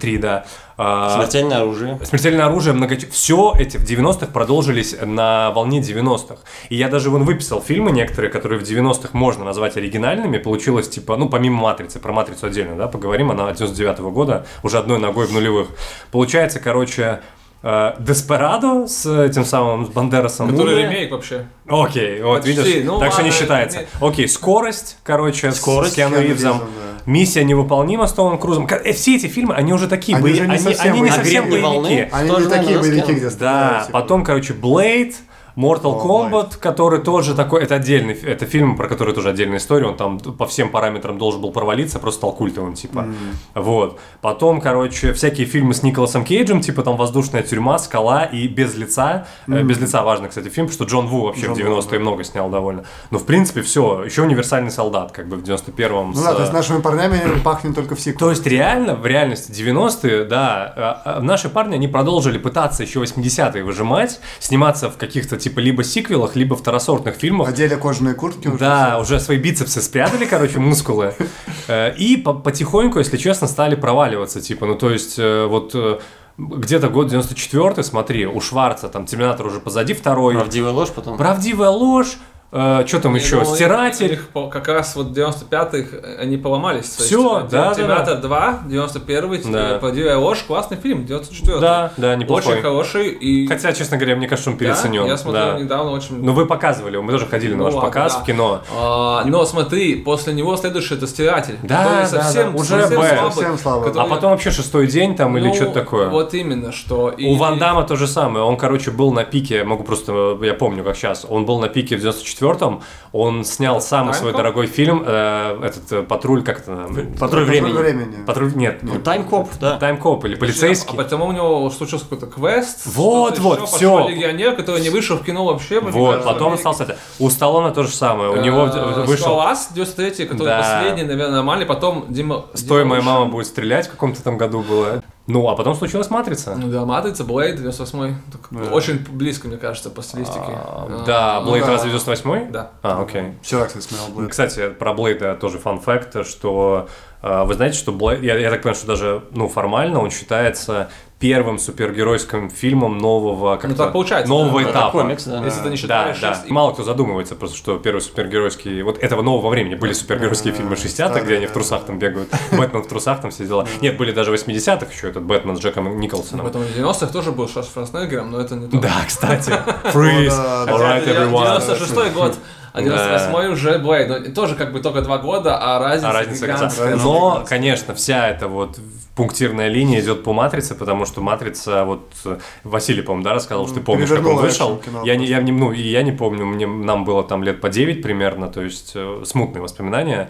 3, 0.00 0.18
да. 0.18 0.44
А, 0.78 1.16
Смертельное 1.16 1.62
оружие. 1.62 1.98
Смертельное 2.02 2.46
оружие, 2.46 2.74
много... 2.74 2.96
Все 3.10 3.52
эти 3.58 3.78
в 3.78 3.84
90-х 3.84 4.26
продолжились 4.26 4.94
на 5.00 5.50
волне 5.52 5.80
90-х. 5.80 6.36
И 6.68 6.76
я 6.76 6.88
даже 6.88 7.08
вон 7.10 7.24
выписал 7.24 7.62
фильмы 7.62 7.92
некоторые, 7.92 8.30
которые 8.30 8.60
в 8.60 8.62
90-х 8.62 9.10
можно 9.12 9.44
назвать 9.44 9.76
оригинальными. 9.76 10.38
Получилось 10.38 10.88
типа, 10.88 11.16
ну, 11.16 11.28
помимо 11.30 11.62
«Матрицы», 11.62 11.98
про 11.98 12.12
«Матрицу» 12.12 12.46
отдельно, 12.46 12.76
да, 12.76 12.88
поговорим, 12.88 13.30
она 13.30 13.50
99-го 13.50 14.10
года, 14.10 14.46
уже 14.62 14.78
одной 14.78 14.98
ногой 14.98 15.26
в 15.26 15.32
нулевых. 15.32 15.68
Получается, 16.10 16.60
короче, 16.60 17.20
э, 17.62 17.94
Деспирадо 17.98 18.86
с 18.86 19.06
этим 19.06 19.44
самым 19.44 19.86
с 19.86 19.88
Бандерасом. 19.88 20.50
Который 20.50 20.74
Мумия. 20.74 20.90
ремейк 20.90 21.10
вообще. 21.10 21.46
Окей, 21.66 22.22
вот 22.22 22.42
Почти, 22.42 22.50
видишь, 22.62 22.84
ну 22.84 23.00
так 23.00 23.12
что 23.12 23.22
не 23.22 23.30
ладно, 23.30 23.40
считается. 23.40 23.78
нет. 23.80 23.88
Окей, 24.00 24.28
скорость, 24.28 24.98
короче, 25.02 25.52
Скорость, 25.52 25.92
с 25.92 25.96
Киану 25.96 26.20
Ривзом. 26.20 26.52
Ривзом, 26.52 26.68
да. 26.76 26.95
Миссия 27.06 27.44
невыполнима 27.44 28.06
с 28.08 28.12
Томом 28.12 28.36
Крузом. 28.38 28.66
Э, 28.68 28.92
Все 28.92 29.14
эти 29.16 29.26
фильмы, 29.26 29.54
они 29.54 29.72
уже 29.72 29.86
такие, 29.88 30.16
Они 30.16 30.22
бои- 30.24 30.32
уже 30.32 30.46
не 30.46 30.54
они, 30.54 30.58
совсем 30.62 30.92
они 30.92 31.00
не 31.02 31.10
совсем 31.10 31.44
боевики. 31.44 31.62
волны. 31.62 32.08
Они 32.12 32.28
Тоже 32.28 32.46
не 32.46 32.50
такие 32.50 32.78
боевики, 32.80 33.12
где 33.12 33.30
Да, 33.30 33.86
потом, 33.92 34.24
короче, 34.24 34.54
Blade, 34.54 35.14
Mortal 35.56 36.02
Kombat, 36.02 36.58
который 36.58 37.00
тоже 37.00 37.34
такой, 37.34 37.62
это 37.62 37.76
отдельный, 37.76 38.14
это 38.14 38.46
фильм, 38.46 38.76
про 38.76 38.88
который 38.88 39.14
тоже 39.14 39.30
отдельная 39.30 39.58
история, 39.58 39.86
он 39.86 39.96
там 39.96 40.18
по 40.18 40.46
всем 40.46 40.70
параметрам 40.70 41.18
должен 41.18 41.40
был 41.40 41.50
провалиться, 41.50 41.98
просто 41.98 42.18
стал 42.18 42.32
культовым, 42.32 42.74
типа. 42.74 43.06
Вот. 43.54 43.98
Потом, 44.20 44.60
короче, 44.60 45.12
всякие 45.12 45.46
фильмы 45.46 45.74
с 45.74 45.82
Николасом 45.82 46.24
Кейджем, 46.24 46.60
типа 46.60 46.82
там 46.82 46.96
«Воздушная 46.96 47.42
тюрьма», 47.42 47.78
«Скала» 47.78 48.24
и 48.24 48.46
«Без 48.48 48.74
лица». 48.74 49.26
Э, 49.46 49.62
«Без 49.62 49.78
лица» 49.78 50.02
важный, 50.02 50.28
кстати, 50.28 50.48
фильм, 50.48 50.68
что 50.68 50.84
Джон 50.84 51.06
Ву 51.06 51.26
вообще 51.26 51.46
Джон 51.46 51.54
в 51.54 51.58
Ву, 51.58 51.78
90-е 51.78 51.98
много 51.98 52.24
снял 52.24 52.50
довольно. 52.50 52.84
Но, 53.10 53.18
в 53.18 53.24
принципе, 53.24 53.62
все. 53.62 54.04
Еще 54.04 54.22
«Универсальный 54.22 54.70
солдат», 54.70 55.12
как 55.12 55.28
бы 55.28 55.36
в 55.36 55.42
91-м. 55.42 56.10
Ну 56.10 56.14
с, 56.14 56.22
да, 56.22 56.34
то 56.34 56.42
есть 56.42 56.52
нашими 56.52 56.80
парнями 56.80 57.40
пахнет 57.40 57.74
только 57.74 57.94
в 57.94 58.00
то 58.14 58.30
есть 58.30 58.46
реально, 58.46 58.94
в 58.94 59.06
реальности 59.06 59.50
90-е, 59.50 60.24
да, 60.24 60.72
а, 60.76 61.02
а, 61.04 61.20
наши 61.20 61.48
парни, 61.48 61.74
они 61.74 61.88
продолжили 61.88 62.38
пытаться 62.38 62.82
еще 62.82 63.02
80-е 63.02 63.62
выжимать, 63.62 64.20
сниматься 64.38 64.90
в 64.90 64.96
каких-то 64.96 65.36
типа 65.46 65.60
либо 65.60 65.84
сиквелах, 65.84 66.34
либо 66.34 66.56
второсортных 66.56 67.14
фильмах. 67.14 67.48
Одели 67.48 67.76
кожаные 67.76 68.14
куртки 68.14 68.48
уже. 68.48 68.58
Да, 68.58 68.98
уже 69.00 69.20
свои 69.20 69.38
бицепсы 69.38 69.80
спрятали, 69.80 70.24
короче, 70.24 70.58
мускулы. 70.58 71.14
Э, 71.68 71.92
И 71.96 72.16
по- 72.16 72.32
потихоньку, 72.34 72.98
если 73.00 73.16
честно, 73.16 73.48
стали 73.48 73.74
проваливаться. 73.74 74.40
Типа, 74.40 74.66
ну 74.66 74.74
то 74.76 74.90
есть, 74.90 75.18
э, 75.18 75.46
вот 75.46 75.72
э, 75.74 75.98
где-то 76.38 76.88
год 76.88 77.08
94 77.08 77.82
смотри, 77.82 78.26
у 78.26 78.40
Шварца 78.40 78.88
там 78.88 79.06
Терминатор 79.06 79.46
уже 79.46 79.58
позади 79.60 79.92
второй. 79.94 80.34
Правдивая 80.34 80.72
ложь 80.72 80.90
потом. 80.94 81.16
Правдивая 81.16 81.70
ложь. 81.70 82.18
Что 82.50 83.00
там 83.00 83.14
еще? 83.14 83.36
Ну, 83.40 83.44
Стиратель. 83.44 84.10
них 84.10 84.28
по- 84.28 84.48
как 84.48 84.68
раз 84.68 84.94
вот 84.96 85.08
в 85.08 85.12
95-х 85.12 85.96
они 86.20 86.36
поломались. 86.36 86.84
Всё, 86.86 87.40
есть, 87.40 87.50
да, 87.50 87.68
да, 87.70 87.74
Терминатор 87.74 88.18
2, 88.20 88.60
91-й, 88.68 89.52
Да. 89.52 89.78
«Правдивая 89.78 90.16
ложь», 90.16 90.42
классный 90.46 90.76
фильм, 90.76 91.04
94-й. 91.04 91.60
Да, 91.60 91.92
да, 91.96 92.14
неплохой. 92.16 92.54
Очень 92.54 92.62
хороший. 92.62 93.08
И... 93.08 93.46
Хотя, 93.48 93.72
честно 93.72 93.96
говоря, 93.96 94.16
мне 94.16 94.28
кажется, 94.28 94.50
он 94.50 94.56
Да, 94.56 94.60
переоценен. 94.60 95.06
я 95.06 95.16
смотрел 95.16 95.52
да. 95.54 95.58
недавно 95.60 95.90
очень... 95.92 96.22
Ну, 96.22 96.32
вы 96.32 96.46
показывали, 96.46 96.96
мы 96.98 97.12
тоже 97.12 97.26
ходили 97.26 97.52
на 97.52 97.58
Ну 97.58 97.64
ваш 97.64 97.74
ладно, 97.74 97.88
показ 97.90 98.14
да. 98.14 98.20
в 98.20 98.24
кино. 98.24 98.62
А, 98.78 99.24
но 99.24 99.44
смотри, 99.44 99.96
после 99.96 100.32
него 100.32 100.56
следующий 100.56 100.94
это 100.94 101.06
«Стиратель». 101.06 101.58
Да, 101.62 101.84
да, 101.84 102.06
совсем, 102.06 102.52
да, 102.52 102.58
уже 102.60 102.80
совсем 102.80 103.00
Б. 103.00 103.08
слабый, 103.08 103.32
Совсем 103.32 103.58
слабый. 103.58 103.82
А 103.82 103.92
который- 103.92 104.08
потом 104.10 104.30
вообще 104.30 104.50
шестой 104.50 104.86
день 104.86 105.16
там 105.16 105.36
или 105.36 105.48
Ну, 105.48 105.54
что-то 105.54 105.72
такое. 105.72 106.08
Вот 106.08 106.32
именно, 106.34 106.72
что... 106.72 107.10
и- 107.10 107.26
У 107.26 107.34
Ван 107.36 107.58
Дамма 107.58 107.82
то 107.84 107.96
же 107.96 108.06
самое. 108.06 108.44
Он, 108.44 108.56
короче, 108.56 108.90
был 108.90 109.12
на 109.12 109.24
пике, 109.24 109.64
могу 109.64 109.84
просто, 109.84 110.38
я 110.42 110.54
помню, 110.54 110.84
как 110.84 110.96
сейчас. 110.96 111.26
Он 111.28 111.44
был 111.44 111.58
на 111.58 111.68
пике 111.68 111.96
в 111.96 112.00
94-м. 112.40 112.82
Он 113.12 113.44
снял 113.44 113.80
самый 113.80 114.14
свой 114.14 114.32
дорогой 114.32 114.66
фильм, 114.66 115.02
э, 115.06 115.58
этот 115.64 115.92
э, 115.92 116.02
патруль, 116.02 116.42
как 116.42 116.58
это? 116.60 116.86
Патруль 116.86 117.06
Патруль 117.18 117.44
времени. 117.44 118.24
Патруль, 118.26 118.52
нет, 118.54 118.78
Ну, 118.82 119.00
Таймкоп, 119.00 119.48
да. 119.60 119.78
Таймкоп 119.78 120.24
или 120.26 120.34
А 120.34 120.38
полицейский. 120.38 120.96
потом 120.96 121.22
у 121.22 121.32
него 121.32 121.70
случился 121.70 122.04
какой-то 122.04 122.26
квест. 122.26 122.82
Вот, 122.86 123.38
вот, 123.38 123.60
пошел 123.70 124.08
легионер, 124.08 124.54
который 124.54 124.80
не 124.82 124.90
вышел 124.90 125.16
в 125.16 125.24
кино 125.24 125.44
вообще. 125.44 125.80
Вот, 125.80 126.24
потом 126.24 126.54
остался 126.54 126.84
это. 126.84 126.98
У 127.18 127.30
Сталлоне 127.30 127.72
то 127.74 127.82
же 127.82 127.90
самое. 127.90 128.30
У 128.30 128.36
него 128.36 128.66
Э, 128.66 129.04
вышел 129.04 129.26
Скалолаз 129.26 129.70
93 129.74 130.26
который 130.26 130.56
последний, 130.58 131.02
наверное, 131.04 131.36
нормальный. 131.36 131.66
Потом 131.66 132.06
Дима... 132.08 132.46
«Стой, 132.54 132.84
моя 132.84 133.02
мама 133.02 133.26
будет 133.26 133.46
стрелять» 133.46 133.86
в 133.86 133.90
каком-то 133.90 134.22
там 134.22 134.36
году 134.36 134.62
было. 134.62 135.02
Ну, 135.26 135.48
а 135.48 135.56
потом 135.56 135.74
случилась 135.74 136.08
«Матрица». 136.08 136.54
Ну 136.56 136.68
да, 136.68 136.84
Матрица, 136.84 137.24
Блейд, 137.24 137.56
98 137.56 138.14
Так, 138.30 138.72
Очень 138.72 139.04
близко, 139.10 139.48
мне 139.48 139.56
кажется, 139.56 139.90
по 139.90 140.02
стилистике. 140.02 140.38
А, 140.38 140.86
А, 140.88 141.04
Да, 141.04 141.40
ну 141.40 141.50
Блейд 141.50 141.66
да. 141.66 141.72
разве 141.72 141.90
98 141.90 142.52
Да. 142.52 142.70
А, 142.82 143.02
окей. 143.02 143.34
Вчера, 143.42 143.66
кстати, 143.66 143.84
смотрел 143.84 144.14
Блэд. 144.14 144.30
Кстати, 144.30 144.68
про 144.68 144.94
Блейда 144.94 145.34
тоже 145.34 145.58
фан 145.58 145.80
факт, 145.80 146.24
что 146.26 146.88
э, 147.22 147.44
вы 147.44 147.54
знаете, 147.54 147.76
что 147.76 147.90
Блейд, 147.92 148.22
я, 148.22 148.38
я 148.38 148.50
так 148.50 148.62
понимаю, 148.62 148.76
что 148.76 148.86
даже 148.86 149.24
ну, 149.32 149.48
формально 149.48 150.00
он 150.00 150.10
считается 150.10 150.90
первым 151.18 151.58
супергеройским 151.58 152.50
фильмом 152.50 152.98
нового, 152.98 153.56
как 153.56 153.70
Ну, 153.70 153.76
так 153.76 153.92
получается, 153.92 154.28
нового 154.28 154.62
да. 154.62 154.70
этапа. 154.70 155.00
комикс, 155.00 155.24
да. 155.24 155.42
Если 155.44 155.62
ты 155.62 155.70
не 155.70 155.76
Да, 155.88 156.14
да. 156.20 156.34
шесть- 156.34 156.50
Мало 156.50 156.72
кто 156.72 156.82
задумывается 156.82 157.34
просто, 157.34 157.56
что 157.56 157.78
первый 157.78 158.00
супергеройский... 158.00 158.82
Вот 158.82 158.98
этого 158.98 159.22
нового 159.22 159.48
времени 159.48 159.76
были 159.76 159.94
супергеройские 159.94 160.52
фильмы 160.52 160.74
60-х, 160.74 161.14
да, 161.14 161.20
где 161.20 161.30
да, 161.30 161.36
они 161.36 161.46
в 161.46 161.48
да. 161.48 161.54
трусах 161.54 161.84
там 161.84 161.98
бегают. 161.98 162.28
Бэтмен 162.52 162.82
в 162.82 162.86
трусах, 162.88 163.22
там 163.22 163.30
все 163.30 163.46
дела. 163.46 163.66
Нет, 163.80 163.96
были 163.96 164.12
даже 164.12 164.32
80-х 164.32 164.86
еще 164.92 165.08
этот 165.08 165.22
Бэтмен 165.22 165.56
с 165.56 165.60
Джеком 165.60 165.98
Николсоном. 165.98 166.44
Потом 166.44 166.62
в 166.62 166.76
90-х 166.76 167.06
тоже 167.06 167.32
был 167.32 167.48
Шаш 167.48 167.66
Шварценеггером, 167.72 168.30
но 168.30 168.40
это 168.40 168.54
не 168.56 168.68
то. 168.68 168.76
Да, 168.78 168.96
кстати. 169.06 169.50
Freeze. 169.94 170.28
Alright, 170.68 171.06
everyone. 171.06 171.58
96-й 171.58 172.10
год, 172.10 172.36
а 172.76 172.82
98-й 172.82 173.52
уже 173.52 173.78
Блейд. 173.78 174.08
Ну, 174.08 174.34
тоже 174.34 174.54
как 174.54 174.72
бы 174.72 174.80
только 174.80 175.00
два 175.00 175.18
года, 175.18 175.56
а 175.58 175.78
разница, 175.78 176.10
А 176.10 176.12
разница 176.12 176.46
гигантская. 176.46 176.96
Но, 176.96 177.44
конечно, 177.48 177.94
вся 177.94 178.28
эта 178.28 178.48
вот 178.48 178.78
пунктирная 179.14 179.68
линия 179.68 180.00
идет 180.00 180.22
по 180.22 180.34
матрице, 180.34 180.74
потому 180.74 181.06
что 181.06 181.22
матрица, 181.22 181.84
вот 181.84 182.12
э, 182.26 182.38
Василий, 182.64 183.00
по-моему, 183.00 183.24
да, 183.24 183.32
рассказал, 183.32 183.64
что 183.66 183.76
ты 183.76 183.80
помнишь, 183.80 184.10
как 184.10 184.26
он 184.26 184.36
вышел. 184.36 184.80
Я 185.04 185.16
не, 185.16 185.24
я 185.24 185.40
не, 185.40 185.52
ну, 185.52 185.72
и 185.72 185.80
я 185.80 186.02
не 186.02 186.12
помню, 186.12 186.44
мне, 186.44 186.66
нам 186.66 187.06
было 187.06 187.24
там 187.24 187.42
лет 187.42 187.62
по 187.62 187.70
9 187.70 188.02
примерно, 188.02 188.48
то 188.48 188.60
есть 188.60 188.92
э, 188.94 189.22
смутные 189.24 189.62
воспоминания. 189.62 190.28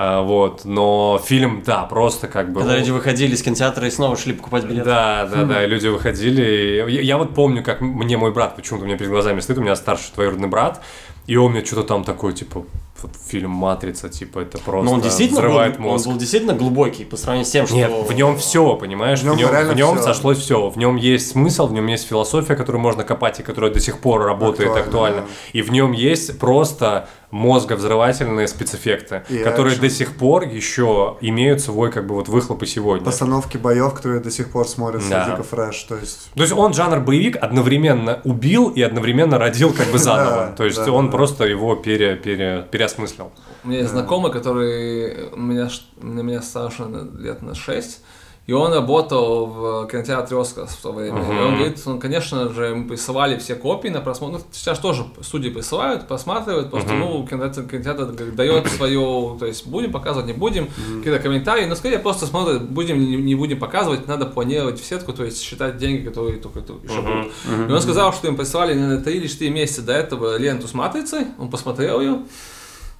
А, 0.00 0.22
вот, 0.22 0.64
но 0.64 1.20
фильм, 1.24 1.64
да, 1.66 1.82
просто 1.82 2.28
как 2.28 2.52
бы... 2.52 2.60
Когда 2.60 2.76
люди 2.76 2.92
выходили 2.92 3.34
из 3.34 3.42
кинотеатра 3.42 3.84
и 3.88 3.90
снова 3.90 4.16
шли 4.16 4.32
покупать 4.32 4.64
билеты. 4.64 4.84
Да, 4.84 5.26
да, 5.26 5.42
да, 5.42 5.66
люди 5.66 5.88
выходили. 5.88 6.88
Я, 6.88 7.00
я 7.00 7.18
вот 7.18 7.34
помню, 7.34 7.64
как 7.64 7.80
мне 7.80 8.16
мой 8.16 8.32
брат 8.32 8.54
почему-то 8.54 8.84
у 8.84 8.86
меня 8.86 8.96
перед 8.96 9.10
глазами 9.10 9.40
стоит, 9.40 9.58
у 9.58 9.62
меня 9.62 9.74
старший 9.74 10.12
двоюродный 10.14 10.46
брат, 10.46 10.80
и 11.28 11.36
он 11.36 11.52
мне 11.52 11.64
что-то 11.64 11.84
там 11.84 12.02
такой, 12.04 12.32
типа, 12.32 12.64
вот 13.00 13.12
фильм 13.28 13.50
«Матрица», 13.52 14.08
типа, 14.08 14.40
это 14.40 14.58
просто 14.58 14.84
Но 14.90 14.94
он 14.94 15.00
действительно 15.00 15.40
взрывает 15.40 15.76
был, 15.78 15.84
он 15.84 15.92
мозг. 15.92 16.06
был 16.08 16.16
действительно 16.16 16.54
глубокий 16.54 17.04
по 17.04 17.16
сравнению 17.16 17.46
с 17.46 17.50
тем, 17.50 17.66
что... 17.66 17.76
Нет, 17.76 17.92
в 17.92 18.12
нем 18.12 18.36
все, 18.38 18.74
понимаешь? 18.74 19.20
В 19.20 19.24
нем 19.24 19.36
В 19.36 19.38
нем, 19.38 19.50
в 19.50 19.76
нем 19.76 19.94
всё. 19.98 20.04
сошлось 20.04 20.38
все. 20.38 20.68
В 20.68 20.76
нем 20.76 20.96
есть 20.96 21.28
смысл, 21.30 21.68
в 21.68 21.72
нем 21.72 21.86
есть 21.86 22.08
философия, 22.08 22.56
которую 22.56 22.82
можно 22.82 23.04
копать 23.04 23.38
и 23.38 23.44
которая 23.44 23.70
до 23.72 23.78
сих 23.78 24.00
пор 24.00 24.22
работает 24.24 24.70
Актуально, 24.70 24.86
актуально. 24.86 25.20
да. 25.20 25.26
И 25.52 25.62
в 25.62 25.70
нем 25.70 25.92
есть 25.92 26.40
просто 26.40 27.08
мозговзрывательные 27.30 28.48
спецэффекты, 28.48 29.22
И 29.28 29.38
которые 29.38 29.74
экшен. 29.74 29.88
до 29.88 29.90
сих 29.94 30.16
пор 30.16 30.42
еще 30.44 31.16
имеют 31.20 31.60
свой 31.60 31.90
как 31.92 32.06
бы 32.06 32.14
вот 32.14 32.28
выхлоп 32.28 32.62
и 32.62 32.66
сегодня. 32.66 33.04
Постановки 33.04 33.56
боев, 33.56 33.94
которые 33.94 34.20
до 34.20 34.30
сих 34.30 34.50
пор 34.50 34.66
смотрятся 34.66 35.10
Да. 35.10 35.30
дико 35.30 35.42
фреш. 35.42 35.82
То 35.84 35.96
есть 35.96 36.30
То 36.34 36.42
есть 36.42 36.52
он 36.54 36.72
жанр 36.72 37.00
боевик 37.00 37.36
одновременно 37.36 38.20
убил 38.24 38.68
и 38.70 38.82
одновременно 38.82 39.38
родил 39.38 39.72
как 39.72 39.88
бы 39.88 39.98
заново. 39.98 40.46
Да, 40.48 40.52
То 40.56 40.64
есть 40.64 40.86
он 40.88 41.10
просто 41.10 41.44
его 41.44 41.74
пере, 41.76 42.16
пере, 42.16 42.66
переосмыслил. 42.70 43.30
У 43.64 43.68
меня 43.68 43.80
есть 43.80 43.90
знакомый, 43.90 44.32
который 44.32 45.30
у 45.32 45.36
меня, 45.40 45.68
на 46.00 46.20
меня 46.20 46.40
старше 46.42 46.84
лет 47.18 47.42
на 47.42 47.54
6, 47.54 48.00
и 48.48 48.52
он 48.54 48.72
работал 48.72 49.44
в 49.46 49.88
кинотеатре 49.88 50.40
«Оскар» 50.40 50.66
в 50.66 50.76
то 50.76 50.90
время. 50.92 51.20
И 51.20 51.38
он 51.38 51.56
говорит, 51.56 51.78
ну, 51.84 52.00
конечно 52.00 52.48
же, 52.48 52.74
мы 52.74 52.88
присылали 52.88 53.38
все 53.38 53.54
копии 53.54 53.88
на 53.88 54.00
просмотр. 54.00 54.38
Ну, 54.38 54.44
сейчас 54.52 54.78
тоже 54.78 55.04
судьи 55.22 55.50
присылают, 55.50 56.08
просматривают, 56.08 56.70
просто, 56.70 56.94
ну, 56.94 57.26
кинотеатр, 57.26 57.68
кинотеатр 57.68 58.06
дает 58.32 58.66
свое, 58.68 59.36
то 59.38 59.44
есть, 59.44 59.66
будем 59.66 59.92
показывать, 59.92 60.26
не 60.26 60.32
будем, 60.32 60.68
какие-то 60.96 61.18
комментарии, 61.22 61.66
но 61.66 61.74
скорее 61.74 61.98
просто 61.98 62.24
смотрят, 62.24 62.62
будем, 62.70 62.98
не, 62.98 63.16
не 63.16 63.34
будем 63.34 63.58
показывать, 63.58 64.08
надо 64.08 64.24
планировать 64.24 64.80
в 64.80 64.84
сетку, 64.86 65.12
то 65.12 65.24
есть, 65.24 65.42
считать 65.42 65.76
деньги, 65.76 66.02
которые 66.08 66.38
только 66.38 66.62
то- 66.62 66.80
еще 66.82 67.02
будут. 67.02 67.32
И 67.68 67.72
он 67.72 67.80
сказал, 67.82 68.14
что 68.14 68.28
им 68.28 68.36
прислали, 68.38 68.72
наверное, 68.72 69.04
3 69.04 69.14
или 69.14 69.26
4 69.26 69.50
месяца 69.50 69.82
до 69.82 69.92
этого 69.92 70.38
ленту 70.38 70.66
с 70.68 70.72
матрицей, 70.72 71.26
он 71.38 71.50
посмотрел 71.50 72.00
ее, 72.00 72.20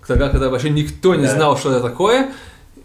тогда, 0.07 0.29
когда 0.29 0.51
вообще 0.51 0.69
никто 0.69 1.15
не 1.15 1.27
знал, 1.27 1.57
что 1.57 1.71
это 1.71 1.81
такое, 1.81 2.33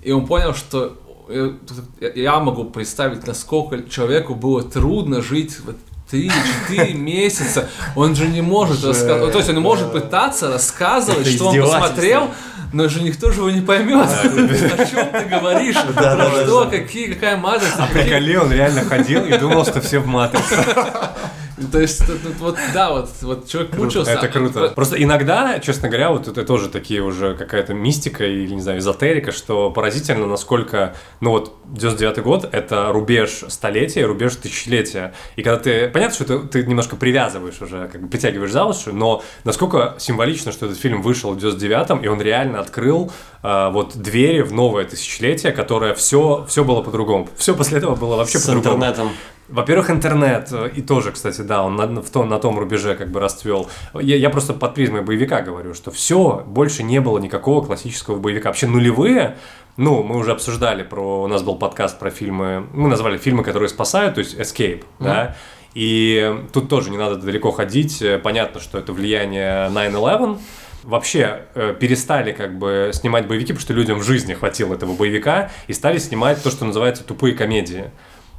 и 0.02 0.12
он 0.14 0.26
понял, 0.26 0.54
что 0.54 0.98
я- 1.30 2.12
я 2.16 2.40
могу 2.40 2.66
представить, 2.66 3.26
насколько 3.28 3.90
человеку 3.90 4.36
было 4.36 4.64
трудно 4.64 5.22
жить 5.22 5.58
в 5.60 5.74
3-4 6.14 6.94
месяца. 6.98 7.70
Он 7.96 8.16
же 8.16 8.28
не 8.28 8.42
может 8.42 8.84
рассказывать, 8.84 9.32
то 9.32 9.38
есть 9.40 9.50
он 9.50 9.60
может 9.62 9.92
пытаться 9.92 10.50
рассказывать, 10.52 11.28
что 11.28 11.48
он 11.50 11.54
посмотрел, 11.82 12.30
но 12.74 12.88
же 12.90 13.02
никто 13.02 13.32
же 13.32 13.40
его 13.42 13.50
не 13.52 13.62
поймет. 13.62 14.08
О 14.08 14.86
чем 14.86 15.10
ты 15.12 15.26
говоришь? 15.26 15.76
Про 15.96 16.30
что, 16.44 16.68
какие, 16.70 17.14
какая 17.14 17.38
матрица? 17.38 17.84
А 17.84 17.88
Приколи, 17.88 18.36
он 18.36 18.52
реально 18.52 18.82
ходил 18.84 19.24
и 19.26 19.38
думал, 19.38 19.66
что 19.66 19.80
все 19.82 20.00
в 20.00 20.08
матрице. 20.08 20.58
То 21.72 21.80
есть, 21.80 22.04
вот, 22.40 22.58
да, 22.74 22.92
вот, 22.92 23.10
вот 23.22 23.48
человек 23.48 23.76
мучился. 23.78 24.12
Это 24.12 24.28
круто. 24.28 24.70
Просто 24.76 25.02
иногда, 25.02 25.60
честно 25.60 25.90
говоря, 25.90 26.12
вот 26.12 26.28
это 26.28 26.44
тоже 26.44 26.70
такие 26.70 27.02
уже 27.02 27.36
какая-то 27.36 27.74
мистика 27.74 28.26
или, 28.26 28.54
не 28.54 28.62
знаю, 28.62 28.80
эзотерика, 28.80 29.32
что 29.32 29.72
поразительно, 29.72 30.28
насколько, 30.28 30.96
ну 31.20 31.32
вот, 31.32 31.56
99 31.66 32.20
год— 32.24 32.50
это 32.52 32.92
рубеж 32.92 33.44
столетия, 33.48 34.06
рубеж 34.06 34.36
тысячелетия. 34.36 35.14
И 35.36 35.44
когда 35.44 35.60
ты... 35.60 35.90
Понятно, 35.90 36.16
что 36.16 36.26
ты, 36.26 36.40
ты 36.48 36.66
немножко 36.66 36.96
привязываешь 36.96 37.62
уже, 37.62 37.90
как 37.92 38.02
бы 38.02 38.08
притягиваешь 38.08 38.52
за 38.52 38.66
уши, 38.66 38.92
но 38.92 39.24
насколько 39.44 39.96
символично, 39.98 40.52
что 40.52 40.66
этот 40.66 40.78
фильм 40.78 41.02
вышел 41.02 41.34
в 41.34 41.38
99-м, 41.38 42.00
и 42.00 42.08
он 42.08 42.22
реально 42.22 42.60
открыл 42.60 43.12
а, 43.12 43.14
вот 43.44 43.98
двери 43.98 44.42
в 44.42 44.54
новое 44.54 44.86
тысячелетие, 44.86 45.52
которое 45.52 45.94
все, 45.94 46.46
все 46.48 46.64
было 46.64 46.82
по-другому. 46.82 47.28
Все 47.36 47.54
после 47.54 47.80
этого 47.80 47.96
было 47.96 48.16
вообще 48.16 48.40
С 48.40 48.46
по-другому. 48.46 48.76
интернетом. 48.78 49.10
Во-первых, 49.50 49.90
интернет, 49.90 50.48
э, 50.52 50.72
и 50.74 50.82
тоже, 50.82 51.12
кстати, 51.12 51.42
да, 51.42 51.64
он 51.64 51.76
на, 51.76 52.02
в 52.02 52.10
том, 52.10 52.30
на 52.30 52.40
том 52.40 52.58
рубеже 52.58 52.96
как 52.96 53.12
бы 53.12 53.20
расцвел. 53.20 53.70
Я, 53.94 54.16
я 54.16 54.30
просто 54.30 54.54
под 54.54 54.74
призмой 54.74 55.02
боевика 55.02 55.42
говорю, 55.42 55.74
что 55.74 55.92
все, 55.92 56.44
больше 56.48 56.82
не 56.82 57.02
было 57.02 57.20
никакого 57.20 57.64
классического 57.66 58.18
боевика. 58.18 58.50
Вообще 58.50 58.68
нулевые, 58.68 59.38
ну, 59.76 60.02
мы 60.02 60.18
уже 60.18 60.32
обсуждали 60.32 60.84
про, 60.84 61.24
у 61.24 61.28
нас 61.28 61.44
был 61.44 61.56
подкаст 61.56 62.00
про 62.00 62.10
фильмы, 62.10 62.66
мы 62.74 62.88
назвали 62.88 63.18
фильмы, 63.18 63.44
которые 63.44 63.68
спасают, 63.70 64.16
то 64.16 64.20
есть 64.20 64.36
Escape, 64.36 64.84
да, 65.00 65.36
и 65.74 66.34
тут 66.54 66.70
тоже 66.70 66.90
не 66.92 66.98
надо 66.98 67.18
далеко 67.18 67.52
ходить, 67.52 68.02
Э, 68.02 68.18
понятно, 68.20 68.62
что 68.62 68.78
это 68.78 68.94
влияние 68.94 69.70
9-11, 69.70 70.40
вообще 70.84 71.44
э, 71.56 71.76
перестали 71.80 72.32
как 72.32 72.58
бы 72.58 72.92
снимать 72.94 73.28
боевики, 73.28 73.54
потому 73.54 73.62
что 73.62 73.74
людям 73.74 74.00
в 74.00 74.04
жизни 74.04 74.34
хватило 74.34 74.74
этого 74.74 74.94
боевика, 74.94 75.50
и 75.68 75.74
стали 75.74 75.98
снимать 75.98 76.42
то, 76.44 76.50
что 76.52 76.66
называется 76.66 77.04
тупые 77.04 77.36
комедии. 77.36 77.92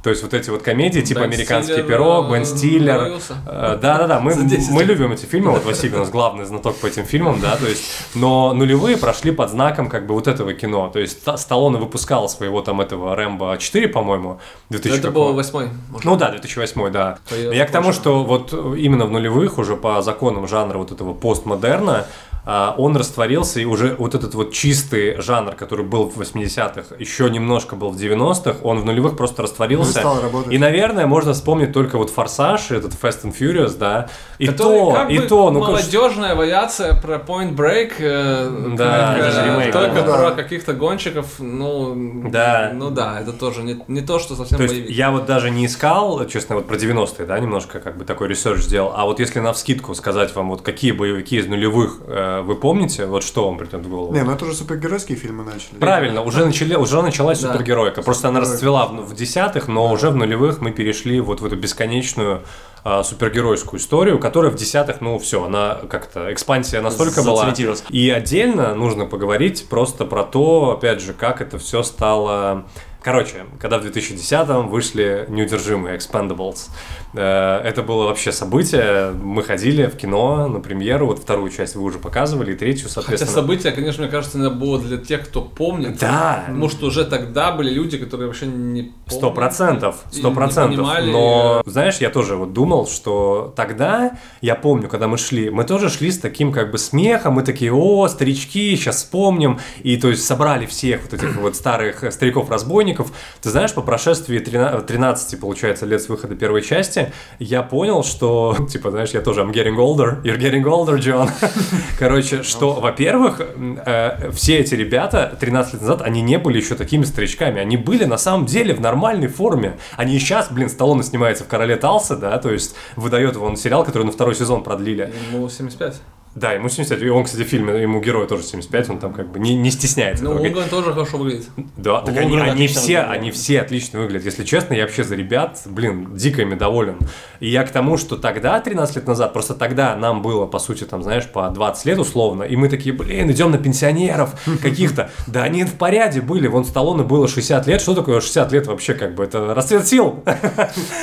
То 0.03 0.11
есть 0.11 0.21
вот 0.21 0.35
эти 0.35 0.51
вот 0.51 0.61
комедии, 0.61 1.01
типа 1.01 1.21
Бен 1.21 1.29
«Американский 1.31 1.73
Стиллер, 1.73 1.87
пирог», 1.87 2.27
э, 2.27 2.33
«Бен 2.33 2.45
Стиллер». 2.45 3.19
Э, 3.47 3.79
Да-да-да, 3.81 4.19
мы, 4.19 4.33
За 4.33 4.43
10 4.43 4.69
мы 4.69 4.83
любим 4.83 5.11
эти 5.11 5.25
фильмы, 5.25 5.49
вот 5.49 5.65
Василий 5.65 5.95
у 5.95 5.97
нас 5.97 6.11
главный 6.11 6.45
знаток 6.45 6.75
по 6.75 6.85
этим 6.85 7.05
фильмам, 7.05 7.39
да, 7.41 7.55
то 7.55 7.65
есть, 7.67 7.81
но 8.13 8.53
нулевые 8.53 8.97
прошли 8.97 9.31
под 9.31 9.49
знаком 9.49 9.89
как 9.89 10.05
бы 10.05 10.13
вот 10.13 10.27
этого 10.27 10.53
кино, 10.53 10.91
то 10.93 10.99
есть 10.99 11.21
Ста- 11.21 11.37
Сталлоне 11.37 11.79
выпускал 11.79 12.29
своего 12.29 12.61
там 12.61 12.81
этого 12.81 13.15
«Рэмбо 13.15 13.55
4», 13.55 13.87
по-моему, 13.87 14.39
2000 14.69 14.99
Это 14.99 15.09
был 15.09 15.33
восьмой. 15.33 15.69
может. 15.89 16.05
Ну 16.05 16.15
да, 16.17 16.29
2008, 16.29 16.91
да. 16.91 17.17
Я 17.31 17.65
к 17.65 17.71
тому, 17.71 17.91
что 17.91 18.23
вот 18.23 18.53
именно 18.53 19.07
в 19.07 19.11
нулевых, 19.11 19.57
уже 19.57 19.75
по 19.75 20.03
законам 20.03 20.47
жанра 20.47 20.77
вот 20.77 20.91
этого 20.91 21.15
постмодерна, 21.15 22.05
он 22.45 22.95
растворился, 22.95 23.59
и 23.59 23.65
уже 23.65 23.95
вот 23.97 24.15
этот 24.15 24.35
вот 24.35 24.53
чистый 24.53 25.21
жанр, 25.21 25.55
который 25.55 25.85
был 25.85 26.09
в 26.09 26.19
80-х, 26.19 26.95
еще 26.99 27.29
немножко 27.29 27.75
был 27.75 27.89
в 27.89 27.97
90-х, 27.97 28.57
он 28.63 28.79
в 28.79 28.85
нулевых 28.85 29.17
просто 29.17 29.43
растворился. 29.43 30.01
Работать. 30.03 30.53
И, 30.53 30.57
наверное, 30.57 31.07
можно 31.07 31.33
вспомнить 31.33 31.73
только 31.73 31.97
вот 31.97 32.09
«Форсаж», 32.09 32.71
этот 32.71 32.93
«Fast 32.93 33.23
and 33.23 33.35
Furious», 33.37 33.77
да, 33.77 34.09
и 34.37 34.47
Который 34.47 34.79
то, 34.79 34.91
как 34.91 35.11
и 35.11 35.19
бы 35.19 35.27
то, 35.27 35.51
ну, 35.51 35.59
молодежная 35.59 36.35
вариация 36.35 36.93
про 36.99 37.15
Point 37.17 37.55
Break, 37.55 37.93
э, 37.99 38.73
Да, 38.77 39.15
как, 39.17 39.33
э, 39.33 39.45
ремейк, 39.45 39.73
только 39.73 40.01
да. 40.01 40.17
про 40.17 40.31
каких-то 40.31 40.73
гонщиков, 40.73 41.39
ну 41.39 42.29
Да. 42.29 42.71
ну 42.73 42.91
да, 42.91 43.21
это 43.21 43.33
тоже 43.33 43.63
не, 43.63 43.83
не 43.87 44.01
то, 44.01 44.19
что 44.19 44.35
совсем 44.35 44.57
То 44.57 44.63
есть 44.63 44.75
боевик. 44.75 44.91
я 44.91 45.11
вот 45.11 45.25
даже 45.25 45.49
не 45.49 45.65
искал, 45.65 46.25
честно, 46.27 46.55
вот 46.55 46.67
про 46.67 46.75
90-е, 46.75 47.25
да, 47.25 47.39
немножко 47.39 47.79
как 47.79 47.97
бы 47.97 48.05
такой 48.05 48.27
research 48.27 48.61
сделал, 48.61 48.93
а 48.95 49.05
вот 49.05 49.19
если 49.19 49.39
на 49.39 49.53
вскидку 49.53 49.95
сказать 49.95 50.35
вам, 50.35 50.49
вот 50.49 50.61
какие 50.61 50.91
боевики 50.91 51.37
из 51.37 51.47
нулевых 51.47 51.99
э, 52.07 52.34
вы 52.41 52.55
помните, 52.55 53.05
вот 53.05 53.23
что 53.23 53.45
вам 53.45 53.57
придет 53.57 53.85
в 53.85 53.89
голову? 53.89 54.13
Не, 54.13 54.23
ну 54.23 54.31
это 54.31 54.45
уже 54.45 54.53
супергеройские 54.55 55.17
фильмы 55.17 55.43
начали. 55.43 55.77
Правильно, 55.79 56.21
уже, 56.21 56.45
начали, 56.45 56.75
уже 56.75 57.01
началась 57.01 57.39
Да. 57.41 57.51
супергеройка. 57.51 58.01
Просто 58.01 58.29
она 58.29 58.39
расцвела 58.39 58.87
в, 58.87 59.09
в 59.09 59.15
десятых, 59.15 59.67
но 59.67 59.91
уже 59.91 60.09
в 60.09 60.15
нулевых 60.15 60.61
мы 60.61 60.71
перешли 60.71 61.19
вот 61.19 61.41
в 61.41 61.45
эту 61.45 61.55
бесконечную 61.55 62.41
а, 62.83 63.03
супергеройскую 63.03 63.79
историю, 63.79 64.19
которая 64.19 64.51
в 64.51 64.55
десятых, 64.55 65.01
ну 65.01 65.17
все, 65.17 65.43
она 65.43 65.79
как-то 65.89 66.31
экспансия 66.31 66.81
настолько 66.81 67.23
была. 67.23 67.51
И 67.89 68.09
отдельно 68.11 68.75
нужно 68.75 69.05
поговорить 69.05 69.67
просто 69.69 70.05
про 70.05 70.23
то, 70.23 70.71
опять 70.77 71.01
же, 71.01 71.13
как 71.13 71.41
это 71.41 71.57
все 71.57 71.81
стало. 71.83 72.65
Короче, 73.05 73.45
когда 73.59 73.77
в 73.77 73.85
2010-м 73.85 74.67
вышли 74.67 75.27
неудержимые 75.29 75.95
Expendables, 75.95 76.69
э, 77.13 77.61
это 77.63 77.83
было 77.83 78.05
вообще 78.05 78.31
событие. 78.31 79.11
Мы 79.11 79.43
ходили 79.43 79.85
в 79.85 79.95
кино 79.95 80.47
на 80.47 80.59
премьеру, 80.59 81.05
вот 81.05 81.19
вторую 81.19 81.51
часть 81.51 81.75
вы 81.75 81.83
уже 81.83 81.99
показывали, 81.99 82.53
и 82.53 82.55
третью, 82.55 82.85
Хотя 82.85 83.01
соответственно. 83.01 83.31
событие, 83.31 83.73
конечно, 83.73 84.01
мне 84.01 84.11
кажется, 84.11 84.39
наверное, 84.39 84.59
было 84.59 84.79
для 84.79 84.97
тех, 84.97 85.25
кто 85.25 85.43
помнит. 85.43 85.99
Да. 85.99 86.45
Потому 86.47 86.67
что 86.67 86.87
уже 86.87 87.05
тогда 87.05 87.51
были 87.51 87.69
люди, 87.69 87.99
которые 87.99 88.25
вообще 88.25 88.47
не 88.47 88.81
помнят. 88.81 88.95
Сто 89.05 89.29
процентов, 89.29 89.97
сто 90.09 90.31
процентов. 90.31 90.87
Но, 91.05 91.61
знаешь, 91.67 91.97
я 91.97 92.09
тоже 92.09 92.35
вот 92.35 92.53
думал, 92.53 92.87
что 92.87 93.53
тогда, 93.55 94.17
я 94.41 94.55
помню, 94.55 94.87
когда 94.87 95.07
мы 95.07 95.19
шли, 95.19 95.51
мы 95.51 95.63
тоже 95.63 95.91
шли 95.91 96.09
с 96.09 96.17
таким 96.17 96.51
как 96.51 96.71
бы 96.71 96.79
смехом, 96.79 97.35
мы 97.35 97.43
такие, 97.43 97.71
о, 97.71 98.07
старички, 98.07 98.75
сейчас 98.75 98.95
вспомним. 98.95 99.59
И 99.83 99.95
то 99.97 100.09
есть 100.09 100.25
собрали 100.25 100.65
всех 100.65 101.03
вот 101.03 101.13
этих 101.13 101.35
вот 101.35 101.55
старых 101.55 102.11
стариков-разбойников, 102.11 102.94
поклонников. 102.95 103.11
Ты 103.41 103.49
знаешь, 103.49 103.73
по 103.73 103.81
прошествии 103.81 104.39
13, 104.39 104.85
13, 104.85 105.39
получается, 105.39 105.85
лет 105.85 106.01
с 106.01 106.09
выхода 106.09 106.35
первой 106.35 106.61
части, 106.61 107.11
я 107.39 107.63
понял, 107.63 108.03
что, 108.03 108.55
типа, 108.69 108.91
знаешь, 108.91 109.11
я 109.11 109.21
тоже 109.21 109.41
I'm 109.41 109.51
getting 109.51 109.75
older, 109.75 110.21
you're 110.23 110.39
getting 110.39 110.63
older, 110.63 110.97
John. 110.97 111.29
Короче, 111.99 112.43
что, 112.43 112.73
во-первых, 112.73 113.41
э, 113.85 114.31
все 114.31 114.57
эти 114.57 114.75
ребята 114.75 115.35
13 115.39 115.73
лет 115.73 115.81
назад, 115.81 116.01
они 116.01 116.21
не 116.21 116.37
были 116.37 116.57
еще 116.57 116.75
такими 116.75 117.03
старичками, 117.03 117.59
они 117.59 117.77
были 117.77 118.05
на 118.05 118.17
самом 118.17 118.45
деле 118.45 118.73
в 118.73 118.81
нормальной 118.81 119.27
форме. 119.27 119.77
Они 119.97 120.15
и 120.15 120.19
сейчас, 120.19 120.51
блин, 120.51 120.69
Сталлоне 120.69 121.03
снимается 121.03 121.43
в 121.43 121.47
«Короле 121.47 121.75
Талса», 121.75 122.15
да, 122.15 122.37
то 122.37 122.51
есть 122.51 122.75
выдает 122.95 123.37
он 123.37 123.57
сериал, 123.57 123.83
который 123.83 124.03
на 124.03 124.11
второй 124.11 124.35
сезон 124.35 124.63
продлили. 124.63 125.11
Ему 125.31 125.49
75. 125.49 125.95
Да, 126.35 126.51
ему 126.51 126.67
75, 126.67 127.01
и 127.01 127.09
он, 127.09 127.23
кстати, 127.23 127.43
в 127.43 127.47
фильме, 127.47 127.81
ему 127.81 128.01
герой 128.01 128.27
тоже 128.27 128.43
75, 128.43 128.89
он 128.89 128.99
там 128.99 129.13
как 129.13 129.31
бы 129.31 129.39
не, 129.39 129.55
не 129.55 129.71
стесняется. 129.71 130.25
Ну. 130.25 130.31
Лунгрен 130.31 130.67
тоже 130.67 130.91
хорошо 130.91 131.17
выглядит. 131.17 131.47
Да, 131.77 132.01
так 132.01 132.17
они, 132.17 132.37
они 132.37 132.67
все, 132.67 132.79
выглядит. 132.81 133.09
они 133.09 133.31
все 133.31 133.61
отлично 133.61 133.99
выглядят. 134.01 134.25
Если 134.25 134.43
честно, 134.43 134.73
я 134.73 134.81
вообще 134.83 135.05
за 135.05 135.15
ребят, 135.15 135.61
блин, 135.63 136.13
дико 136.13 136.41
ими 136.41 136.55
доволен. 136.55 136.97
И 137.39 137.49
я 137.49 137.63
к 137.63 137.71
тому, 137.71 137.95
что 137.95 138.17
тогда, 138.17 138.59
13 138.59 138.97
лет 138.97 139.07
назад, 139.07 139.31
просто 139.31 139.53
тогда 139.53 139.95
нам 139.95 140.21
было, 140.21 140.45
по 140.45 140.59
сути, 140.59 140.83
там, 140.83 141.03
знаешь, 141.03 141.25
по 141.25 141.47
20 141.49 141.85
лет 141.85 141.99
условно, 141.99 142.43
и 142.43 142.57
мы 142.57 142.67
такие, 142.67 142.93
блин, 142.93 143.31
идем 143.31 143.51
на 143.51 143.57
пенсионеров 143.57 144.31
каких-то. 144.61 145.11
Да 145.27 145.43
они 145.43 145.63
в 145.63 145.75
порядке 145.75 146.19
были, 146.19 146.47
вон 146.47 146.65
Сталлоне 146.65 147.03
было 147.03 147.29
60 147.29 147.65
лет, 147.67 147.79
что 147.79 147.95
такое 147.95 148.19
60 148.19 148.51
лет 148.51 148.67
вообще, 148.67 148.93
как 148.93 149.15
бы, 149.15 149.23
это 149.23 149.53
расцвет 149.53 149.87
сил. 149.87 150.21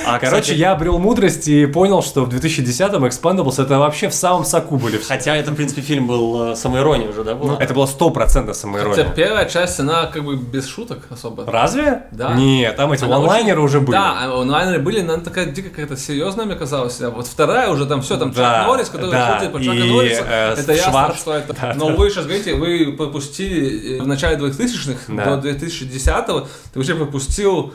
А, 0.07 0.19
Короче, 0.19 0.55
я 0.55 0.73
обрел 0.73 0.99
мудрость 0.99 1.49
и 1.49 1.65
понял, 1.65 2.03
что 2.03 2.27
в 2.27 2.29
2010-м 2.29 3.07
Expendables 3.07 3.63
это 3.63 3.79
вообще 3.79 4.11
в 4.11 4.15
самом 4.15 4.45
соку 4.45 4.77
были 4.77 4.99
все. 4.99 5.22
Хотя 5.23 5.37
это, 5.37 5.53
в 5.53 5.55
принципе, 5.55 5.83
фильм 5.83 6.09
был 6.09 6.51
э, 6.51 6.57
самоирония 6.57 7.09
уже, 7.09 7.23
да, 7.23 7.37
была? 7.37 7.57
Это 7.61 7.73
было 7.75 7.87
100% 7.87 8.13
Хотя 8.33 8.55
самоирония. 8.55 9.13
первая 9.15 9.45
часть, 9.49 9.79
она 9.79 10.07
как 10.07 10.25
бы 10.25 10.35
без 10.37 10.67
шуток 10.67 10.99
особо. 11.11 11.45
Разве? 11.47 12.07
Да. 12.11 12.35
Нет, 12.35 12.75
там 12.75 12.91
эти 12.93 13.05
Она 13.05 13.17
онлайнеры 13.19 13.61
очень- 13.61 13.67
уже 13.67 13.81
были. 13.81 13.93
Да, 13.93 14.17
а 14.19 14.41
онлайнеры 14.43 14.81
были, 14.81 15.01
но 15.01 15.15
она 15.15 15.23
такая 15.23 15.47
дико 15.47 15.71
какая-то 15.71 15.97
серьезная, 15.97 16.45
мне 16.45 16.57
казалось. 16.57 17.01
А 17.01 17.11
вот 17.11 17.29
вторая 17.29 17.71
уже 17.71 17.87
там 17.87 18.03
все, 18.03 18.17
там 18.19 18.33
Да, 18.33 18.59
Чак 18.63 18.67
Норрис, 18.67 18.89
который 18.89 19.11
да, 19.13 19.39
шутит 19.39 19.53
по 19.53 19.59
и, 19.59 19.65
Чака 19.65 19.79
Норриса. 19.85 20.25
э, 20.29 20.55
это 20.59 20.73
ясно, 20.73 20.91
Шварц. 20.91 21.19
что 21.21 21.35
это. 21.35 21.75
Но 21.77 21.89
вы 21.95 22.11
сейчас 22.11 22.25
говорите, 22.25 22.55
вы 22.55 22.93
пропустили 22.99 23.99
э, 23.99 24.03
в 24.03 24.07
начале 24.09 24.37
2000-х 24.39 25.03
Да. 25.07 25.37
до 25.37 25.49
2010-го, 25.51 26.41
ты 26.73 26.79
вообще 26.81 26.97
пропустил 26.97 27.73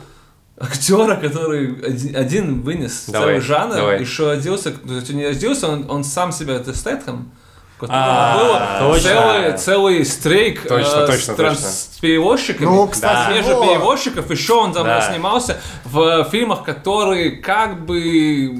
актера, 0.60 1.14
который 1.16 1.74
один, 1.86 2.16
один 2.16 2.60
вынес 2.62 3.04
Давай, 3.06 3.28
целый 3.28 3.40
жанр, 3.40 3.74
давай. 3.74 4.00
еще 4.00 4.26
родился, 4.26 4.72
то 4.72 4.92
есть 4.94 5.08
он 5.08 5.16
не 5.16 5.26
родился, 5.26 5.68
он, 5.68 5.86
он 5.88 6.04
сам 6.04 6.32
себя, 6.32 6.54
это 6.54 6.74
которого 6.76 7.30
А, 7.88 8.78
был 8.80 8.92
точно. 8.92 9.10
целый, 9.10 9.52
целый 9.58 10.04
стрейк 10.04 10.62
Точно, 10.68 11.00
э, 11.02 11.06
точно, 11.06 11.34
транс- 11.34 11.98
перевозчиками. 12.00 12.66
Ну, 12.66 12.86
кстати, 12.88 13.32
Свежих 13.32 13.54
вот. 13.56 13.68
перевозчиков, 13.68 14.30
еще 14.30 14.54
он 14.54 14.72
там 14.72 14.84
Да. 14.86 15.00
снимался 15.02 15.58
в 15.84 16.24
фильмах, 16.30 16.62
которые 16.64 17.30
как 17.32 17.84
бы 17.84 18.50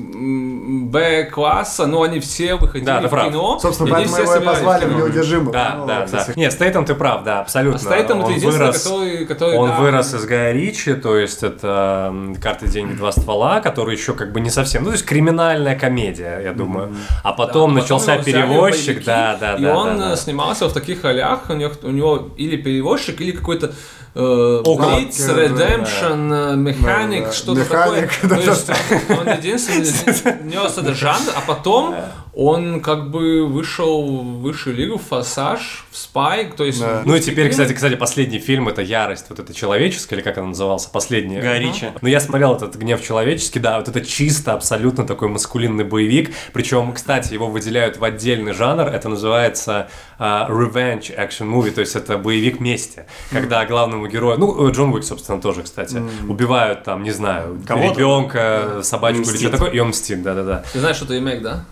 Б-класса, 0.89 1.87
но 1.87 2.03
они 2.03 2.21
все 2.21 2.55
выходили 2.57 2.87
Да, 2.87 3.01
в 3.01 3.09
прав. 3.11 3.29
кино. 3.29 3.59
Собственно, 3.59 3.91
поэтому 3.91 4.15
все 4.15 4.23
его 4.25 4.37
и 4.37 4.45
позвали 4.45 4.85
в 4.87 4.97
неудержимых. 4.97 5.53
Да, 5.53 5.75
Ну, 5.79 5.87
да, 5.87 6.01
да. 6.01 6.05
кстати. 6.19 6.39
Нет, 6.39 6.53
Стейтем 6.53 6.85
ты 6.85 6.95
прав, 6.95 7.23
да, 7.25 7.41
абсолютно. 7.41 7.79
А 7.79 7.83
Стейтем 7.83 8.19
это 8.19 8.27
он 8.27 8.33
единственный, 8.35 8.59
вырос, 8.67 8.83
который, 8.85 9.27
который 9.27 9.57
он 9.59 9.69
да, 9.71 9.77
вырос 9.77 10.15
из 10.15 10.25
Гая 10.25 10.53
Ричи, 10.53 10.95
то 10.95 11.17
есть 11.17 11.43
это 11.43 12.15
«Карты, 12.43 12.69
деньги, 12.69 12.95
два 12.95 13.13
ствола», 13.13 13.61
который 13.61 13.95
еще 13.97 14.15
как 14.15 14.33
бы 14.33 14.41
не 14.41 14.51
совсем, 14.51 14.83
ну 14.83 14.89
то 14.91 14.95
есть 14.95 15.05
криминальная 15.07 15.79
комедия, 15.79 16.41
я 16.43 16.53
думаю. 16.53 16.95
А 17.23 17.29
Да, 17.31 17.33
потом 17.35 17.75
начался 17.75 18.15
его 18.15 18.23
в 18.23 18.25
перевозчик, 18.25 19.05
да, 19.09 19.37
да, 19.41 19.55
и 19.57 19.63
да. 19.63 19.77
он 19.77 19.99
да, 19.99 20.07
э, 20.07 20.09
да. 20.11 20.17
снимался 20.17 20.69
в 20.69 20.73
таких 20.73 21.05
ролях, 21.05 21.51
у 21.51 21.55
него, 21.55 21.73
у 21.83 21.91
него 21.91 22.31
или 22.37 22.57
перевозчик, 22.57 23.21
или 23.21 23.33
какой-то. 23.33 23.73
Blitz, 24.19 25.29
Redemption, 25.29 26.53
э, 26.53 26.57
механик, 26.57 27.23
Да, 27.23 27.29
да. 27.29 27.33
что-то 27.33 27.65
такое. 27.65 28.11
То 28.29 28.35
есть 28.35 28.71
он 29.11 29.29
единственный 29.29 30.43
нес 30.45 30.77
этот 30.77 30.97
жанр, 30.97 31.33
а 31.37 31.41
потом 31.47 31.95
он 32.41 32.81
как 32.81 33.11
бы 33.11 33.47
вышел 33.47 34.23
в 34.23 34.43
высшую 34.43 34.77
лигу, 34.77 34.97
в 34.97 35.03
Форсаж, 35.03 35.85
в 35.91 35.97
Спайк, 35.97 36.55
то 36.55 36.65
есть... 36.65 36.81
Да. 36.81 37.03
Ну 37.05 37.17
и 37.17 37.21
теперь, 37.21 37.51
кстати, 37.51 37.73
кстати, 37.73 37.97
последний 37.97 38.39
фильм 38.39 38.69
это 38.69 38.81
Ярость, 38.81 39.27
вот 39.29 39.41
это 39.41 39.53
человеческая, 39.53 40.15
или 40.17 40.23
как 40.23 40.39
она 40.39 40.49
назывался, 40.49 40.89
последняя. 40.89 41.41
Гай 41.41 41.59
Ричи. 41.59 41.87
Ну, 42.01 42.09
я 42.09 42.21
смотрел 42.21 42.55
этот 42.55 42.77
«Гнев 42.77 43.05
человеческий», 43.05 43.59
да, 43.59 43.79
вот 43.79 43.89
это 43.89 44.03
чисто, 44.03 44.53
абсолютно 44.53 45.05
такой 45.05 45.29
маскулинный 45.29 45.83
боевик. 45.83 46.31
Причем, 46.53 46.93
кстати, 46.93 47.33
его 47.33 47.49
выделяют 47.49 47.97
в 47.97 48.05
отдельный 48.05 48.53
жанр. 48.53 48.87
Это 48.87 49.09
называется 49.09 49.89
revenge 50.19 51.15
action 51.17 51.47
movie, 51.49 51.71
то 51.71 51.81
есть 51.81 51.95
это 51.97 52.19
боевик 52.19 52.61
мести. 52.61 53.07
Когда 53.31 53.65
главному 53.67 54.07
герою, 54.09 54.39
ну, 54.39 54.69
э, 54.69 54.73
Джон 54.73 54.93
Уик, 54.93 55.05
собственно, 55.05 55.41
тоже, 55.41 55.63
кстати, 55.63 56.03
убивают 56.29 56.85
там, 56.85 57.03
не 57.03 57.13
знаю, 57.13 57.61
ребенка, 57.69 58.81
собачку 58.83 59.23
или 59.23 59.37
что 59.37 59.51
такое, 59.51 59.71
и 59.71 59.79
он 59.79 59.89
мстит, 59.89 60.23
да-да-да. 60.23 60.65
Ты 60.73 60.81
знаешь, 60.81 60.97
что 60.97 61.05
это 61.05 61.15
ремейк, 61.15 61.43
да? 61.43 61.65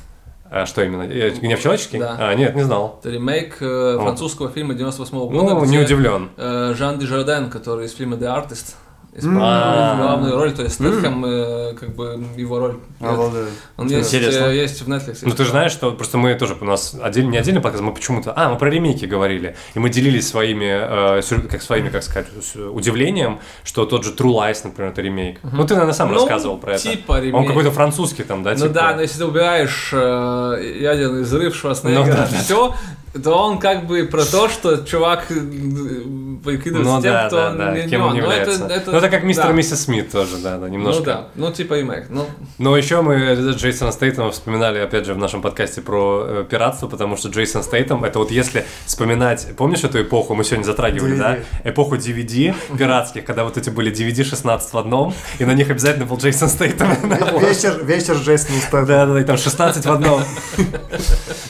А 0.49 0.65
что 0.65 0.85
именно? 0.85 1.03
Э, 1.03 1.31
«Гнев 1.31 1.61
человеческий»? 1.61 1.99
Да. 1.99 2.17
А, 2.21 2.35
нет, 2.35 2.55
не 2.55 2.63
знал. 2.63 3.01
Это 3.01 3.11
ремейк 3.11 3.57
э, 3.61 3.99
французского 4.01 4.49
фильма 4.49 4.75
98 4.75 5.19
года, 5.19 5.33
Ну, 5.55 5.61
где, 5.63 5.71
не 5.73 5.79
удивлен. 5.81 6.31
э, 6.37 6.73
Жан 6.77 7.01
Дежарден, 7.01 7.51
который 7.51 7.87
из 7.87 7.95
фильма 7.95 8.17
The 8.17 8.27
Artist, 8.33 8.77
исполнил 9.17 9.41
А. 9.43 9.97
главную 9.97 10.37
роль, 10.37 10.53
то 10.53 10.63
есть 10.63 10.75
Стэтхэм, 10.75 11.25
э, 11.25 11.75
как 11.75 11.95
бы 11.95 12.23
его 12.37 12.59
роль. 12.59 12.77
Обалдеть. 13.01 13.49
Он 13.77 13.89
есть, 13.89 14.13
э, 14.15 14.55
есть 14.55 14.83
в 14.83 14.89
Netflix. 14.89 15.19
Ну 15.23 15.31
ты 15.33 15.45
же 15.45 15.51
знаешь, 15.51 15.73
что 15.73 15.93
просто 15.93 16.19
мы 16.19 16.35
тоже 16.35 16.57
у 16.61 16.65
нас 16.65 16.95
отдельно, 17.01 17.31
не 17.31 17.39
отдельный 17.39 17.61
подкаст, 17.61 17.83
мы 17.83 17.95
почему-то, 17.95 18.33
а, 18.37 18.51
мы 18.51 18.59
про 18.59 18.69
ремейки 18.71 19.07
говорили, 19.07 19.57
и 19.75 19.79
мы 19.79 19.89
делились 19.91 20.29
своими, 20.29 21.19
э, 21.19 21.49
как 21.51 21.63
своими, 21.63 21.89
как 21.89 22.03
сказать, 22.03 22.27
удивлением, 22.73 23.41
что 23.65 23.87
тот 23.87 24.05
же 24.05 24.13
True 24.13 24.35
Lies, 24.35 24.61
например, 24.65 24.93
это 24.93 25.03
ремейк. 25.03 25.41
Ну 25.43 25.67
ты, 25.67 25.75
наверное, 25.75 25.95
сам 25.95 26.09
Ну, 26.09 26.15
рассказывал 26.15 26.59
про 26.59 26.75
это. 26.75 26.83
типа 26.83 27.19
ремейк. 27.19 27.35
Он 27.35 27.47
какой-то 27.47 27.71
французский 27.71 28.23
там, 28.25 28.43
да? 28.43 28.51
Ну 28.53 28.57
типа? 28.57 28.69
да, 28.75 28.95
но 28.95 29.03
если 29.03 29.19
ты 29.19 29.25
убираешь 29.25 29.93
ядерный 29.93 31.23
взрыв 31.23 31.55
Ну 31.55 31.59
Шварценеггера, 31.61 32.17
да. 32.17 32.27
все, 32.27 32.75
то 33.23 33.35
он 33.35 33.59
как 33.59 33.87
бы 33.87 34.05
про 34.05 34.25
то, 34.25 34.49
что 34.49 34.79
чувак 34.79 35.27
э, 35.31 35.35
прикидывается 35.35 36.95
Ну 36.95 37.03
тем, 37.03 37.13
да, 37.13 37.27
кто 37.27 37.37
да, 37.37 37.51
да, 37.53 37.73
не, 37.73 37.89
кем 37.89 38.01
не 38.01 38.07
он 38.07 38.13
Ну, 38.15 38.23
является. 38.23 38.67
это, 38.67 38.91
ну 38.91 38.99
это 38.99 39.09
как 39.09 39.23
мистер 39.25 39.47
да. 39.47 39.51
и 39.51 39.55
миссис 39.55 39.85
Смит 39.85 40.11
тоже, 40.11 40.39
да, 40.39 40.59
да, 40.59 40.69
немножко. 40.69 41.01
Ну 41.01 41.05
да, 41.05 41.29
ну 41.35 41.53
типа 41.53 41.75
ремейк. 41.75 42.07
Ну, 42.09 42.27
Но 42.59 42.77
еще 42.77 43.03
мы 43.03 43.35
Джейсона 43.57 43.93
Стейтема 43.93 44.31
вспоминали, 44.31 44.79
опять 44.79 45.07
же, 45.07 45.15
в 45.15 45.19
нашем 45.19 45.43
подкасте 45.43 45.81
про 45.81 46.25
э, 46.27 46.45
пиратство, 46.49 46.89
потому 46.89 47.17
что 47.17 47.29
Джейсон 47.29 47.63
Стейтем, 47.63 48.05
это 48.05 48.19
вот 48.19 48.31
если 48.31 48.67
вспоминать, 48.87 49.49
помнишь 49.57 49.85
эту 49.85 50.03
эпоху, 50.03 50.35
мы 50.35 50.45
сегодня 50.45 50.65
затрагивали, 50.65 51.15
DVD. 51.17 51.19
да? 51.63 51.71
Эпоху 51.71 51.97
DVD 51.97 52.55
пиратских, 52.77 53.25
когда 53.25 53.45
вот 53.45 53.57
эти 53.57 53.71
были 53.71 53.93
DVD 53.93 54.25
16 54.25 54.73
в 54.73 54.79
одном, 54.79 55.15
и 55.39 55.45
на 55.45 55.53
них 55.55 55.71
обязательно 55.71 56.07
был 56.07 56.17
Джейсон 56.17 56.49
Стейтем. 56.49 56.87
Вечер, 57.41 57.85
вечер 57.85 58.17
с 58.17 58.23
Джейсоном 58.23 58.61
Стэтхэмом. 58.61 58.87
Да, 58.87 59.07
да, 59.07 59.13
да, 59.15 59.21
и 59.21 59.25
там 59.25 59.37
16 59.37 59.85
в 59.85 59.91
одном. 59.91 60.23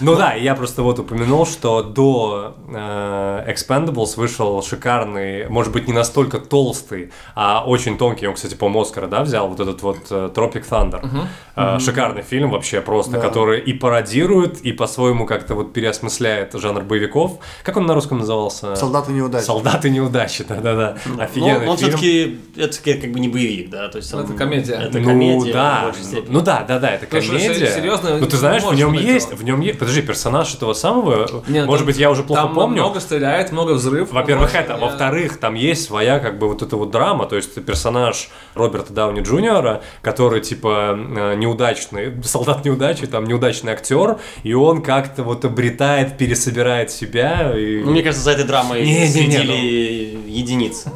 Ну 0.01 0.15
да, 0.15 0.35
и 0.37 0.43
я 0.43 0.55
просто 0.55 0.83
вот 0.83 0.99
упомянул, 0.99 1.47
что 1.57 1.83
до 1.83 2.55
э, 2.69 3.45
Expendables 3.53 4.17
вышел 4.17 4.63
шикарный, 4.63 5.49
может 5.49 5.73
быть, 5.73 5.87
не 5.89 5.93
настолько 5.95 6.39
толстый, 6.39 7.11
а 7.35 7.65
очень 7.67 7.97
тонкий, 7.99 8.27
он, 8.27 8.35
кстати, 8.35 8.55
по-моему, 8.55 8.83
Оскара, 8.83 9.07
да, 9.07 9.23
взял 9.23 9.49
вот 9.49 9.61
этот 9.61 9.83
вот 9.83 9.99
э, 10.11 10.31
Tropic 10.35 10.65
Thunder. 10.69 11.27
Э, 11.57 11.79
Шикарный 11.79 12.23
фильм 12.23 12.51
вообще 12.51 12.81
просто, 12.81 13.13
Да. 13.13 13.21
который 13.21 13.61
и 13.61 13.73
пародирует, 13.73 14.61
и 14.61 14.73
по-своему 14.73 15.25
как-то 15.27 15.55
вот 15.55 15.73
переосмысляет 15.73 16.53
жанр 16.55 16.83
боевиков. 16.83 17.39
Как 17.63 17.77
он 17.77 17.87
на 17.87 17.95
русском 17.95 18.19
назывался? 18.19 18.77
Солдаты 18.77 19.13
неудачи. 19.13 19.45
Солдаты 19.45 19.89
неудачи, 19.91 20.45
да-да-да. 20.45 20.97
Но, 21.07 21.23
Офигенный 21.23 21.65
но 21.67 21.73
он 21.73 21.77
фильм. 21.79 21.91
все-таки, 21.97 22.39
это 22.57 22.77
как 23.01 23.13
бы 23.13 23.21
не 23.21 23.29
боевик, 23.29 23.71
да, 23.71 23.89
то 23.89 23.97
есть 23.99 24.13
Ну, 24.13 24.19
он- 24.19 24.25
это 24.25 24.35
комедия. 24.35 24.75
Это 24.75 24.99
ну 24.99 25.05
комедия 25.07 25.51
в 25.51 25.53
да, 25.55 25.93
ну 26.29 26.41
да, 26.43 26.65
да, 26.69 26.79
да, 26.79 26.91
это 26.91 27.07
комедия. 27.07 27.67
серьезно, 27.71 28.19
ну 28.19 28.27
ты 28.27 28.37
знаешь, 28.37 28.63
в 28.63 28.75
нем 28.75 28.93
есть, 28.93 29.33
в 29.33 29.43
нем 29.43 29.61
есть. 29.61 29.79
Подожди, 29.79 30.03
персонаж 30.03 30.55
этого 30.55 30.75
самого. 30.75 31.36
Не, 31.49 31.61
ну, 31.61 31.67
может 31.67 31.81
там- 31.81 31.87
быть, 31.87 31.97
я 31.99 32.11
уже 32.11 32.23
плохо 32.23 32.43
там 32.43 32.55
помню. 32.55 32.83
много 32.83 33.01
стреляет, 33.01 33.53
много 33.53 33.73
взрывов. 33.73 34.13
Во-первых, 34.13 34.55
это. 34.55 34.75
я- 34.75 34.79
Во-вторых, 34.79 35.39
там 35.39 35.55
есть 35.55 35.85
своя, 35.85 36.19
как 36.19 36.39
бы, 36.39 36.49
вот 36.49 36.63
эта 36.63 36.77
вот 36.77 36.91
драма, 36.91 37.27
то 37.27 37.37
есть 37.37 37.55
персонаж 37.65 38.29
Роберта 38.55 38.93
Дауни 38.93 39.21
Джуниора, 39.21 39.83
который, 40.03 40.41
типа, 40.41 40.97
э, 40.99 41.35
неудачный, 41.37 42.23
солдат 42.23 42.65
неудачи, 42.65 43.07
там, 43.07 43.25
неудачный 43.25 43.73
актер, 43.73 44.19
и 44.43 44.53
он 44.55 44.83
как-то 44.83 45.23
вот 45.23 45.45
обретает, 45.45 46.17
пересобирает 46.19 46.91
себя. 46.91 47.53
И... 47.57 47.83
Ну, 47.85 47.91
мне 47.93 48.03
кажется, 48.03 48.25
за 48.25 48.33
этой 48.33 48.45
драмой 48.45 48.83
Не-не-не, 48.85 49.07
следили 49.09 50.19
единицы. 50.27 50.91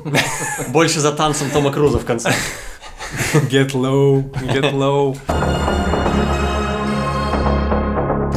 Больше 0.69 1.01
за 1.01 1.13
танцем 1.13 1.51
Тома 1.51 1.73
Круза 1.73 1.99
в 1.99 2.05
конце. 2.05 2.33
Get 3.51 3.73
low, 3.73 4.23
get 4.53 4.73
low. 4.73 5.17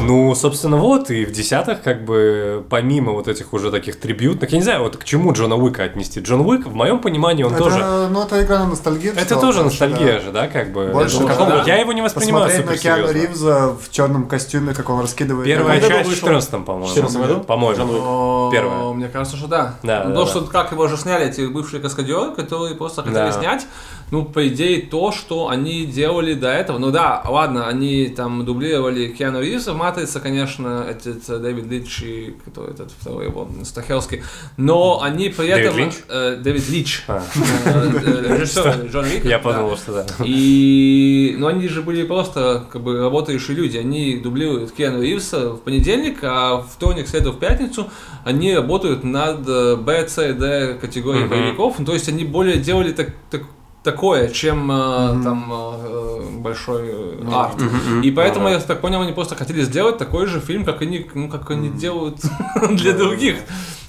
Ну, 0.05 0.35
собственно, 0.35 0.77
вот, 0.77 1.09
и 1.11 1.25
в 1.25 1.31
десятых, 1.31 1.81
как 1.81 2.03
бы, 2.05 2.63
помимо 2.69 3.11
вот 3.13 3.27
этих 3.27 3.53
уже 3.53 3.71
таких 3.71 3.99
трибютных, 3.99 4.51
я 4.51 4.57
не 4.57 4.63
знаю, 4.63 4.83
вот 4.83 4.97
к 4.97 5.03
чему 5.03 5.31
Джона 5.33 5.55
Уика 5.55 5.83
отнести. 5.83 6.19
Джон 6.19 6.41
Уик, 6.41 6.65
в 6.67 6.73
моем 6.73 6.99
понимании, 6.99 7.43
он 7.43 7.53
Это, 7.53 7.63
тоже... 7.63 8.09
Ну, 8.11 8.21
это 8.23 8.43
игра 8.43 8.59
на 8.59 8.67
ностальгию. 8.67 9.13
в 9.13 9.17
Это 9.17 9.35
тоже 9.35 9.59
потому 9.59 9.71
что, 9.71 9.85
ностальгия 9.87 10.13
да. 10.15 10.19
же, 10.19 10.31
да, 10.31 10.47
как 10.47 10.71
бы. 10.73 10.87
Больше 10.87 11.19
Ну, 11.21 11.27
когда 11.27 11.45
какого- 11.45 11.63
Я 11.67 11.77
его 11.77 11.93
не 11.93 12.01
воспринимаю 12.01 12.45
Посмотреть 12.45 12.69
на 12.71 12.77
Киану. 12.77 13.11
Ривза 13.11 13.75
в 13.81 13.89
черном 13.91 14.27
костюме, 14.27 14.73
как 14.73 14.89
он 14.89 14.99
раскидывает. 15.01 15.45
Первая 15.47 15.79
году 15.79 15.87
часть 15.93 16.05
в 16.05 16.09
вышел? 16.09 16.27
14 16.27 16.65
по-моему. 16.65 16.87
14 16.89 17.17
году? 17.21 17.33
Джон 17.35 17.43
По-моему. 17.45 18.49
Первое. 18.51 18.93
Мне 18.93 19.07
кажется, 19.07 19.37
что 19.37 19.47
да. 19.47 19.75
Да, 19.83 20.03
Ну, 20.05 20.09
да, 20.09 20.15
То, 20.15 20.25
да. 20.25 20.29
что 20.29 20.41
как 20.41 20.71
его 20.71 20.87
же 20.87 20.97
сняли 20.97 21.27
эти 21.27 21.41
бывшие 21.47 21.81
каскадеры, 21.81 22.31
которые 22.31 22.75
просто 22.75 23.01
хотели 23.03 23.15
Да. 23.15 23.31
снять. 23.31 23.65
Ну, 24.13 24.23
по 24.23 24.47
идее, 24.47 24.79
то, 24.79 25.11
что 25.11 25.49
они 25.49 25.87
делали 25.87 26.35
до 26.35 26.47
этого. 26.47 26.77
Ну 26.77 26.91
да, 26.91 27.23
ладно, 27.27 27.67
они 27.67 28.09
там 28.09 28.45
дублировали 28.45 29.07
Киану 29.07 29.41
Ривза 29.41 29.73
в 29.73 29.77
«Матрице», 29.77 30.19
конечно, 30.19 30.85
этот 30.87 31.27
э, 31.27 31.39
Дэвид 31.39 31.65
Линч 31.65 32.03
и 32.03 32.35
кто 32.45 32.67
этот 32.67 32.91
второй 32.91 33.25
его, 33.25 33.49
Стахелский. 33.63 34.21
Но 34.55 35.01
они 35.01 35.29
при 35.29 35.47
Дэвид 35.47 35.65
этом... 35.65 35.77
Линч? 35.79 35.93
э, 36.09 36.35
Дэвид 36.35 36.69
Лич. 36.69 37.03
А. 37.07 37.23
Э, 37.65 37.91
э, 38.05 38.37
Режиссер 38.37 38.85
Джон 38.91 39.05
Уик. 39.05 39.25
Я 39.25 39.39
да. 39.39 39.39
подумал, 39.39 39.77
что 39.77 39.93
да. 39.93 40.05
И, 40.23 41.33
ну, 41.39 41.47
они 41.47 41.67
же 41.67 41.81
были 41.81 42.03
просто, 42.03 42.67
как 42.71 42.83
бы, 42.83 42.99
работающие 42.99 43.57
люди. 43.57 43.79
Они 43.79 44.17
дублируют 44.17 44.73
Киану 44.73 45.01
Ривза 45.01 45.53
в 45.53 45.61
понедельник, 45.61 46.19
а 46.21 46.57
в 46.57 46.67
вторник, 46.67 47.07
среду, 47.07 47.31
в 47.31 47.39
пятницу 47.39 47.89
они 48.25 48.53
работают 48.53 49.03
над 49.03 49.47
С 49.47 50.23
и 50.23 50.33
Д 50.33 50.77
категорией 50.79 51.25
боевиков. 51.25 51.79
Ну, 51.79 51.85
то 51.87 51.93
есть 51.93 52.07
они 52.09 52.25
более 52.25 52.57
делали 52.57 52.91
так, 52.91 53.09
так- 53.31 53.41
такое, 53.83 54.29
чем 54.29 54.71
э, 54.71 55.23
там 55.23 55.51
э, 55.51 56.21
большой 56.39 56.89
э, 56.91 57.23
арт. 57.31 57.57
И 58.03 58.11
поэтому, 58.11 58.47
Ага. 58.47 58.55
я 58.55 58.61
так 58.61 58.81
понял, 58.81 59.01
они 59.01 59.11
просто 59.11 59.35
хотели 59.35 59.61
сделать 59.63 59.97
такой 59.97 60.25
же 60.25 60.39
фильм, 60.39 60.65
как 60.65 60.81
они, 60.81 61.05
ну, 61.13 61.29
как 61.29 61.51
они 61.51 61.69
делают 61.69 62.17
для 62.71 62.93
других. 62.93 63.37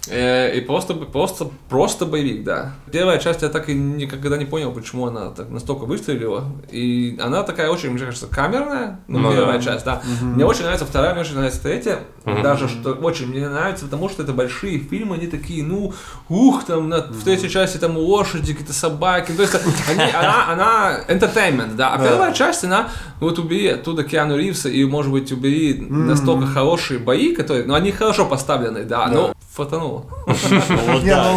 Э, 0.09 0.55
И 0.57 0.61
просто, 0.61 0.95
просто, 0.95 1.49
просто 1.69 2.05
боевик, 2.07 2.45
да. 2.45 2.73
Первая 2.93 3.19
часть 3.19 3.43
я 3.43 3.49
так 3.49 3.69
и 3.69 3.75
никогда 3.75 4.37
не 4.37 4.45
понял, 4.45 4.71
почему 4.73 5.07
она 5.07 5.31
так 5.31 5.51
настолько 5.51 5.85
выстрелила. 5.87 6.45
И 6.71 7.19
она 7.23 7.43
такая 7.43 7.71
очень, 7.71 7.91
мне 7.91 8.05
кажется, 8.05 8.27
камерная, 8.27 9.01
ну, 9.09 9.19
Ну 9.21 9.33
первая 9.33 9.59
да. 9.59 9.63
часть, 9.65 9.85
да. 9.85 10.03
Мне 10.21 10.45
очень 10.45 10.63
нравится 10.63 10.85
вторая, 10.85 11.13
мне 11.13 11.23
очень 11.23 11.35
нравится 11.37 11.63
третья. 11.63 12.01
Мгм. 12.25 12.43
Даже 12.43 12.69
что 12.69 12.93
очень 12.93 13.29
мне 13.29 13.49
нравится, 13.49 13.85
потому 13.87 14.09
что 14.09 14.23
это 14.23 14.33
большие 14.33 14.79
фильмы, 14.79 15.17
они 15.17 15.27
такие, 15.27 15.63
ну, 15.65 15.93
ух, 16.29 16.65
там 16.65 16.89
на, 16.89 16.99
в 17.03 17.25
третьей 17.25 17.49
части 17.51 17.79
там 17.79 17.97
лошади, 17.97 18.53
какие-то 18.53 18.73
собаки. 18.75 19.33
То 19.33 19.43
есть 19.43 19.55
они, 19.89 20.03
она, 20.13 20.53
она 20.53 21.01
entertainment, 21.09 21.77
да. 21.77 21.95
А 21.95 21.99
Да. 21.99 22.09
первая 22.09 22.33
часть, 22.33 22.65
она, 22.65 22.89
вот 23.21 23.39
убери 23.39 23.69
оттуда 23.69 24.05
Киану 24.05 24.37
Ривза 24.37 24.69
и, 24.69 24.85
может 24.85 25.11
быть, 25.13 25.33
убери 25.33 25.75
настолько 25.89 26.47
хорошие 26.47 26.99
бои, 26.99 27.35
которые, 27.35 27.65
ну, 27.67 27.75
они 27.75 27.91
хорошо 27.93 28.27
поставлены, 28.27 28.85
да, 28.85 29.07
но. 29.07 29.15
Ну, 29.15 29.29
да, 29.29 29.29
ну, 29.29 29.31
это 29.65 29.77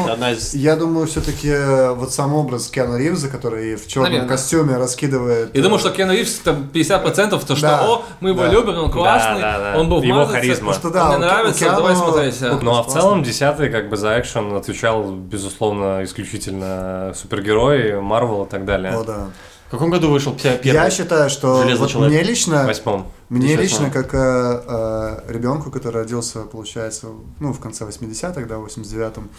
одна 0.10 0.32
из... 0.32 0.54
Я 0.54 0.76
думаю, 0.76 1.08
все-таки 1.08 1.54
вот 1.96 2.12
сам 2.12 2.34
образ 2.34 2.68
Киану 2.68 2.98
Ривза, 2.98 3.30
который 3.30 3.76
в 3.76 3.88
черном 3.88 4.28
костюме 4.28 4.78
раскидывает. 4.78 5.56
Я 5.56 5.62
думаю, 5.62 5.80
что 5.80 5.92
Киану 5.92 6.14
Ривз 6.14 6.40
там 6.40 6.70
50% 6.74 7.46
то, 7.46 7.56
что, 7.56 7.68
о, 7.68 8.06
мы 8.20 8.30
его 8.30 8.46
любим, 8.46 8.78
он 8.78 8.92
классный, 8.92 9.76
он 9.76 9.90
был 9.90 10.02
в 10.02 10.04
Его 10.04 10.26
харизма. 10.26 10.74
что 10.74 10.90
да, 10.90 11.10
мне 11.10 11.18
нравится, 11.18 11.66
давай 11.66 11.96
смотреть. 11.96 12.42
Ну 12.62 12.76
а 12.76 12.84
в 12.84 12.88
целом 12.88 13.24
десятый 13.24 13.70
как 13.70 13.90
бы 13.90 13.98
за 13.98 14.20
экшен 14.20 14.56
отвечал, 14.56 15.12
безусловно, 15.12 16.04
исключительно 16.04 17.14
супергерой, 17.16 18.00
Марвел 18.02 18.46
и 18.46 18.50
так 18.50 18.66
далее. 18.66 18.94
О, 18.94 19.04
да. 19.04 19.28
В 19.68 19.72
каком 19.72 19.90
году 19.90 20.10
вышел 20.10 20.34
пе- 20.34 20.58
первый? 20.58 20.84
Я 20.84 20.90
считаю, 20.90 21.30
что 21.30 21.62
Железный 21.62 21.80
вот 21.82 21.90
человек. 21.92 22.14
мне 22.14 22.24
лично, 22.24 22.66
восьмом. 22.66 23.08
мне 23.30 23.56
лично, 23.58 23.90
как 23.90 24.14
э, 24.14 25.22
ребенку, 25.28 25.72
который 25.72 26.04
родился, 26.04 26.40
получается, 26.44 27.08
ну, 27.40 27.52
в 27.52 27.60
конце 27.60 27.84
80-х, 27.86 28.46
да, 28.46 28.60
в 28.60 28.66
89-м, 28.66 29.30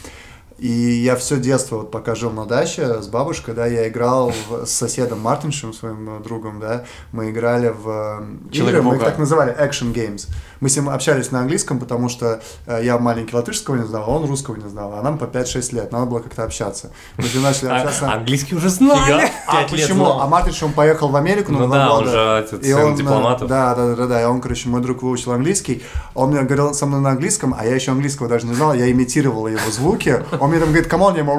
и 0.58 0.68
я 0.70 1.14
все 1.14 1.38
детство, 1.38 1.76
вот 1.76 1.90
пока 1.92 2.14
жил 2.16 2.30
на 2.32 2.44
даче 2.44 3.00
с 3.00 3.06
бабушкой, 3.06 3.54
да, 3.54 3.66
я 3.66 3.88
играл 3.88 4.32
в- 4.50 4.66
с 4.66 4.70
соседом 4.72 5.20
Мартиншем, 5.20 5.72
своим 5.72 6.18
э, 6.18 6.22
другом, 6.22 6.60
да, 6.60 6.84
мы 7.12 7.30
играли 7.30 7.68
в 7.68 7.88
э, 7.88 8.56
игры, 8.56 8.82
мы 8.82 8.96
их 8.96 9.02
так 9.02 9.18
называли, 9.18 9.56
action 9.56 9.94
games. 9.94 10.28
Мы 10.60 10.68
с 10.68 10.76
ним 10.76 10.88
общались 10.88 11.30
на 11.30 11.40
английском, 11.40 11.78
потому 11.78 12.08
что 12.08 12.40
э, 12.66 12.80
я 12.82 12.98
маленький 12.98 13.34
латышского 13.34 13.76
не 13.76 13.86
знал, 13.86 14.04
а 14.06 14.10
он 14.10 14.26
русского 14.26 14.56
не 14.56 14.68
знал, 14.68 14.92
а 14.94 15.02
нам 15.02 15.18
по 15.18 15.24
5-6 15.24 15.74
лет, 15.74 15.92
надо 15.92 16.06
было 16.06 16.20
как-то 16.20 16.44
общаться. 16.44 16.90
Мы 17.16 17.24
с 17.24 17.34
ним 17.34 17.42
начали 17.42 17.68
А, 17.68 17.76
общаться. 17.76 18.12
английский 18.12 18.56
уже 18.56 18.68
знали. 18.68 19.30
А 19.46 19.62
почему? 19.68 20.06
А 20.20 20.26
Матрич, 20.26 20.62
он 20.62 20.72
поехал 20.72 21.08
в 21.08 21.16
Америку 21.16 21.52
Ну 21.52 21.66
два 21.66 21.76
да, 21.76 21.94
он 21.94 22.06
же 22.06 22.48
И 22.62 22.72
он, 22.72 22.94
дипломатов. 22.96 23.48
Да, 23.48 23.74
да, 23.74 23.94
да, 23.94 24.06
да. 24.06 24.22
И 24.22 24.24
он, 24.24 24.40
короче, 24.42 24.68
мой 24.68 24.82
друг 24.82 25.02
выучил 25.02 25.32
английский. 25.32 25.82
Он 26.14 26.30
мне 26.30 26.42
говорил 26.42 26.74
со 26.74 26.84
мной 26.86 27.00
на 27.00 27.10
английском, 27.10 27.54
а 27.58 27.64
я 27.64 27.74
еще 27.74 27.92
английского 27.92 28.28
даже 28.28 28.46
не 28.46 28.54
знал. 28.54 28.74
Я 28.74 28.90
имитировал 28.90 29.46
его 29.46 29.70
звуки. 29.70 30.22
Он 30.38 30.50
мне 30.50 30.58
там 30.58 30.68
говорит, 30.68 30.88
come 30.88 31.03
on, 31.03 31.14
я 31.14 31.20
ему 31.20 31.38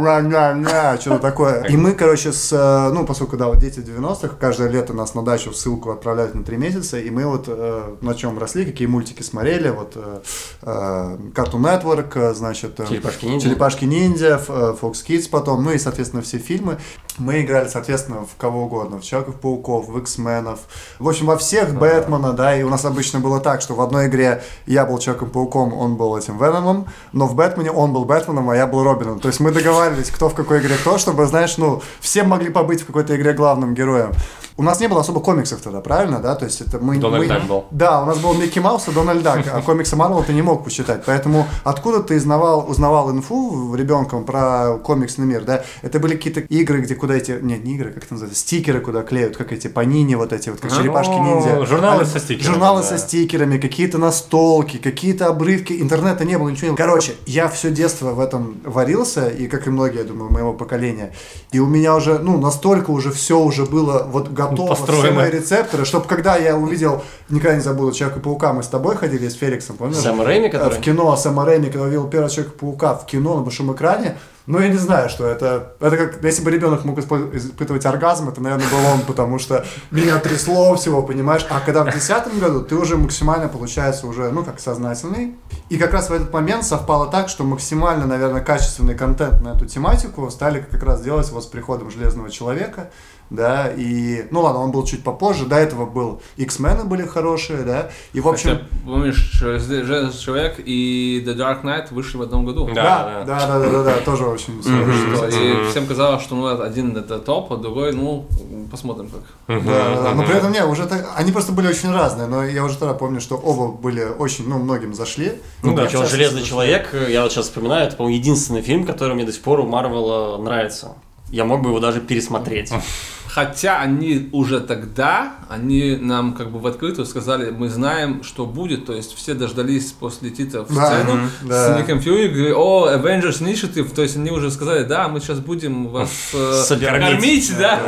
что-то 0.99 1.19
такое. 1.19 1.63
И 1.65 1.77
мы, 1.77 1.93
короче, 1.93 2.31
с, 2.31 2.51
э, 2.51 2.93
ну, 2.93 3.05
поскольку, 3.05 3.37
да, 3.37 3.47
вот 3.47 3.59
дети 3.59 3.79
90-х, 3.79 4.35
каждое 4.39 4.69
лето 4.69 4.93
нас 4.93 5.13
на 5.13 5.23
дачу 5.23 5.51
в 5.51 5.55
ссылку 5.55 5.91
отправляют 5.91 6.35
на 6.35 6.43
три 6.43 6.57
месяца, 6.57 6.97
и 6.99 7.09
мы 7.09 7.25
вот 7.25 7.45
э, 7.47 7.95
на 8.01 8.15
чем 8.15 8.37
росли, 8.39 8.65
какие 8.65 8.87
мультики 8.87 9.08
смотрели, 9.23 9.69
вот 9.69 9.93
э, 9.95 10.21
э, 10.61 11.17
Cartoon 11.33 11.61
Network, 11.61 12.11
э, 12.15 12.33
значит, 12.33 12.77
Черепашки-ниндзя. 12.77 13.49
Черепашки-ниндзя, 13.49 14.41
Fox 14.47 15.05
Kids 15.07 15.29
потом, 15.29 15.63
ну 15.63 15.71
и, 15.71 15.77
соответственно, 15.77 16.21
все 16.21 16.37
фильмы. 16.37 16.77
Мы 17.17 17.41
играли, 17.41 17.67
соответственно, 17.67 18.25
в 18.25 18.37
кого 18.37 18.63
угодно, 18.63 18.99
в 18.99 19.03
Человеков-пауков, 19.03 19.89
в 19.89 19.97
X-менов, 19.99 20.59
в 20.99 21.09
общем, 21.09 21.25
во 21.25 21.37
всех 21.37 21.73
Бэтмена, 21.77 22.33
да, 22.33 22.55
и 22.55 22.63
у 22.63 22.69
нас 22.69 22.85
обычно 22.85 23.19
было 23.19 23.41
так, 23.41 23.61
что 23.61 23.75
в 23.75 23.81
одной 23.81 24.07
игре 24.07 24.41
я 24.65 24.85
был 24.85 24.99
Человеком-пауком, 24.99 25.73
он 25.73 25.95
был 25.95 26.15
этим 26.15 26.37
Веномом, 26.37 26.87
но 27.11 27.27
в 27.27 27.35
Бэтмене 27.35 27.71
он 27.71 27.91
был 27.91 28.05
Бэтменом, 28.05 28.49
а 28.49 28.55
я 28.55 28.67
был 28.67 28.83
Робином. 28.83 29.19
То 29.19 29.27
есть 29.27 29.39
мы 29.41 29.51
договаривались, 29.51 30.09
кто 30.09 30.29
в 30.29 30.33
какой 30.33 30.59
игре 30.59 30.75
кто, 30.75 30.97
чтобы, 30.97 31.25
знаешь, 31.25 31.57
ну, 31.57 31.81
все 31.99 32.23
могли 32.23 32.49
побыть 32.49 32.81
в 32.81 32.85
какой-то 32.85 33.15
игре 33.15 33.33
главным 33.33 33.73
героем. 33.73 34.11
У 34.59 34.61
нас 34.61 34.81
не 34.81 34.87
было 34.89 34.99
особо 34.99 35.21
комиксов 35.21 35.61
тогда, 35.61 35.79
правильно, 35.79 36.19
да? 36.19 36.35
То 36.35 36.43
есть 36.43 36.59
это 36.59 36.79
мы... 36.79 36.97
Дональд 36.97 37.23
мы- 37.23 37.27
Дак 37.29 37.43
был. 37.45 37.63
Да, 37.71 38.03
у 38.03 38.05
нас 38.05 38.17
был 38.19 38.33
Микки 38.33 38.59
Маус 38.59 38.89
и 38.89 38.91
Дональд 38.91 39.23
Дак, 39.23 39.45
а 39.53 39.61
комиксы 39.61 39.95
Марвел 39.95 40.21
ты 40.21 40.33
не 40.33 40.41
мог 40.41 40.65
почитать. 40.65 41.03
Поэтому 41.05 41.47
откуда 41.63 42.03
ты 42.03 42.17
узнавал, 42.17 42.69
узнавал 42.69 43.09
инфу 43.09 43.73
ребенком 43.73 44.25
про 44.25 44.77
комиксный 44.83 45.25
мир, 45.25 45.45
да? 45.45 45.63
Это 45.81 45.99
были 45.99 46.17
какие-то 46.17 46.41
игры, 46.41 46.81
где 46.81 46.95
куда 46.95 47.13
эти... 47.15 47.39
Нет, 47.41 47.63
не 47.63 47.75
игры, 47.75 47.93
как 47.93 48.03
это 48.03 48.15
называется? 48.15 48.41
Стикеры 48.41 48.81
куда 48.81 49.03
клеют, 49.03 49.37
как 49.37 49.53
эти 49.53 49.69
панини 49.69 50.15
вот 50.15 50.33
эти 50.33 50.49
вот, 50.49 50.59
как 50.59 50.73
черепашки-ниндзя. 50.73 51.65
журналы 51.65 52.03
А, 52.03 52.05
со 52.05 52.19
стикерами, 52.19 52.51
Журналы 52.53 52.81
да. 52.81 52.87
со 52.87 52.97
стикерами, 52.97 53.57
какие-то 53.59 53.97
настолки, 53.97 54.75
какие-то 54.75 55.27
обрывки. 55.27 55.81
Интернета 55.81 56.25
не 56.25 56.37
было, 56.37 56.49
ничего 56.49 56.65
не 56.65 56.71
было. 56.71 56.77
Короче, 56.77 57.13
я 57.25 57.47
все 57.47 57.71
детство 57.71 58.11
в 58.11 58.19
этом 58.19 58.59
варился, 58.65 59.29
и 59.29 59.47
как 59.47 59.67
и 59.67 59.69
многие, 59.69 59.99
я 59.99 60.03
думаю, 60.03 60.29
моего 60.29 60.51
поколения. 60.51 61.13
И 61.53 61.59
у 61.59 61.65
меня 61.65 61.95
уже, 61.95 62.19
ну, 62.19 62.37
настолько 62.37 62.91
уже 62.91 63.13
все 63.13 63.39
уже 63.39 63.65
было 63.65 64.05
вот 64.11 64.27
готово, 64.27 64.48
все 64.55 64.67
Построено. 64.67 65.11
мои 65.21 65.29
рецепторы, 65.31 65.85
чтобы 65.85 66.07
когда 66.07 66.35
я 66.37 66.55
увидел, 66.57 67.03
никогда 67.29 67.55
не 67.55 67.61
забуду, 67.61 67.91
Человека-паука, 67.91 68.53
мы 68.53 68.63
с 68.63 68.67
тобой 68.67 68.95
ходили 68.95 69.27
с 69.27 69.35
Феликсом, 69.35 69.77
помнишь? 69.77 69.97
Сэм 69.97 70.21
Рэйми, 70.21 70.47
Э, 70.47 70.51
который? 70.51 70.77
В 70.77 70.81
кино 70.81 71.15
Сэма 71.15 71.45
Рэйми, 71.45 71.67
когда 71.67 71.83
увидел 71.85 72.07
первого 72.07 72.29
Человека-паука 72.29 72.95
в 72.95 73.05
кино 73.05 73.35
на 73.35 73.41
большом 73.41 73.73
экране, 73.73 74.17
ну, 74.45 74.57
я 74.59 74.67
не 74.69 74.77
знаю, 74.77 75.09
что 75.09 75.27
это. 75.27 75.73
Это 75.79 75.95
как, 75.95 76.23
если 76.23 76.43
бы 76.43 76.49
ребенок 76.49 76.83
мог 76.83 76.97
испытывать 76.97 77.85
оргазм, 77.85 78.29
это, 78.29 78.41
наверное, 78.41 78.65
был 78.69 78.79
он, 78.93 79.01
потому 79.01 79.37
что 79.37 79.63
меня 79.91 80.17
трясло 80.17 80.73
всего, 80.75 81.03
понимаешь? 81.03 81.45
А 81.51 81.59
когда 81.59 81.83
в 81.83 81.93
десятом 81.93 82.39
году 82.39 82.61
ты 82.61 82.73
уже 82.75 82.97
максимально, 82.97 83.47
получается, 83.47 84.07
уже, 84.07 84.29
ну, 84.31 84.43
как 84.43 84.59
сознательный. 84.59 85.35
И 85.69 85.77
как 85.77 85.93
раз 85.93 86.09
в 86.09 86.13
этот 86.13 86.33
момент 86.33 86.63
совпало 86.65 87.11
так, 87.11 87.29
что 87.29 87.43
максимально, 87.43 88.07
наверное, 88.07 88.41
качественный 88.41 88.95
контент 88.95 89.39
на 89.41 89.49
эту 89.49 89.67
тематику 89.67 90.27
стали 90.31 90.65
как 90.71 90.81
раз 90.81 91.01
делать 91.01 91.29
вот 91.29 91.43
с 91.43 91.45
приходом 91.45 91.91
Железного 91.91 92.31
Человека, 92.31 92.89
да, 93.29 93.71
и, 93.75 94.25
ну 94.31 94.41
ладно, 94.41 94.61
он 94.61 94.71
был 94.71 94.83
чуть 94.85 95.03
попозже, 95.03 95.45
до 95.45 95.55
этого 95.55 95.85
был 95.85 96.21
X-мены 96.37 96.85
были 96.85 97.05
хорошие, 97.05 97.63
да, 97.63 97.89
и 98.13 98.19
в 98.19 98.27
общем... 98.27 98.49
Хотя, 98.49 98.63
помнишь, 98.85 99.31
Железный 99.39 100.13
человек 100.13 100.55
и 100.57 101.23
The 101.25 101.35
Dark 101.35 101.63
Knight 101.63 101.93
вышли 101.93 102.17
в 102.17 102.21
одном 102.21 102.45
году. 102.45 102.67
Да, 102.73 103.23
Да, 103.25 103.39
да, 103.39 103.47
да, 103.47 103.59
да, 103.59 103.69
да, 103.69 103.83
да, 103.83 103.97
тоже 103.99 104.25
очень 104.25 104.61
И 104.61 105.69
всем 105.69 105.85
казалось, 105.85 106.23
что 106.23 106.35
ну, 106.35 106.61
один 106.61 106.95
это 106.97 107.19
топ, 107.19 107.51
а 107.53 107.57
другой, 107.57 107.93
ну, 107.93 108.27
посмотрим 108.71 109.09
как. 109.09 109.63
Да, 109.63 109.95
да, 109.95 110.01
да. 110.01 110.13
Но 110.13 110.23
при 110.23 110.35
этом 110.35 110.51
не, 110.51 110.63
уже 110.65 110.85
так- 110.87 111.07
они 111.15 111.31
просто 111.31 111.51
были 111.51 111.67
очень 111.67 111.91
разные, 111.91 112.27
но 112.27 112.43
я 112.43 112.63
уже 112.63 112.77
тогда 112.77 112.93
помню, 112.93 113.21
что 113.21 113.35
оба 113.35 113.71
были 113.71 114.03
очень, 114.03 114.47
ну, 114.47 114.57
многим 114.57 114.93
зашли. 114.93 115.33
Ну, 115.63 115.75
да, 115.75 115.85
причем 115.85 116.05
Железный 116.05 116.43
человек, 116.43 116.89
э, 116.93 117.11
я 117.11 117.23
вот 117.23 117.31
сейчас 117.31 117.45
вспоминаю, 117.45 117.87
это, 117.87 117.95
по-моему, 117.95 118.17
единственный 118.17 118.61
фильм, 118.61 118.85
который 118.85 119.13
мне 119.15 119.25
до 119.25 119.31
сих 119.31 119.41
пор 119.41 119.59
у 119.59 119.67
Марвела 119.67 120.37
нравится. 120.37 120.95
Я 121.31 121.45
мог 121.45 121.61
бы 121.61 121.69
его 121.69 121.79
даже 121.79 121.99
пересмотреть. 122.01 122.71
Хотя 123.27 123.79
они 123.79 124.27
уже 124.31 124.59
тогда, 124.59 125.33
они 125.49 125.95
нам 125.97 126.33
как 126.33 126.51
бы 126.51 126.57
в 126.57 126.65
открытую 126.65 127.05
сказали, 127.05 127.51
мы 127.51 127.69
знаем, 127.69 128.23
что 128.23 128.47
будет, 128.47 128.87
то 128.87 128.93
есть 128.93 129.13
все 129.15 129.35
дождались 129.35 129.91
после 129.91 130.31
титров 130.31 130.67
Да, 130.73 130.87
сцену 130.87 131.13
мгм, 131.17 131.29
с 131.43 131.47
да. 131.47 131.79
Ником 131.79 131.99
Фьюри, 131.99 132.27
говорили, 132.29 132.51
о, 132.53 132.89
Avengers 132.91 133.39
Initiative, 133.43 133.93
то 133.93 134.01
есть 134.01 134.15
они 134.15 134.31
уже 134.31 134.49
сказали, 134.49 134.83
да, 134.83 135.07
мы 135.09 135.19
сейчас 135.19 135.39
будем 135.39 135.89
вас 135.89 136.09
э, 136.33 136.63
Содержать. 136.65 137.01
кормить, 137.01 137.53
да, 137.59 137.79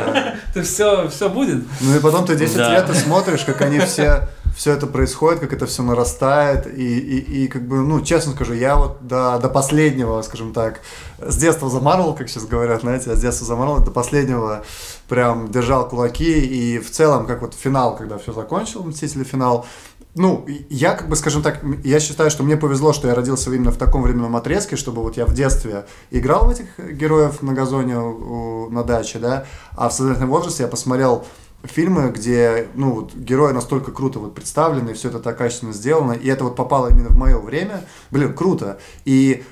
то 0.54 0.62
все, 0.62 1.08
все 1.08 1.28
будет. 1.28 1.64
Ну 1.80 1.96
и 1.96 1.98
потом 1.98 2.24
ты 2.24 2.36
10 2.36 2.56
Да. 2.56 2.72
лет 2.74 2.88
и 2.90 2.94
смотришь, 2.94 3.40
как 3.44 3.60
они 3.62 3.80
все 3.80 4.28
все 4.54 4.72
это 4.72 4.86
происходит, 4.86 5.40
как 5.40 5.52
это 5.52 5.66
все 5.66 5.82
нарастает, 5.82 6.66
и, 6.66 6.98
и, 6.98 7.44
и 7.44 7.48
как 7.48 7.66
бы, 7.66 7.76
ну, 7.76 8.00
честно 8.00 8.32
скажу, 8.32 8.52
я 8.54 8.76
вот 8.76 9.06
до, 9.06 9.38
до 9.38 9.48
последнего, 9.48 10.20
скажем 10.22 10.52
так, 10.52 10.80
с 11.18 11.36
детства 11.36 11.70
за 11.70 11.80
Марвел, 11.80 12.14
как 12.14 12.28
сейчас 12.28 12.44
говорят, 12.44 12.82
знаете, 12.82 13.10
я 13.10 13.16
с 13.16 13.20
детства 13.20 13.46
за 13.46 13.56
Марвел, 13.56 13.80
до 13.80 13.90
последнего 13.90 14.62
прям 15.08 15.50
держал 15.50 15.88
кулаки, 15.88 16.40
и 16.40 16.78
в 16.78 16.90
целом, 16.90 17.26
как 17.26 17.40
вот 17.42 17.54
финал, 17.54 17.96
когда 17.96 18.18
все 18.18 18.32
закончил, 18.32 18.82
Мстители 18.84 19.24
финал, 19.24 19.66
ну, 20.14 20.44
я 20.68 20.94
как 20.94 21.08
бы, 21.08 21.16
скажем 21.16 21.42
так, 21.42 21.60
я 21.84 21.98
считаю, 21.98 22.30
что 22.30 22.42
мне 22.42 22.58
повезло, 22.58 22.92
что 22.92 23.08
я 23.08 23.14
родился 23.14 23.50
именно 23.50 23.70
в 23.70 23.78
таком 23.78 24.02
временном 24.02 24.36
отрезке, 24.36 24.76
чтобы 24.76 25.02
вот 25.02 25.16
я 25.16 25.24
в 25.24 25.32
детстве 25.32 25.86
играл 26.10 26.46
в 26.46 26.50
этих 26.50 26.66
героев 26.78 27.40
на 27.40 27.54
газоне 27.54 27.98
у- 27.98 28.68
на 28.68 28.84
даче, 28.84 29.18
да, 29.18 29.46
а 29.74 29.88
в 29.88 29.92
сознательном 29.94 30.28
возрасте 30.28 30.64
я 30.64 30.68
посмотрел 30.68 31.24
фильмы, 31.64 32.10
где, 32.10 32.68
ну, 32.74 32.92
вот, 32.92 33.14
герои 33.14 33.52
настолько 33.52 33.92
круто 33.92 34.18
вот 34.18 34.34
представлены, 34.34 34.94
все 34.94 35.08
это 35.08 35.20
так 35.20 35.38
качественно 35.38 35.72
сделано, 35.72 36.12
и 36.12 36.28
это 36.28 36.44
вот 36.44 36.56
попало 36.56 36.88
именно 36.88 37.08
в 37.08 37.16
мое 37.16 37.38
время. 37.38 37.84
Блин, 38.10 38.34
круто. 38.34 38.78
И 39.04 39.44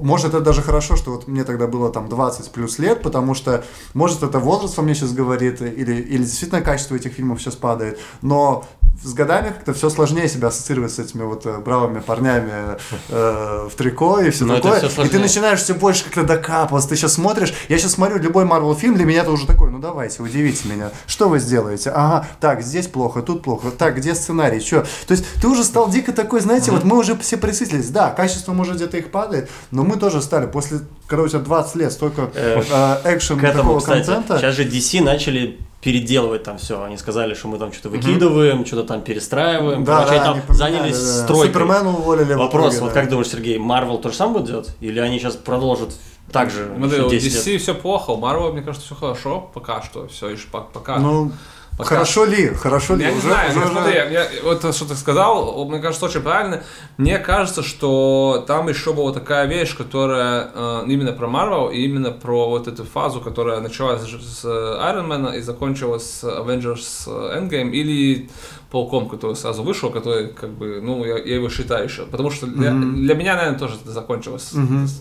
может, 0.00 0.28
это 0.28 0.40
даже 0.40 0.62
хорошо, 0.62 0.96
что 0.96 1.12
вот 1.12 1.26
мне 1.26 1.44
тогда 1.44 1.66
было 1.66 1.90
там 1.90 2.08
20 2.08 2.50
плюс 2.50 2.78
лет, 2.78 3.02
потому 3.02 3.34
что, 3.34 3.64
может, 3.94 4.22
это 4.22 4.38
возраст 4.38 4.76
во 4.76 4.82
мне 4.82 4.94
сейчас 4.94 5.12
говорит, 5.12 5.62
или, 5.62 5.94
или 5.94 6.22
действительно 6.22 6.60
качество 6.60 6.94
этих 6.94 7.12
фильмов 7.12 7.40
сейчас 7.40 7.56
падает, 7.56 7.98
но 8.20 8.66
с 9.02 9.14
годами 9.14 9.48
как-то 9.48 9.72
все 9.72 9.88
сложнее 9.88 10.28
себя 10.28 10.48
ассоциировать 10.48 10.92
с 10.92 10.98
этими 10.98 11.22
вот 11.22 11.46
э, 11.46 11.58
бравыми 11.58 12.00
парнями 12.00 12.76
э, 13.08 13.68
в 13.70 13.74
трико 13.74 14.20
и 14.20 14.30
все 14.30 14.44
это 14.44 14.56
такое. 14.56 14.88
всё 14.88 15.04
и 15.04 15.08
ты 15.08 15.18
начинаешь 15.18 15.60
все 15.60 15.74
больше 15.74 16.04
как-то 16.04 16.24
докапываться. 16.24 16.88
Ты 16.88 16.96
сейчас 16.96 17.14
смотришь, 17.14 17.54
я 17.68 17.78
сейчас 17.78 17.92
смотрю 17.92 18.18
любой 18.18 18.44
Марвел 18.44 18.74
фильм, 18.74 18.96
для 18.96 19.06
меня 19.06 19.22
это 19.22 19.30
уже 19.30 19.46
такой, 19.46 19.70
ну 19.70 19.78
давайте, 19.78 20.22
удивите 20.22 20.68
меня. 20.68 20.90
Что 21.06 21.30
вы 21.30 21.38
сделаете? 21.38 21.90
Ага, 21.90 22.26
так, 22.40 22.62
здесь 22.62 22.88
плохо, 22.88 23.22
тут 23.22 23.42
плохо. 23.42 23.70
Так, 23.70 23.96
где 23.96 24.14
сценарий? 24.14 24.60
Что? 24.60 24.82
То 25.06 25.12
есть 25.12 25.24
ты 25.40 25.48
уже 25.48 25.64
стал 25.64 25.88
дико 25.88 26.12
такой, 26.12 26.40
знаете, 26.40 26.70
вот 26.70 26.84
мы 26.84 26.98
уже 26.98 27.16
все 27.16 27.38
присытились. 27.38 27.88
Да, 27.88 28.10
качество, 28.10 28.52
может, 28.52 28.76
где-то 28.76 28.98
их 28.98 29.10
падает, 29.10 29.48
но 29.70 29.84
мы 29.84 29.96
тоже 29.96 30.20
стали 30.22 30.46
после, 30.46 30.80
когда 31.06 31.24
у 31.24 31.28
тебя 31.28 31.40
20 31.40 31.74
лет, 31.76 31.92
столько 31.92 32.30
Э, 32.34 32.60
э, 32.60 33.14
экшен 33.16 33.38
К 33.38 33.44
этому, 33.44 33.62
такого 33.62 33.78
кстати, 33.78 34.06
контента. 34.06 34.38
сейчас 34.38 34.54
же 34.54 34.64
DC 34.64 35.02
начали 35.02 35.58
переделывать 35.80 36.42
там 36.42 36.58
все. 36.58 36.82
Они 36.82 36.96
сказали, 36.98 37.34
что 37.34 37.48
мы 37.48 37.58
там 37.58 37.72
что-то 37.72 37.88
выкидываем, 37.90 38.66
что-то 38.66 38.84
там 38.84 39.00
перестраиваем. 39.00 39.84
Да, 39.84 40.04
Короче, 40.04 40.16
да, 40.18 40.30
они 40.30 40.40
там 40.40 40.46
поменяли, 40.46 40.72
занялись 40.76 40.98
да. 40.98 41.22
стройкой. 41.24 41.46
Супермена 41.48 41.88
уволили. 41.90 42.34
Вопрос, 42.34 42.74
итоге, 42.74 42.80
вот 42.84 42.94
да. 42.94 43.00
как 43.00 43.10
думаешь, 43.10 43.28
Сергей, 43.28 43.58
Марвел 43.58 43.98
то 43.98 44.10
же 44.10 44.14
самое 44.14 44.40
будет 44.40 44.46
делать? 44.50 44.76
Или 44.80 44.98
они 45.00 45.18
сейчас 45.18 45.36
продолжат 45.36 45.94
так 46.32 46.50
же 46.50 46.70
Смотри, 46.76 46.96
еще 46.98 47.06
у 47.06 47.10
10 47.10 47.32
DC 47.32 47.52
лет? 47.52 47.62
все 47.62 47.74
плохо, 47.74 48.10
у 48.10 48.20
Marvel, 48.20 48.52
мне 48.52 48.62
кажется, 48.62 48.86
все 48.86 48.94
хорошо, 48.94 49.50
пока 49.52 49.82
что, 49.82 50.06
все 50.08 50.28
еще 50.28 50.46
по- 50.48 50.60
пока. 50.60 50.98
Ну, 50.98 51.32
Пока. 51.80 51.94
хорошо 51.96 52.24
ли? 52.24 52.48
Хорошо 52.54 52.94
ли? 52.94 53.04
Я 53.04 53.12
не 53.12 53.20
знаю, 53.20 53.50
уже- 53.50 53.66
смотри, 53.68 53.94
я- 53.94 54.28
вот 54.44 54.60
то, 54.60 54.72
что 54.72 54.84
ты 54.86 54.94
сказал, 54.94 55.64
мне 55.66 55.78
кажется, 55.80 56.06
очень 56.06 56.20
правильно. 56.20 56.62
Мне 56.96 57.18
кажется, 57.18 57.62
что 57.62 58.44
там 58.46 58.68
еще 58.68 58.92
была 58.92 59.12
такая 59.12 59.46
вещь, 59.46 59.76
которая 59.76 60.50
э, 60.54 60.82
именно 60.86 61.12
про 61.12 61.26
Marvel 61.28 61.72
и 61.72 61.84
именно 61.84 62.10
про 62.12 62.48
вот 62.48 62.68
эту 62.68 62.84
фазу, 62.84 63.20
которая 63.20 63.60
началась 63.60 64.02
с 64.02 64.44
Iron 64.44 65.08
Man 65.08 65.36
и 65.36 65.40
закончилась 65.40 66.04
с 66.20 66.24
Avengers 66.24 67.08
Endgame 67.08 67.70
или 67.70 68.28
Пауком, 68.70 69.08
который 69.08 69.34
сразу 69.34 69.62
вышел, 69.62 69.90
который, 69.90 70.28
как 70.28 70.50
бы, 70.50 70.80
ну, 70.82 71.04
я, 71.04 71.18
я 71.18 71.34
его 71.36 71.48
считаю 71.48 71.84
еще. 71.86 72.06
Потому 72.06 72.30
что 72.30 72.46
для, 72.46 72.70
для 72.72 73.14
меня, 73.14 73.34
наверное, 73.36 73.58
тоже 73.58 73.74
это 73.82 73.90
закончилось. 73.90 74.52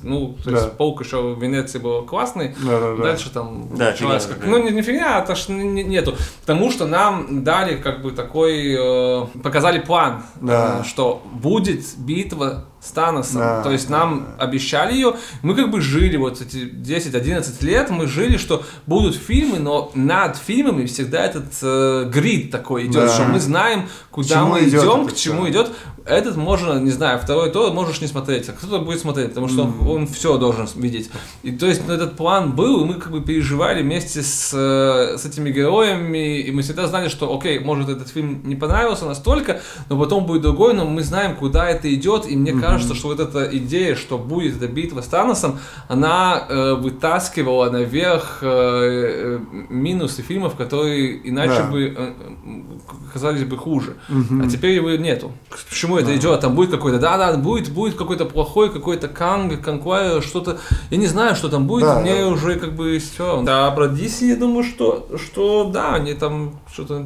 Ну, 0.04 0.36
то 0.44 0.50
есть 0.52 0.64
Да. 0.66 0.70
Паук 0.72 1.02
еще 1.04 1.22
в 1.36 1.42
Венеции 1.42 1.78
был 1.80 2.04
классный, 2.04 2.56
Да-да-да. 2.64 3.04
дальше 3.04 3.30
там 3.32 3.68
Да, 3.76 3.92
началась 3.92 4.24
фигня, 4.24 4.36
как- 4.38 4.46
да. 4.46 4.52
ну 4.52 4.64
не, 4.64 4.72
не 4.72 4.82
фигня, 4.82 5.18
а 5.18 5.26
то 5.26 5.36
что 5.36 5.54
не- 5.54 5.64
не- 5.68 5.84
нету. 5.84 6.16
Потому 6.42 6.72
что 6.72 6.88
нам 6.88 7.44
дали 7.44 7.76
как 7.78 8.02
бы 8.02 8.12
такой, 8.12 8.76
э, 8.76 9.26
показали 9.44 9.80
план, 9.80 10.24
Да. 10.42 10.80
э, 10.82 10.88
что 10.88 11.22
будет 11.32 11.84
битва 11.98 12.66
с 12.82 12.92
Таносом. 12.92 13.40
Да, 13.42 13.62
То 13.64 13.72
есть 13.72 13.90
нам 13.90 14.28
обещали 14.38 14.94
ее, 14.94 15.16
мы 15.42 15.56
как 15.56 15.70
бы 15.70 15.82
жили 15.82 16.18
вот 16.18 16.42
эти 16.42 16.58
10-11 16.58 17.64
лет, 17.66 17.90
мы 17.90 18.08
жили, 18.08 18.38
что 18.38 18.64
будут 18.88 19.16
фильмы, 19.16 19.60
но 19.60 19.92
над 19.96 20.38
фильмами 20.38 20.86
всегда 20.86 21.26
этот 21.26 21.46
э, 21.62 22.10
грид 22.14 22.52
такой 22.52 22.86
идет, 22.86 23.08
Да. 23.08 23.14
что 23.14 23.24
мы 23.26 23.40
знаем, 23.40 23.90
куда 24.12 24.36
чему 24.36 24.48
мы 24.52 24.60
идет 24.62 24.84
идем, 24.84 25.08
к 25.08 25.16
чему 25.16 25.50
идет. 25.50 25.72
Этот 26.10 26.36
можно, 26.38 26.80
не 26.80 26.92
знаю, 26.92 27.20
второй 27.20 27.52
то 27.52 27.72
можешь 27.72 28.02
не 28.02 28.08
смотреть, 28.08 28.50
а 28.50 28.54
кто-то 28.54 28.80
будет 28.80 29.00
смотреть, 29.00 29.30
потому 29.30 29.48
что 29.48 29.72
он, 29.88 30.08
все 30.08 30.38
должен 30.38 30.68
видеть. 30.76 31.10
И 31.44 31.52
то 31.52 31.68
есть 31.68 31.84
ну, 31.88 31.94
этот 31.94 32.18
план 32.18 32.54
был, 32.56 32.82
и 32.82 32.86
мы 32.86 32.96
как 32.96 33.12
бы 33.12 33.22
переживали 33.22 33.84
вместе 33.84 34.22
с, 34.22 34.52
э, 34.54 35.18
с 35.18 35.26
этими 35.26 35.52
героями, 35.52 36.40
и 36.40 36.52
мы 36.52 36.62
всегда 36.64 36.88
знали, 36.88 37.10
что, 37.10 37.36
окей, 37.36 37.60
может 37.60 37.90
этот 37.90 38.10
фильм 38.10 38.42
не 38.44 38.56
понравился 38.56 39.06
настолько, 39.06 39.62
но 39.90 40.00
потом 40.00 40.26
будет 40.26 40.42
другой, 40.42 40.74
но 40.74 40.86
мы 40.86 41.04
знаем, 41.04 41.36
куда 41.36 41.70
это 41.70 41.94
идет, 41.94 42.26
и 42.30 42.36
мне 42.36 42.54
кажется, 42.54 42.96
что 42.96 43.08
вот 43.10 43.20
эта 43.20 43.48
идея, 43.58 43.96
что 43.96 44.18
будет 44.18 44.58
эта 44.58 44.68
битва 44.68 45.02
с 45.02 45.08
Таносом, 45.08 45.60
она 45.88 46.46
э, 46.50 46.74
вытаскивала 46.74 47.70
наверх 47.70 48.40
э, 48.42 48.48
э, 48.50 49.40
минусы 49.70 50.22
фильмов, 50.22 50.56
которые 50.56 51.28
иначе 51.30 51.60
Да. 51.60 51.64
бы 51.72 51.96
э, 51.98 52.14
казались 53.14 53.44
бы 53.44 53.58
хуже. 53.58 53.96
А 54.10 54.48
теперь 54.50 54.72
его 54.72 54.90
нету. 54.92 55.32
К 55.50 55.74
чему 55.74 55.98
это 55.98 56.16
идет? 56.16 56.40
Там 56.42 56.56
будет 56.56 56.72
какой-то, 56.72 57.00
да-да, 57.00 57.38
будет, 57.38 57.70
будет 57.72 57.96
какой-то 57.96 58.26
плохой, 58.26 58.72
какой-то 58.72 59.08
Канг, 59.08 59.62
Конквайр, 59.62 60.22
что-то. 60.22 60.58
Я 60.90 60.98
не 60.98 61.08
знаю, 61.08 61.36
что 61.36 61.50
там 61.50 61.68
будет, 61.68 61.86
Да, 61.86 62.00
мне 62.00 62.16
да. 62.22 62.28
уже 62.28 62.56
как 62.60 62.74
бы 62.76 62.98
все. 63.00 63.42
Да, 63.44 63.70
про 63.72 63.86
DC 63.88 64.26
я 64.26 64.36
думаю, 64.36 64.64
что, 64.64 65.08
что 65.18 65.66
да, 65.66 65.94
они 65.96 66.14
там 66.14 66.60
что-то... 66.72 67.06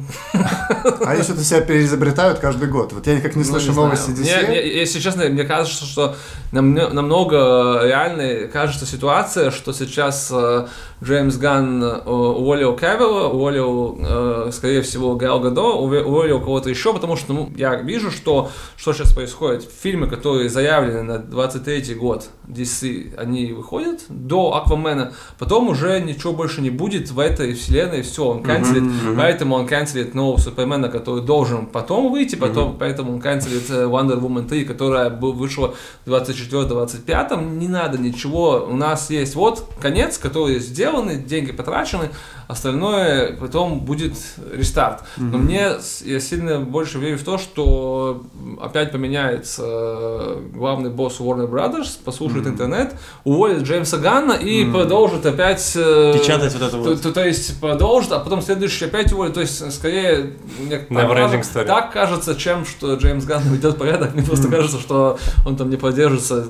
Они 1.06 1.22
что-то 1.22 1.42
себя 1.44 1.60
переизобретают 1.60 2.38
каждый 2.38 2.68
год. 2.68 2.92
Вот 2.92 3.06
я 3.06 3.16
никак 3.16 3.36
не 3.36 3.42
Ну, 3.44 3.48
слышу 3.48 3.70
не 3.70 3.76
новости 3.76 4.10
знаю. 4.10 4.44
DC. 4.44 4.48
Мне- 4.48 4.60
мне- 4.60 4.78
если 4.80 5.00
честно, 5.00 5.24
мне 5.24 5.44
кажется, 5.44 5.84
что 5.84 6.14
нам- 6.52 6.74
намного 6.74 7.80
реальной 7.84 8.48
кажется 8.48 8.86
ситуация, 8.86 9.50
что 9.50 9.72
сейчас 9.72 10.30
э, 10.32 10.66
Джеймс 11.02 11.36
Ганн 11.36 11.82
э, 11.82 12.00
уволил 12.06 12.76
Кевилла, 12.76 13.28
уволил, 13.28 13.98
э, 14.00 14.50
скорее 14.52 14.82
всего, 14.82 15.14
Гал 15.16 15.40
Гадо, 15.40 15.73
уволил 15.74 16.40
кого-то 16.40 16.70
еще, 16.70 16.92
потому 16.92 17.16
что 17.16 17.32
ну, 17.32 17.52
я 17.56 17.76
вижу, 17.76 18.10
что, 18.10 18.50
что 18.76 18.92
сейчас 18.92 19.12
происходит. 19.12 19.68
Фильмы, 19.82 20.06
которые 20.06 20.48
заявлены 20.48 21.02
на 21.02 21.18
23 21.18 21.94
год 21.94 22.28
DC, 22.48 23.16
они 23.16 23.52
выходят 23.52 24.04
до 24.08 24.54
Аквамена, 24.54 25.12
потом 25.38 25.68
уже 25.68 26.00
ничего 26.00 26.32
больше 26.32 26.60
не 26.60 26.70
будет 26.70 27.10
в 27.10 27.18
этой 27.18 27.54
вселенной, 27.54 28.02
все, 28.02 28.24
он 28.24 28.42
канцелит, 28.42 28.84
поэтому 29.16 29.56
он 29.56 29.66
канцелит 29.66 30.14
нового 30.14 30.38
Супермена, 30.38 30.88
который 30.88 31.22
должен 31.22 31.66
потом 31.66 32.10
выйти, 32.12 32.36
потом, 32.36 32.76
поэтому 32.78 33.14
он 33.14 33.20
канцелит 33.20 33.70
э, 33.70 33.84
Wonder 33.84 34.20
Woman 34.20 34.48
3, 34.48 34.64
которая 34.64 35.10
вышла 35.10 35.74
24-25, 36.06 37.56
не 37.56 37.68
надо 37.68 37.98
ничего, 37.98 38.66
у 38.68 38.76
нас 38.76 39.10
есть 39.10 39.34
вот 39.34 39.68
конец, 39.80 40.18
который 40.18 40.58
сделаны, 40.58 41.16
деньги 41.16 41.52
потрачены, 41.52 42.10
остальное 42.48 43.36
потом 43.36 43.80
будет 43.80 44.14
рестарт. 44.52 45.04
Но 45.16 45.38
мне, 45.38 45.63
я 46.04 46.20
сильно 46.20 46.60
больше 46.60 46.98
верю 46.98 47.18
в 47.18 47.22
то, 47.22 47.38
что 47.38 48.22
опять 48.60 48.92
поменяется 48.92 49.62
э, 49.64 50.40
главный 50.54 50.90
босс 50.90 51.20
Warner 51.20 51.48
Brothers, 51.50 51.98
послушает 52.04 52.46
интернет, 52.46 52.94
уволит 53.24 53.62
Джеймса 53.62 53.98
Ганна 53.98 54.34
и 54.34 54.64
продолжит 54.70 55.24
опять... 55.26 55.72
э, 55.76 56.14
Печатать 56.18 56.52
вот 56.54 56.62
это 56.62 56.70
то, 56.70 56.78
вот. 56.78 57.02
то- 57.02 57.12
то 57.12 57.24
есть 57.26 57.60
продолжит, 57.60 58.12
а 58.12 58.18
потом 58.20 58.42
следующий 58.42 58.84
опять 58.86 59.12
уволит. 59.12 59.34
То 59.34 59.40
есть, 59.40 59.72
скорее, 59.72 60.32
так, 60.70 60.90
Never-ending 60.90 61.30
кажется- 61.38 61.60
story. 61.60 61.64
так 61.66 61.92
кажется, 61.92 62.34
чем 62.36 62.64
что 62.64 62.94
Джеймс 62.94 63.24
Ганн 63.24 63.42
ведет 63.44 63.76
порядок. 63.78 64.14
Мне 64.14 64.22
просто 64.24 64.48
кажется, 64.48 64.78
что 64.78 65.18
он 65.46 65.56
там 65.56 65.70
не 65.70 65.76
поддержится. 65.76 66.46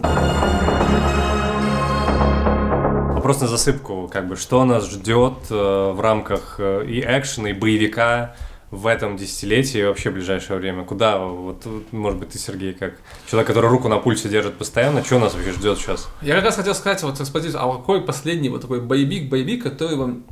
Вопрос 3.15 3.41
на 3.41 3.47
засыпку, 3.49 4.09
как 4.13 4.29
бы, 4.29 4.37
что 4.37 4.65
нас 4.65 4.91
ждет 4.91 5.35
э, 5.51 5.93
в 5.95 6.01
рамках 6.01 6.57
э, 6.59 6.85
и 6.87 7.01
экшена, 7.01 7.51
и 7.51 7.53
боевика 7.55 8.35
в 8.75 8.87
этом 8.87 9.17
десятилетии 9.17 9.81
и 9.81 9.85
вообще 9.85 10.11
в 10.11 10.15
ближайшее 10.15 10.59
время? 10.59 10.85
Куда, 10.85 11.19
вот, 11.19 11.65
может 11.93 12.19
быть, 12.19 12.31
ты, 12.31 12.39
Сергей, 12.39 12.73
как 12.75 12.95
человек, 13.31 13.47
который 13.47 13.71
руку 13.71 13.89
на 13.89 13.99
пульсе 13.99 14.29
держит 14.29 14.55
постоянно, 14.55 15.05
что 15.05 15.19
нас 15.19 15.35
вообще 15.35 15.53
ждет 15.53 15.79
сейчас? 15.79 16.09
Я 16.23 16.35
как 16.37 16.45
раз 16.45 16.57
хотел 16.57 16.75
сказать, 16.75 17.03
вот, 17.03 17.17
смотрите, 17.17 17.57
а 17.59 17.73
какой 17.73 18.01
последний 18.03 18.49
вот 18.49 18.61
такой 18.63 18.81
боевик, 18.81 19.29
боевик, 19.31 19.63
который 19.63 19.97
вам 19.97 20.25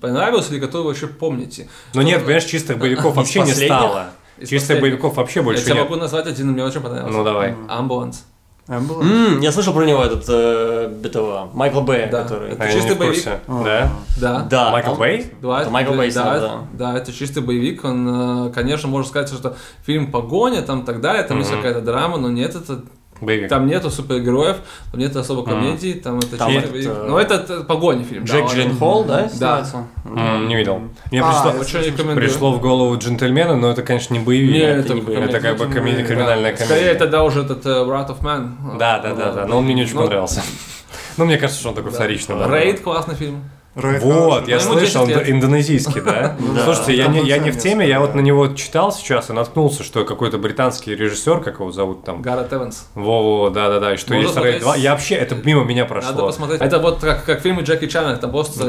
понравился 0.00 0.52
или 0.52 0.60
который 0.60 0.82
вы 0.82 0.88
вообще 0.88 1.06
помните? 1.08 1.68
Ну 1.94 2.02
нет, 2.02 2.20
понимаешь, 2.22 2.44
чистых 2.44 2.78
боевиков 2.80 3.16
вообще 3.16 3.40
не 3.42 3.52
стало. 3.52 4.10
Из 4.38 4.50
Чистых 4.50 4.60
последних. 4.68 4.82
боевиков 4.82 5.16
вообще 5.16 5.40
Я 5.40 5.44
больше 5.44 5.64
тебе 5.64 5.74
нет. 5.74 5.82
могу 5.82 5.96
назвать 5.96 6.26
один, 6.28 6.52
мне 6.52 6.62
очень 6.62 6.80
понравился. 6.80 7.16
Ну 7.16 7.24
давай. 7.24 7.56
Амбуланс. 7.68 8.24
М, 8.68 9.40
Я 9.40 9.50
слышал 9.50 9.72
про 9.72 9.84
него 9.86 10.02
этот 10.04 10.24
э, 10.28 11.00
этого 11.04 11.48
Майкла 11.54 11.80
Бэя, 11.80 12.08
Да. 12.10 12.22
который. 12.22 12.50
Это 12.52 12.64
А 12.64 12.70
чистый 12.70 12.96
боевик. 12.96 13.14
курсе. 13.14 13.40
А. 13.48 13.64
Да? 13.64 13.90
Да. 14.20 14.46
Да. 14.50 14.70
Майкл 14.70 14.90
он- 14.92 14.98
Бэй? 14.98 15.32
Да, 15.40 15.60
Это 15.62 15.70
Майкл 15.70 15.94
Бэй 15.94 16.12
да, 16.12 16.38
да. 16.40 16.58
да, 16.74 16.98
это 16.98 17.12
чистый 17.12 17.42
боевик. 17.42 17.82
Он, 17.84 18.48
э, 18.48 18.52
конечно, 18.52 18.88
можно 18.88 19.08
сказать, 19.08 19.32
что 19.32 19.56
фильм 19.84 20.10
«Погоня», 20.12 20.60
там 20.62 20.84
так 20.84 21.00
далее, 21.00 21.22
там 21.22 21.38
есть 21.38 21.50
Мгм. 21.50 21.62
какая-то 21.62 21.80
драма, 21.80 22.18
но 22.18 22.28
нет, 22.28 22.54
это 22.54 22.82
Боевик. 23.20 23.48
Там 23.48 23.66
нету 23.66 23.90
супергероев, 23.90 24.56
там 24.92 25.00
нет 25.00 25.14
особо 25.16 25.44
комедий, 25.44 25.94
там 25.94 26.18
это 26.18 26.36
Там 26.36 26.52
чисто 26.52 26.70
боевик. 26.70 26.90
Ну 27.06 27.18
это, 27.18 27.34
это 27.34 27.64
погоня 27.64 28.04
фильм. 28.04 28.24
да, 28.24 28.32
Джек 28.32 28.44
он- 28.44 28.50
Джилленхол, 28.52 29.04
да? 29.04 29.22
Да. 29.22 29.28
снимается? 29.64 29.86
М, 30.04 30.48
Не 30.48 30.56
видел. 30.56 30.82
Мне 31.10 31.22
А, 31.22 31.50
пришло, 31.52 31.60
Очень 31.80 32.14
пришло 32.16 32.52
в 32.52 32.60
голову 32.60 32.96
джентльмены, 32.96 33.56
но 33.56 33.70
это, 33.70 33.82
конечно, 33.82 34.14
не 34.14 34.20
боевик. 34.20 34.52
Не, 34.52 34.58
это, 34.60 34.94
не 34.94 35.00
боевик. 35.00 35.22
комедия. 35.30 35.38
Это 35.38 35.48
как 35.48 35.58
бы 35.58 35.66
Да. 35.66 35.72
криминальная 36.04 36.52
комедия. 36.52 36.64
Скорее 36.64 36.90
это 36.92 37.06
да 37.06 37.24
уже 37.24 37.42
этот 37.42 37.66
э, 37.66 37.68
Wrath 37.70 38.08
of 38.08 38.20
Man. 38.22 38.78
Да, 38.78 38.98
да, 39.00 39.14
да, 39.14 39.32
да. 39.32 39.46
Но 39.46 39.58
он 39.58 39.64
мне 39.64 39.74
не 39.74 39.82
очень 39.82 39.94
Ну, 39.94 40.02
понравился. 40.02 40.42
Ну, 41.16 41.24
мне 41.24 41.36
кажется, 41.36 41.58
что 41.58 41.70
он 41.70 41.74
такой 41.74 41.90
вторичный. 41.90 42.36
да. 42.38 42.46
Рейд 42.48 42.80
классный 42.80 43.16
фильм. 43.16 43.42
Рэй 43.78 44.00
Вот, 44.00 44.48
я 44.48 44.56
Ему 44.56 44.74
10 44.74 44.92
слышал, 44.92 45.06
д- 45.06 45.30
индонезийский, 45.30 46.00
да? 46.04 46.36
Слушайте, 46.64 46.96
я 46.96 47.06
не, 47.06 47.18
я 47.18 47.36
вообще 47.36 47.40
не 47.40 47.50
в 47.52 47.58
теме, 47.58 47.88
я 47.88 48.00
вот 48.00 48.14
на 48.14 48.20
него 48.20 48.48
читал 48.48 48.92
сейчас 48.92 49.30
и 49.30 49.32
наткнулся, 49.32 49.84
что 49.84 50.04
какой-то 50.04 50.38
британский 50.38 50.94
режиссер, 50.94 51.40
как 51.40 51.60
его 51.60 51.70
зовут 51.70 52.04
там, 52.04 52.22
Гаррет 52.22 52.52
Эванс. 52.52 52.88
Во-во, 52.94 53.50
да-да-да, 53.50 53.94
и 53.94 53.96
что 53.96 54.14
есть 54.14 54.32
смотреть. 54.32 54.62
2. 54.62 54.76
Я 54.76 54.92
вообще, 54.92 55.14
это 55.14 55.36
мимо 55.36 55.64
меня 55.64 55.84
прошло. 55.84 56.10
Надо 56.10 56.22
посмотреть. 56.24 56.60
Это 56.60 56.78
вот 56.78 57.00
как, 57.00 57.24
как 57.24 57.40
фильмы 57.40 57.62
Джеки 57.62 57.86
Чана, 57.86 58.16
там 58.16 58.30
просто, 58.30 58.64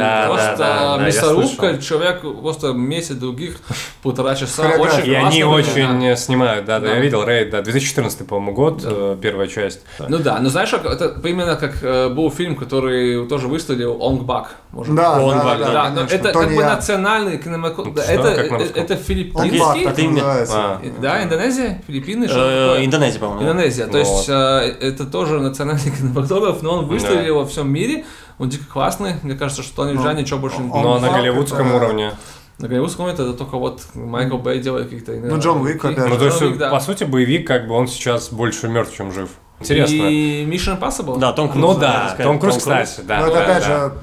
мясорубка, 1.00 1.78
человек 1.82 2.22
просто 2.22 2.74
месяц 2.74 3.16
других, 3.16 3.58
полтора 4.04 4.36
часа. 4.36 4.70
И 5.04 5.14
они 5.14 5.44
очень 5.44 6.16
снимают, 6.18 6.66
да, 6.66 6.80
да, 6.80 6.88
Да. 6.88 6.94
я 6.96 7.00
видел 7.02 7.24
Рейд, 7.24 7.50
да, 7.50 7.62
2014, 7.62 8.28
по-моему, 8.28 8.54
год, 8.54 8.82
э, 8.84 9.18
первая 9.22 9.48
часть. 9.48 9.82
Ну 10.00 10.18
да, 10.20 10.40
но 10.40 10.50
знаешь, 10.50 10.72
это 10.74 11.20
именно 11.24 11.56
как 11.56 11.84
э, 11.84 12.10
был 12.10 12.30
фильм, 12.32 12.56
который 12.56 13.28
тоже 13.28 13.48
выстрелил 13.48 13.98
«Онг 14.02 14.24
Бак». 14.24 14.56
Может 14.72 14.94
быть. 14.94 15.02
Да, 15.04 15.22
Он 15.22 15.38
да, 15.38 15.44
Бак, 15.44 15.60
да, 15.60 15.72
Да, 15.72 15.90
но 15.90 16.02
это 16.02 16.32
Тони 16.32 16.46
как 16.48 16.56
бы 16.56 16.62
Я. 16.62 16.76
национальный 16.76 17.38
кинематограф. 17.38 18.04
Что? 18.04 18.12
Это, 18.14 18.36
Как 18.36 18.52
на 18.52 18.56
э, 18.56 18.60
русском? 18.60 18.84
это 18.84 18.94
Он 18.94 19.00
филиппинский. 19.00 19.84
Это 19.84 20.02
называется. 20.04 20.56
А. 20.58 20.82
Да, 21.02 21.24
Индонезия, 21.24 21.82
Филиппины, 21.88 22.28
Э? 22.30 22.86
Индонезия, 22.86 23.20
по-моему. 23.20 23.42
Индонезия. 23.44 23.88
То 23.88 23.98
есть 23.98 24.30
э, 24.30 24.76
это 24.82 25.06
тоже 25.06 25.40
национальный 25.40 25.92
кинематограф, 25.98 26.62
но 26.62 26.74
он 26.80 26.86
выстрелил 26.86 27.36
во 27.40 27.46
всем 27.46 27.72
мире. 27.72 28.06
Он 28.38 28.48
дико 28.50 28.66
классный. 28.72 29.16
Мне 29.24 29.36
кажется, 29.36 29.64
что 29.64 29.76
Тони 29.78 29.94
Ну, 29.94 30.04
Джа 30.04 30.14
ничего 30.14 30.40
больше 30.40 30.60
не 30.60 30.68
Но 30.68 31.00
на 31.00 31.10
голливудском 31.10 31.68
это- 31.68 31.76
уровне. 31.76 32.12
На 32.60 32.68
голливудском 32.68 33.06
это 33.08 33.34
только 33.34 33.58
вот 33.58 33.82
Майкл 33.94 34.38
Бэй 34.38 34.60
делает 34.60 34.90
каких-то... 34.90 35.14
Ну, 35.14 35.40
Джон 35.40 35.62
Уик, 35.62 35.84
опять 35.84 36.10
Ну, 36.10 36.18
то 36.18 36.26
есть, 36.26 36.58
да. 36.58 36.70
по 36.70 36.82
сути, 36.82 37.06
боевик, 37.06 37.48
как 37.48 37.68
бы 37.70 37.74
он 37.74 37.88
сейчас 37.88 38.30
больше 38.34 38.68
мертв, 38.68 38.94
чем 38.96 39.14
жив. 39.14 39.30
Интересно. 39.62 39.94
И 39.96 40.46
Mission 40.46 40.78
Impossible. 40.80 41.18
Да, 41.20 41.32
Том 41.34 41.50
Круз. 41.50 41.62
Ну 41.62 41.78
да, 41.78 42.16
Том 42.22 42.38
Круз, 42.40 42.58
кстати, 42.58 43.02
да. 43.04 43.20
Ну, 43.22 43.26
это 43.28 43.34
да, 43.36 43.44
опять 43.44 43.64
да. 43.68 43.88
же 43.88 43.94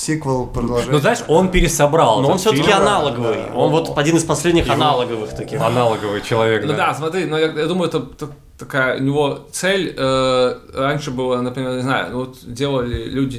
сиквел, 0.00 0.46
продолжение. 0.46 0.92
Ну, 0.92 0.98
знаешь, 0.98 1.20
он 1.28 1.50
пересобрал. 1.50 2.20
Но 2.22 2.30
он 2.30 2.38
все-таки 2.38 2.70
аналоговый. 2.70 3.34
да. 3.48 3.54
Он 3.54 3.70
вот 3.70 3.98
один 3.98 4.16
из 4.16 4.24
последних 4.24 4.68
аналоговых 4.70 5.30
таких. 5.36 5.60
Аналоговый 5.60 6.20
человек, 6.22 6.64
Ну 6.64 6.72
да, 6.74 6.94
смотри, 6.94 7.24
но 7.26 7.38
я, 7.38 7.46
я 7.52 7.66
думаю, 7.66 7.88
это 7.88 8.00
т- 8.00 8.26
такая 8.58 8.98
у 8.98 9.02
него 9.02 9.38
цель 9.52 9.94
э, 9.96 10.54
раньше 10.74 11.10
была, 11.10 11.42
например, 11.42 11.76
не 11.76 11.82
знаю, 11.82 12.16
вот 12.16 12.38
делали 12.44 13.04
люди 13.04 13.38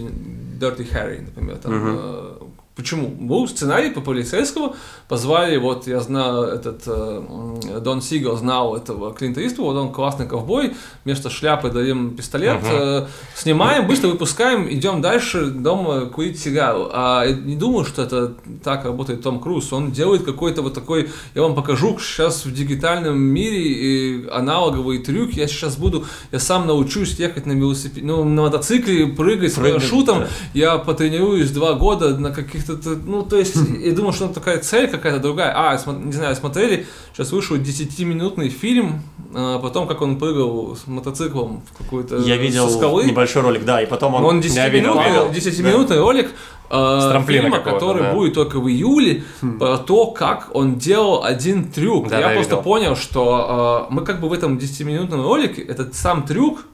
Dirty 0.59 0.86
Harry, 0.93 1.22
например, 1.26 1.57
там. 1.57 1.72
э, 1.74 2.32
почему? 2.76 3.07
Был 3.07 3.47
сценарий 3.47 3.89
по 3.91 4.01
полицейскому, 4.01 4.76
позвали, 5.07 5.57
вот 5.57 5.88
я 5.88 5.99
знаю, 5.99 6.43
этот 6.43 6.84
э, 6.88 7.80
Дон 7.82 8.01
Сигал 8.01 8.38
знал 8.38 8.76
этого 8.76 9.13
Клинта 9.13 9.45
Иствуда, 9.45 9.82
он 9.82 9.91
классный 9.91 10.28
ковбой, 10.28 10.74
вместо 11.03 11.30
шляпы 11.30 11.69
даем 11.69 12.11
пистолет, 12.15 12.59
э, 12.63 13.07
снимаем, 13.36 13.88
быстро 13.88 14.07
выпускаем, 14.07 14.72
идем 14.72 15.01
дальше 15.01 15.47
дома 15.47 16.05
курить 16.05 16.39
сигару. 16.39 16.89
А 16.93 17.24
я 17.26 17.34
не 17.36 17.55
думаю, 17.55 17.86
что 17.86 18.03
это 18.03 18.34
так 18.63 18.86
работает 18.86 19.22
Том 19.22 19.39
Круз. 19.39 19.74
Он 19.74 19.91
делает 19.91 20.24
какой-то 20.24 20.61
вот 20.61 20.74
такой, 20.74 21.09
я 21.36 21.41
вам 21.41 21.55
покажу 21.55 21.97
сейчас 21.99 22.45
в 22.45 22.53
дигитальном 22.53 23.19
мире 23.19 23.61
и 23.61 24.30
аналоговый 24.30 24.99
трюк. 24.99 25.34
Я 25.34 25.47
сейчас 25.47 25.76
буду, 25.76 26.05
я 26.32 26.39
сам 26.39 26.67
научусь 26.67 27.19
ехать 27.19 27.45
на 27.45 27.51
велосипеде, 27.51 28.05
ну, 28.05 28.24
на 28.24 28.43
мотоцикле, 28.43 29.07
прыгать 29.07 29.51
с 29.51 29.55
Прыгать, 29.55 29.74
парашютом. 29.76 30.19
да. 30.22 30.28
Я 30.53 30.78
потренируюсь 30.78 31.51
два 31.51 31.74
года 31.74 32.17
на 32.17 32.32
каких-то, 32.62 32.89
ну, 33.05 33.24
то 33.24 33.38
есть, 33.38 33.55
я 33.80 33.91
думаю, 33.93 34.14
что 34.14 34.28
такая 34.28 34.59
цель 34.59 34.88
какая-то 34.88 35.20
другая. 35.20 35.53
А, 35.55 35.80
не 35.91 36.12
знаю, 36.12 36.36
смотрели, 36.36 36.86
сейчас 37.14 37.32
вышел 37.32 37.57
10-минутный 37.57 38.49
фильм, 38.49 39.01
а, 39.34 39.59
потом, 39.59 39.88
как 39.88 40.01
он 40.01 40.18
прыгал 40.18 40.76
с 40.76 40.88
мотоциклом 40.88 41.64
в 41.72 41.78
какую-то 41.78 42.18
Я 42.18 42.38
видел 42.38 42.70
скалы. 42.70 43.05
небольшой 43.05 43.41
ролик, 43.41 43.66
да, 43.66 43.82
и 43.82 43.86
потом 43.86 44.16
он... 44.16 44.26
Он 44.26 44.39
Я 44.41 44.70
видел, 44.70 44.95
10-минутный, 44.95 45.30
видел. 45.30 45.51
10-минутный 45.51 45.99
ролик 45.99 46.30
э, 46.70 46.74
С 46.74 47.26
фильма, 47.26 47.59
который 47.59 48.03
да. 48.03 48.14
будет 48.14 48.34
только 48.34 48.59
в 48.59 48.68
июле, 48.70 49.24
про 49.59 49.78
то, 49.78 50.07
как 50.07 50.49
он 50.53 50.78
делал 50.78 51.24
один 51.24 51.72
трюк. 51.72 52.07
Да, 52.09 52.20
я 52.20 52.28
да, 52.30 52.34
просто 52.34 52.55
видел. 52.55 52.64
понял, 52.64 52.95
что 52.95 53.88
э, 53.89 53.93
мы 53.93 54.03
как 54.03 54.20
бы 54.22 54.30
в 54.30 54.34
этом 54.34 54.57
10-минутном 54.57 55.22
ролике, 55.22 55.62
этот 55.62 55.95
сам 55.95 56.24
трюк, 56.24 56.66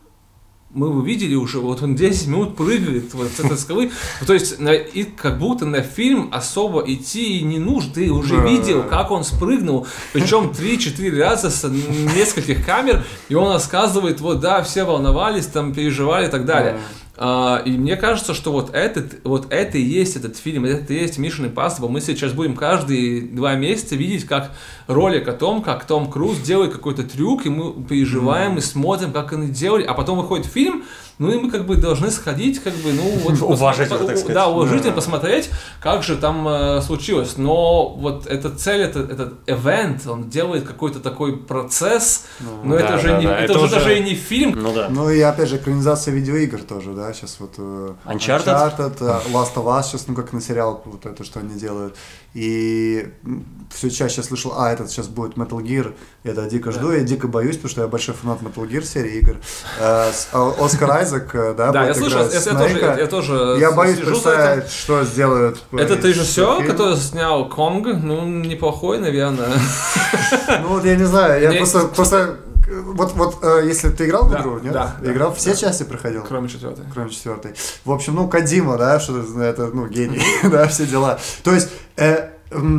мы 0.77 0.89
увидели 0.89 1.33
уже, 1.33 1.59
вот 1.59 1.81
он 1.81 1.95
10 1.95 2.27
минут 2.27 2.55
прыгает 2.55 3.11
вот 3.15 3.29
с 3.29 3.39
этой 3.39 3.57
скалы. 3.57 3.91
Ну, 4.21 4.27
То 4.27 4.33
есть, 4.33 4.59
на- 4.59 4.73
и 4.75 5.03
как 5.03 5.39
будто 5.39 5.65
на 5.65 5.81
фильм 5.81 6.29
особо 6.31 6.83
идти 6.85 7.39
и 7.39 7.43
не 7.43 7.57
нужно. 7.57 7.93
Ты 7.95 8.11
уже 8.11 8.37
Да. 8.37 8.43
видел, 8.43 8.83
как 8.83 9.09
он 9.09 9.23
спрыгнул. 9.23 9.87
Причем 10.13 10.51
3-4 10.51 11.19
раза 11.19 11.49
с 11.49 11.67
нескольких 11.67 12.63
камер. 12.63 13.03
И 13.29 13.33
он 13.33 13.51
рассказывает, 13.51 14.21
вот 14.21 14.39
да, 14.39 14.61
все 14.61 14.83
волновались, 14.83 15.47
там 15.47 15.73
переживали 15.73 16.27
и 16.27 16.29
так 16.29 16.45
далее. 16.45 16.77
А, 17.19 17.63
и 17.65 17.71
мне 17.71 17.95
кажется, 17.95 18.35
что 18.35 18.51
вот, 18.51 18.73
этот, 18.73 19.21
вот 19.23 19.51
это 19.51 19.77
и 19.77 19.81
есть 19.81 20.15
этот 20.15 20.37
фильм, 20.37 20.65
это 20.65 20.93
и 20.93 20.99
есть 20.99 21.17
Mission 21.17 21.51
Impossible. 21.51 21.89
Мы 21.89 21.99
сейчас 21.99 22.33
будем 22.33 22.55
каждые 22.55 23.21
два 23.21 23.55
месяца 23.55 23.95
видеть, 23.95 24.25
как 24.25 24.51
ролик 24.85 25.27
о 25.27 25.33
том, 25.33 25.63
как 25.63 25.85
Том 25.85 26.11
Круз 26.11 26.39
делает 26.39 26.73
какой-то 26.73 27.03
трюк, 27.03 27.47
и 27.47 27.49
мы 27.49 27.83
переживаем 27.83 28.57
и 28.59 28.61
смотрим, 28.61 29.11
как 29.11 29.33
они 29.33 29.47
делали, 29.47 29.83
а 29.83 29.95
потом 29.95 30.19
выходит 30.19 30.45
фильм, 30.45 30.83
ну 31.19 31.31
и 31.31 31.39
мы 31.39 31.49
как 31.49 31.65
бы 31.65 31.75
должны 31.77 32.11
сходить, 32.11 32.59
как 32.61 32.73
бы, 32.75 32.93
ну 32.93 33.01
вот... 33.23 33.41
Уважительно, 33.41 34.05
так 34.05 34.17
сказать. 34.17 34.33
Да, 34.35 34.47
уважительно 34.49 34.91
Да. 34.91 34.95
посмотреть, 34.95 35.49
как 35.81 36.03
же 36.03 36.15
там 36.17 36.47
э, 36.47 36.81
случилось. 36.81 37.37
Но 37.37 37.89
вот 37.89 38.27
эта 38.27 38.49
цель, 38.51 38.81
это, 38.81 38.99
этот 38.99 39.33
event, 39.47 40.07
он 40.09 40.29
делает 40.29 40.65
какой-то 40.67 40.99
такой 40.99 41.37
процесс, 41.37 42.25
но 42.63 42.75
да, 42.77 42.79
это 42.81 42.99
же 42.99 43.07
да, 43.07 43.17
не, 43.19 43.25
да, 43.25 43.39
это, 43.39 43.53
это 43.53 43.59
уже 43.59 43.65
уже- 43.65 43.75
даже 43.75 43.97
и 43.97 44.03
не 44.03 44.13
фильм, 44.15 44.51
Ну 44.61 44.73
да. 44.73 44.87
Ну 44.89 45.09
и 45.09 45.19
опять 45.21 45.49
же 45.49 45.57
экранизация 45.57 46.13
видеоигр 46.13 46.61
тоже, 46.61 46.93
да, 46.93 47.11
сейчас 47.13 47.37
вот 47.39 47.53
э, 47.57 47.93
Uncharted? 48.05 48.45
Uncharted, 48.45 48.97
э, 49.01 49.31
Last 49.33 49.55
of 49.55 49.65
Us 49.65 49.83
сейчас, 49.83 50.07
ну 50.07 50.15
как 50.15 50.33
на 50.33 50.41
сериал, 50.41 50.81
вот 50.85 51.05
это, 51.05 51.23
что 51.23 51.39
они 51.39 51.55
делают. 51.59 51.95
И 52.33 53.07
все 53.73 53.89
чаще 53.89 54.23
слышал, 54.23 54.53
а, 54.57 54.71
этот 54.71 54.89
сейчас 54.89 55.07
будет 55.07 55.35
Metal 55.37 55.59
Gear, 55.61 55.93
я 56.23 56.31
это 56.31 56.45
дико 56.49 56.71
жду, 56.71 56.91
я 56.91 57.01
дико 57.01 57.27
боюсь, 57.27 57.55
потому 57.57 57.69
что 57.69 57.81
я 57.81 57.87
большой 57.87 58.15
фанат 58.15 58.41
Metal 58.41 58.67
Gear 58.67 58.83
серии 58.83 59.17
игр. 59.19 59.35
Э, 59.79 60.09
с- 60.11 60.29
а, 60.31 60.53
Оскар 60.59 60.89
Айзек, 60.91 61.35
э, 61.35 61.53
да, 61.55 61.71
Да, 61.71 61.85
я 61.85 61.93
слышал, 61.93 62.19
я, 62.29 62.39
я 62.39 62.41
тоже, 62.41 62.79
я 62.99 63.07
тоже 63.07 63.57
Я 63.59 63.71
боюсь 63.71 63.99
представить, 63.99 64.69
что 64.69 65.03
сделают. 65.03 65.63
э, 65.73 65.77
Этот 65.77 66.03
режиссер, 66.05 66.55
фильм. 66.57 66.67
который 66.67 66.95
снял 66.97 67.49
Конг, 67.49 67.87
ну, 67.87 68.25
неплохой, 68.25 68.99
наверное. 68.99 69.49
Ну 70.61 70.69
вот 70.69 70.85
я 70.85 70.95
не 70.95 71.03
знаю, 71.03 71.41
я 71.41 71.51
просто, 71.57 71.87
просто 71.87 72.37
вот, 72.67 73.13
вот 73.13 73.37
э, 73.43 73.63
если 73.65 73.89
ты 73.89 74.05
играл 74.05 74.25
в 74.25 74.31
Да, 74.31 74.41
игру, 74.41 74.59
нет? 74.59 74.73
да, 74.73 74.95
да, 75.01 75.11
играл, 75.11 75.33
все 75.33 75.51
да. 75.51 75.55
части 75.55 75.83
проходил? 75.83 76.23
Кроме 76.27 76.49
четвертой. 76.49 76.85
кроме 76.93 77.09
четвертой. 77.09 77.53
В 77.85 77.91
общем, 77.91 78.15
ну, 78.15 78.27
Кадима, 78.27 78.77
да, 78.77 78.99
что 78.99 79.19
это, 79.41 79.67
ну, 79.67 79.87
гений, 79.87 80.21
да, 80.43 80.67
все 80.67 80.85
дела. 80.85 81.19
То 81.43 81.53
есть, 81.53 81.69
э, 81.95 82.29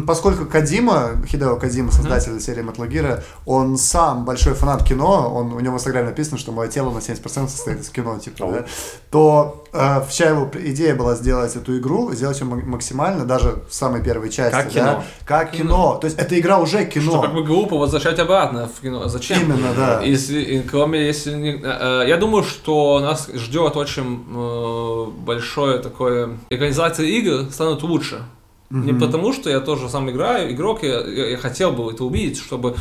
поскольку 0.06 0.46
Кадима, 0.46 1.10
Хидео 1.26 1.56
Кадима, 1.56 1.90
создатель 1.92 2.40
серии 2.40 2.62
Metal 2.64 2.88
Gear, 2.88 3.22
он 3.46 3.76
сам 3.76 4.24
большой 4.24 4.54
фанат 4.54 4.84
кино, 4.84 5.32
он, 5.34 5.52
у 5.52 5.60
него 5.60 5.74
в 5.74 5.76
Инстаграме 5.78 6.08
написано, 6.08 6.38
что 6.38 6.52
мое 6.52 6.68
тело 6.68 6.90
на 6.90 6.98
70% 6.98 7.48
состоит 7.48 7.80
из 7.80 7.90
кино, 7.90 8.18
типа, 8.18 8.50
да, 8.52 8.64
то 9.10 9.64
э, 9.72 10.02
вся 10.08 10.30
его 10.30 10.50
идея 10.54 10.94
была 10.94 11.14
сделать 11.14 11.54
эту 11.56 11.78
игру, 11.78 12.12
сделать 12.12 12.40
ее 12.40 12.46
ма- 12.46 12.62
максимально, 12.64 13.24
даже 13.24 13.62
в 13.68 13.74
самой 13.74 14.02
первой 14.02 14.30
части, 14.30 14.52
Как 14.56 14.64
да, 14.66 14.70
кино. 14.70 15.04
как 15.24 15.50
кино. 15.52 15.98
То 16.00 16.06
есть, 16.06 16.18
эта 16.18 16.38
игра 16.38 16.58
уже 16.58 16.84
кино. 16.84 17.10
Что 17.12 17.22
как 17.22 17.34
бы 17.34 17.44
глупо 17.44 17.76
возвращать 17.76 18.18
обратно 18.18 18.68
в 18.68 18.80
кино. 18.80 19.08
Зачем? 19.08 19.42
Именно, 19.42 19.74
да. 19.74 20.02
Если, 20.02 20.64
кроме, 20.70 21.06
если 21.06 21.34
не- 21.34 21.60
э, 21.62 22.02
э, 22.04 22.08
я 22.08 22.16
думаю, 22.16 22.44
что 22.44 23.00
нас 23.00 23.28
ждет 23.34 23.76
очень 23.76 24.24
э, 24.34 25.10
большое 25.24 25.78
такое 25.78 26.38
экранизация 26.50 27.06
игр 27.06 27.50
станут 27.52 27.82
лучше. 27.82 28.22
Не 28.70 28.92
потому, 28.92 29.32
что 29.32 29.48
я 29.48 29.60
тоже 29.60 29.88
сам 29.88 30.10
играю, 30.10 30.52
игрок, 30.52 30.82
я, 30.82 31.00
я- 31.00 31.28
я 31.30 31.36
хотел 31.38 31.72
бы 31.72 31.90
это 31.90 32.04
увидеть, 32.04 32.38
чтобы 32.38 32.76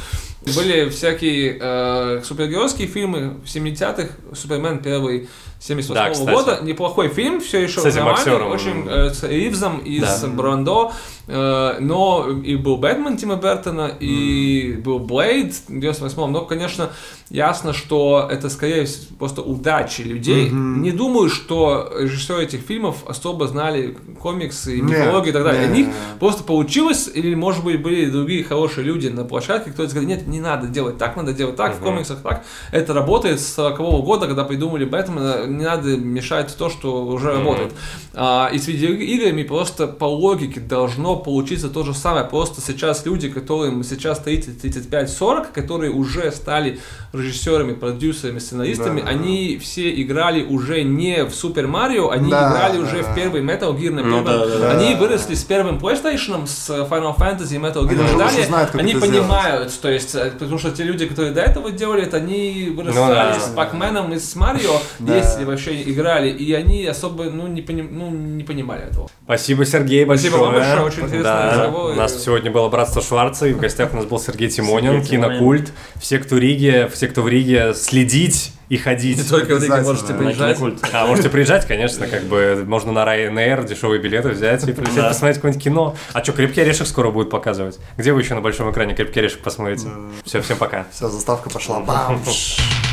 были 0.56 0.90
всякие 0.90 1.58
э, 1.60 2.22
супергеройские 2.26 2.88
фильмы 2.88 3.38
в 3.44 3.48
70-х, 3.48 4.10
Супермен 4.36 4.80
первый 4.80 5.30
78 5.60 5.94
Да, 5.96 6.10
кстати. 6.12 6.36
года, 6.36 6.60
неплохой 6.64 7.08
фильм, 7.10 7.42
все 7.42 7.62
еще 7.64 7.80
С 7.82 7.86
этим 7.86 8.06
нормальный, 8.06 8.20
актером. 8.20 8.52
очень 8.52 8.88
э, 8.88 9.10
с 9.14 9.24
Ривзом 9.24 9.80
и 9.80 10.00
Да. 10.00 10.08
с 10.16 10.24
Брандо, 10.26 10.92
э, 11.28 11.78
но 11.80 12.28
и 12.44 12.56
был 12.56 12.78
Бэтмен 12.78 13.18
Тима 13.18 13.36
Бертона, 13.38 13.92
и 14.00 14.74
был 14.84 15.00
Блейд 15.00 15.54
в 15.68 15.80
98 15.80 16.28
но, 16.32 16.42
конечно, 16.46 16.92
ясно, 17.30 17.74
что 17.74 18.28
это 18.32 18.50
скорее 18.50 18.88
просто 19.18 19.42
удачи 19.42 20.02
людей. 20.04 20.50
Не 20.50 20.92
думаю, 20.92 21.30
что 21.30 21.92
режиссеры 22.00 22.44
этих 22.44 22.62
фильмов 22.62 22.98
особо 23.08 23.48
знали 23.48 23.98
комиксы, 24.22 24.76
Не, 24.80 24.82
мифологию 24.94 25.30
и 25.30 25.34
так 25.34 25.44
далее. 25.44 25.68
не, 25.68 25.84
них 25.84 25.88
просто 26.20 26.44
получилось, 26.44 27.10
или, 27.14 27.34
может 27.36 27.64
быть, 27.64 27.82
были 27.82 28.06
другие 28.10 28.44
хорошие 28.44 28.86
люди 28.86 29.08
на 29.08 29.24
площадке, 29.26 29.72
кто 29.72 29.88
сказали, 29.88 30.06
нет, 30.06 30.28
не 30.28 30.40
надо 30.40 30.68
делать 30.68 30.98
так, 30.98 31.16
надо 31.18 31.34
делать 31.34 31.56
так, 31.56 31.76
в 31.76 31.80
комиксах 31.80 32.20
так. 32.22 32.46
Это 32.72 32.94
работает 32.94 33.40
с 33.42 33.54
40 33.56 33.78
года, 34.06 34.28
когда 34.28 34.44
придумали 34.44 34.86
Бэтмена, 34.86 35.47
не 35.48 35.66
надо 35.66 35.98
мешать 35.98 36.56
то, 36.58 36.70
что 36.70 37.06
уже 37.06 37.32
работает. 37.34 37.72
А, 38.14 38.50
и 38.52 38.58
с 38.58 38.68
видеоиграми 38.68 39.44
просто 39.44 39.88
по 39.88 40.06
логике 40.06 40.60
должно 40.60 41.16
получиться 41.16 41.70
то 41.70 41.84
же 41.84 41.94
самое. 41.94 42.26
Просто 42.26 42.62
сейчас 42.62 43.06
люди, 43.06 43.30
которым 43.30 43.84
сейчас 43.84 44.20
30, 44.20 44.62
35, 44.62 45.10
40, 45.10 45.52
которые 45.52 45.92
уже 45.92 46.32
стали 46.32 46.80
режиссерами, 47.14 47.74
продюсерами, 47.74 48.40
сценаристами, 48.40 49.02
Да. 49.02 49.08
они 49.08 49.58
все 49.62 49.90
играли 50.02 50.44
уже 50.44 50.84
не 50.84 51.24
в 51.26 51.34
Супер 51.34 51.68
Марио, 51.68 52.10
они 52.10 52.30
Да, 52.32 52.50
играли 52.50 52.78
да, 52.78 52.84
уже 52.84 53.04
да. 53.04 53.12
в 53.12 53.16
первый 53.16 53.42
Metal 53.42 53.76
Gear 53.78 53.92
на 53.92 54.04
Ну 54.04 54.24
первом. 54.24 54.26
да, 54.26 54.48
да, 54.48 54.58
да. 54.60 54.72
Они 54.72 54.96
выросли 54.96 55.36
с 55.36 55.44
первым 55.44 55.78
PlayStation, 55.78 56.48
с 56.48 56.70
Final 56.70 57.16
Fantasy, 57.18 57.60
Metal 57.60 57.84
Gear 57.88 58.00
Они 58.02 58.14
и 58.14 58.18
далее. 58.18 58.46
знают, 58.48 58.76
они 58.76 58.94
понимают, 58.96 59.80
то 59.82 59.90
есть, 59.90 60.16
э, 60.16 60.32
потому 60.32 60.58
что 60.58 60.72
те 60.72 60.84
люди, 60.84 61.06
которые 61.06 61.34
до 61.34 61.42
этого 61.42 61.72
делали 61.72 62.04
это, 62.04 62.18
они 62.18 62.72
вырастали 62.76 63.06
Ну 63.06 63.14
да. 63.14 63.40
с 63.40 63.50
Пакменом 63.50 64.14
и 64.14 64.20
с 64.20 64.36
Марио, 64.36 64.80
Да. 65.00 65.18
Если 65.40 65.46
вообще 65.52 65.92
играли, 65.92 66.30
и 66.30 66.54
они 66.54 66.86
особо 66.86 67.26
ну, 67.26 67.48
не, 67.48 67.62
пони- 67.62 67.88
ну, 67.90 68.10
не 68.10 68.44
понимали 68.44 68.84
этого. 68.90 69.10
Спасибо, 69.26 69.66
Сергей, 69.66 70.06
большое. 70.06 70.30
Спасибо 70.32 70.44
вам 70.46 70.54
большое, 70.56 70.82
очень 70.82 71.00
интересный 71.04 71.24
Да, 71.24 71.52
разговор. 71.52 71.92
У 71.92 71.96
нас 71.96 72.24
сегодня 72.24 72.52
было 72.52 72.70
Братство 72.70 73.02
Шварца, 73.02 73.48
и 73.48 73.54
в 73.54 73.60
гостях 73.60 73.94
у 73.94 73.98
нас 73.98 74.06
был 74.06 74.20
Сергей 74.20 74.50
Тимонин, 74.50 75.04
Сергей 75.04 75.10
Тимонин. 75.18 75.38
Кинокульт. 75.38 75.74
Все, 75.96 76.20
кто 76.20 76.36
в 76.36 76.40
Риге, 76.40 76.88
все, 76.88 77.08
кто 77.08 77.22
в 77.22 77.28
Риге, 77.28 77.74
следить 77.74 78.54
и 78.70 78.76
ходить. 78.78 79.18
Не 79.18 79.24
только 79.24 79.56
в 79.56 79.64
Риге 79.64 79.82
можете 79.82 80.14
приезжать. 80.14 80.60
А 80.92 81.08
можете 81.08 81.30
приезжать, 81.30 81.66
конечно, 81.66 82.06
как 82.08 82.24
бы 82.24 82.64
можно 82.68 82.92
на 82.92 83.00
Ryanair 83.06 83.66
дешевые 83.66 84.02
билеты 84.02 84.30
взять 84.30 84.68
и 84.68 84.74
прилететь 84.74 84.96
Да. 84.98 85.08
посмотреть 85.10 85.38
какое-нибудь 85.38 85.64
кино. 85.64 85.96
А 86.14 86.24
что, 86.24 86.34
«Крепкий 86.34 86.62
орешек» 86.62 86.88
скоро 86.88 87.10
будет 87.12 87.30
показывать? 87.30 87.80
Где 87.98 88.12
вы 88.12 88.22
еще 88.22 88.34
на 88.36 88.42
большом 88.42 88.70
экране 88.72 88.94
«Крепкий 88.94 89.20
орешек» 89.22 89.40
посмотрите? 89.40 89.88
Все, 90.26 90.42
всем 90.42 90.58
пока. 90.58 90.86
Все, 90.92 91.08
заставка 91.08 91.50
пошла. 91.50 91.80
Бам! 91.80 92.20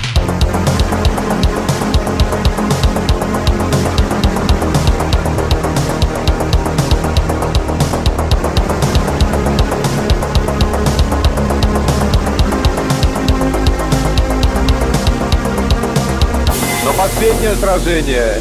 последнее 17.25 17.55
сражение 17.55 18.35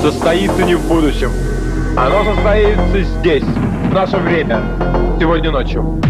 состоится 0.00 0.62
не 0.62 0.74
в 0.74 0.88
будущем. 0.88 1.30
Оно 1.94 2.24
состоится 2.24 3.02
здесь, 3.02 3.42
в 3.42 3.92
наше 3.92 4.16
время, 4.16 4.62
сегодня 5.20 5.50
ночью. 5.50 6.00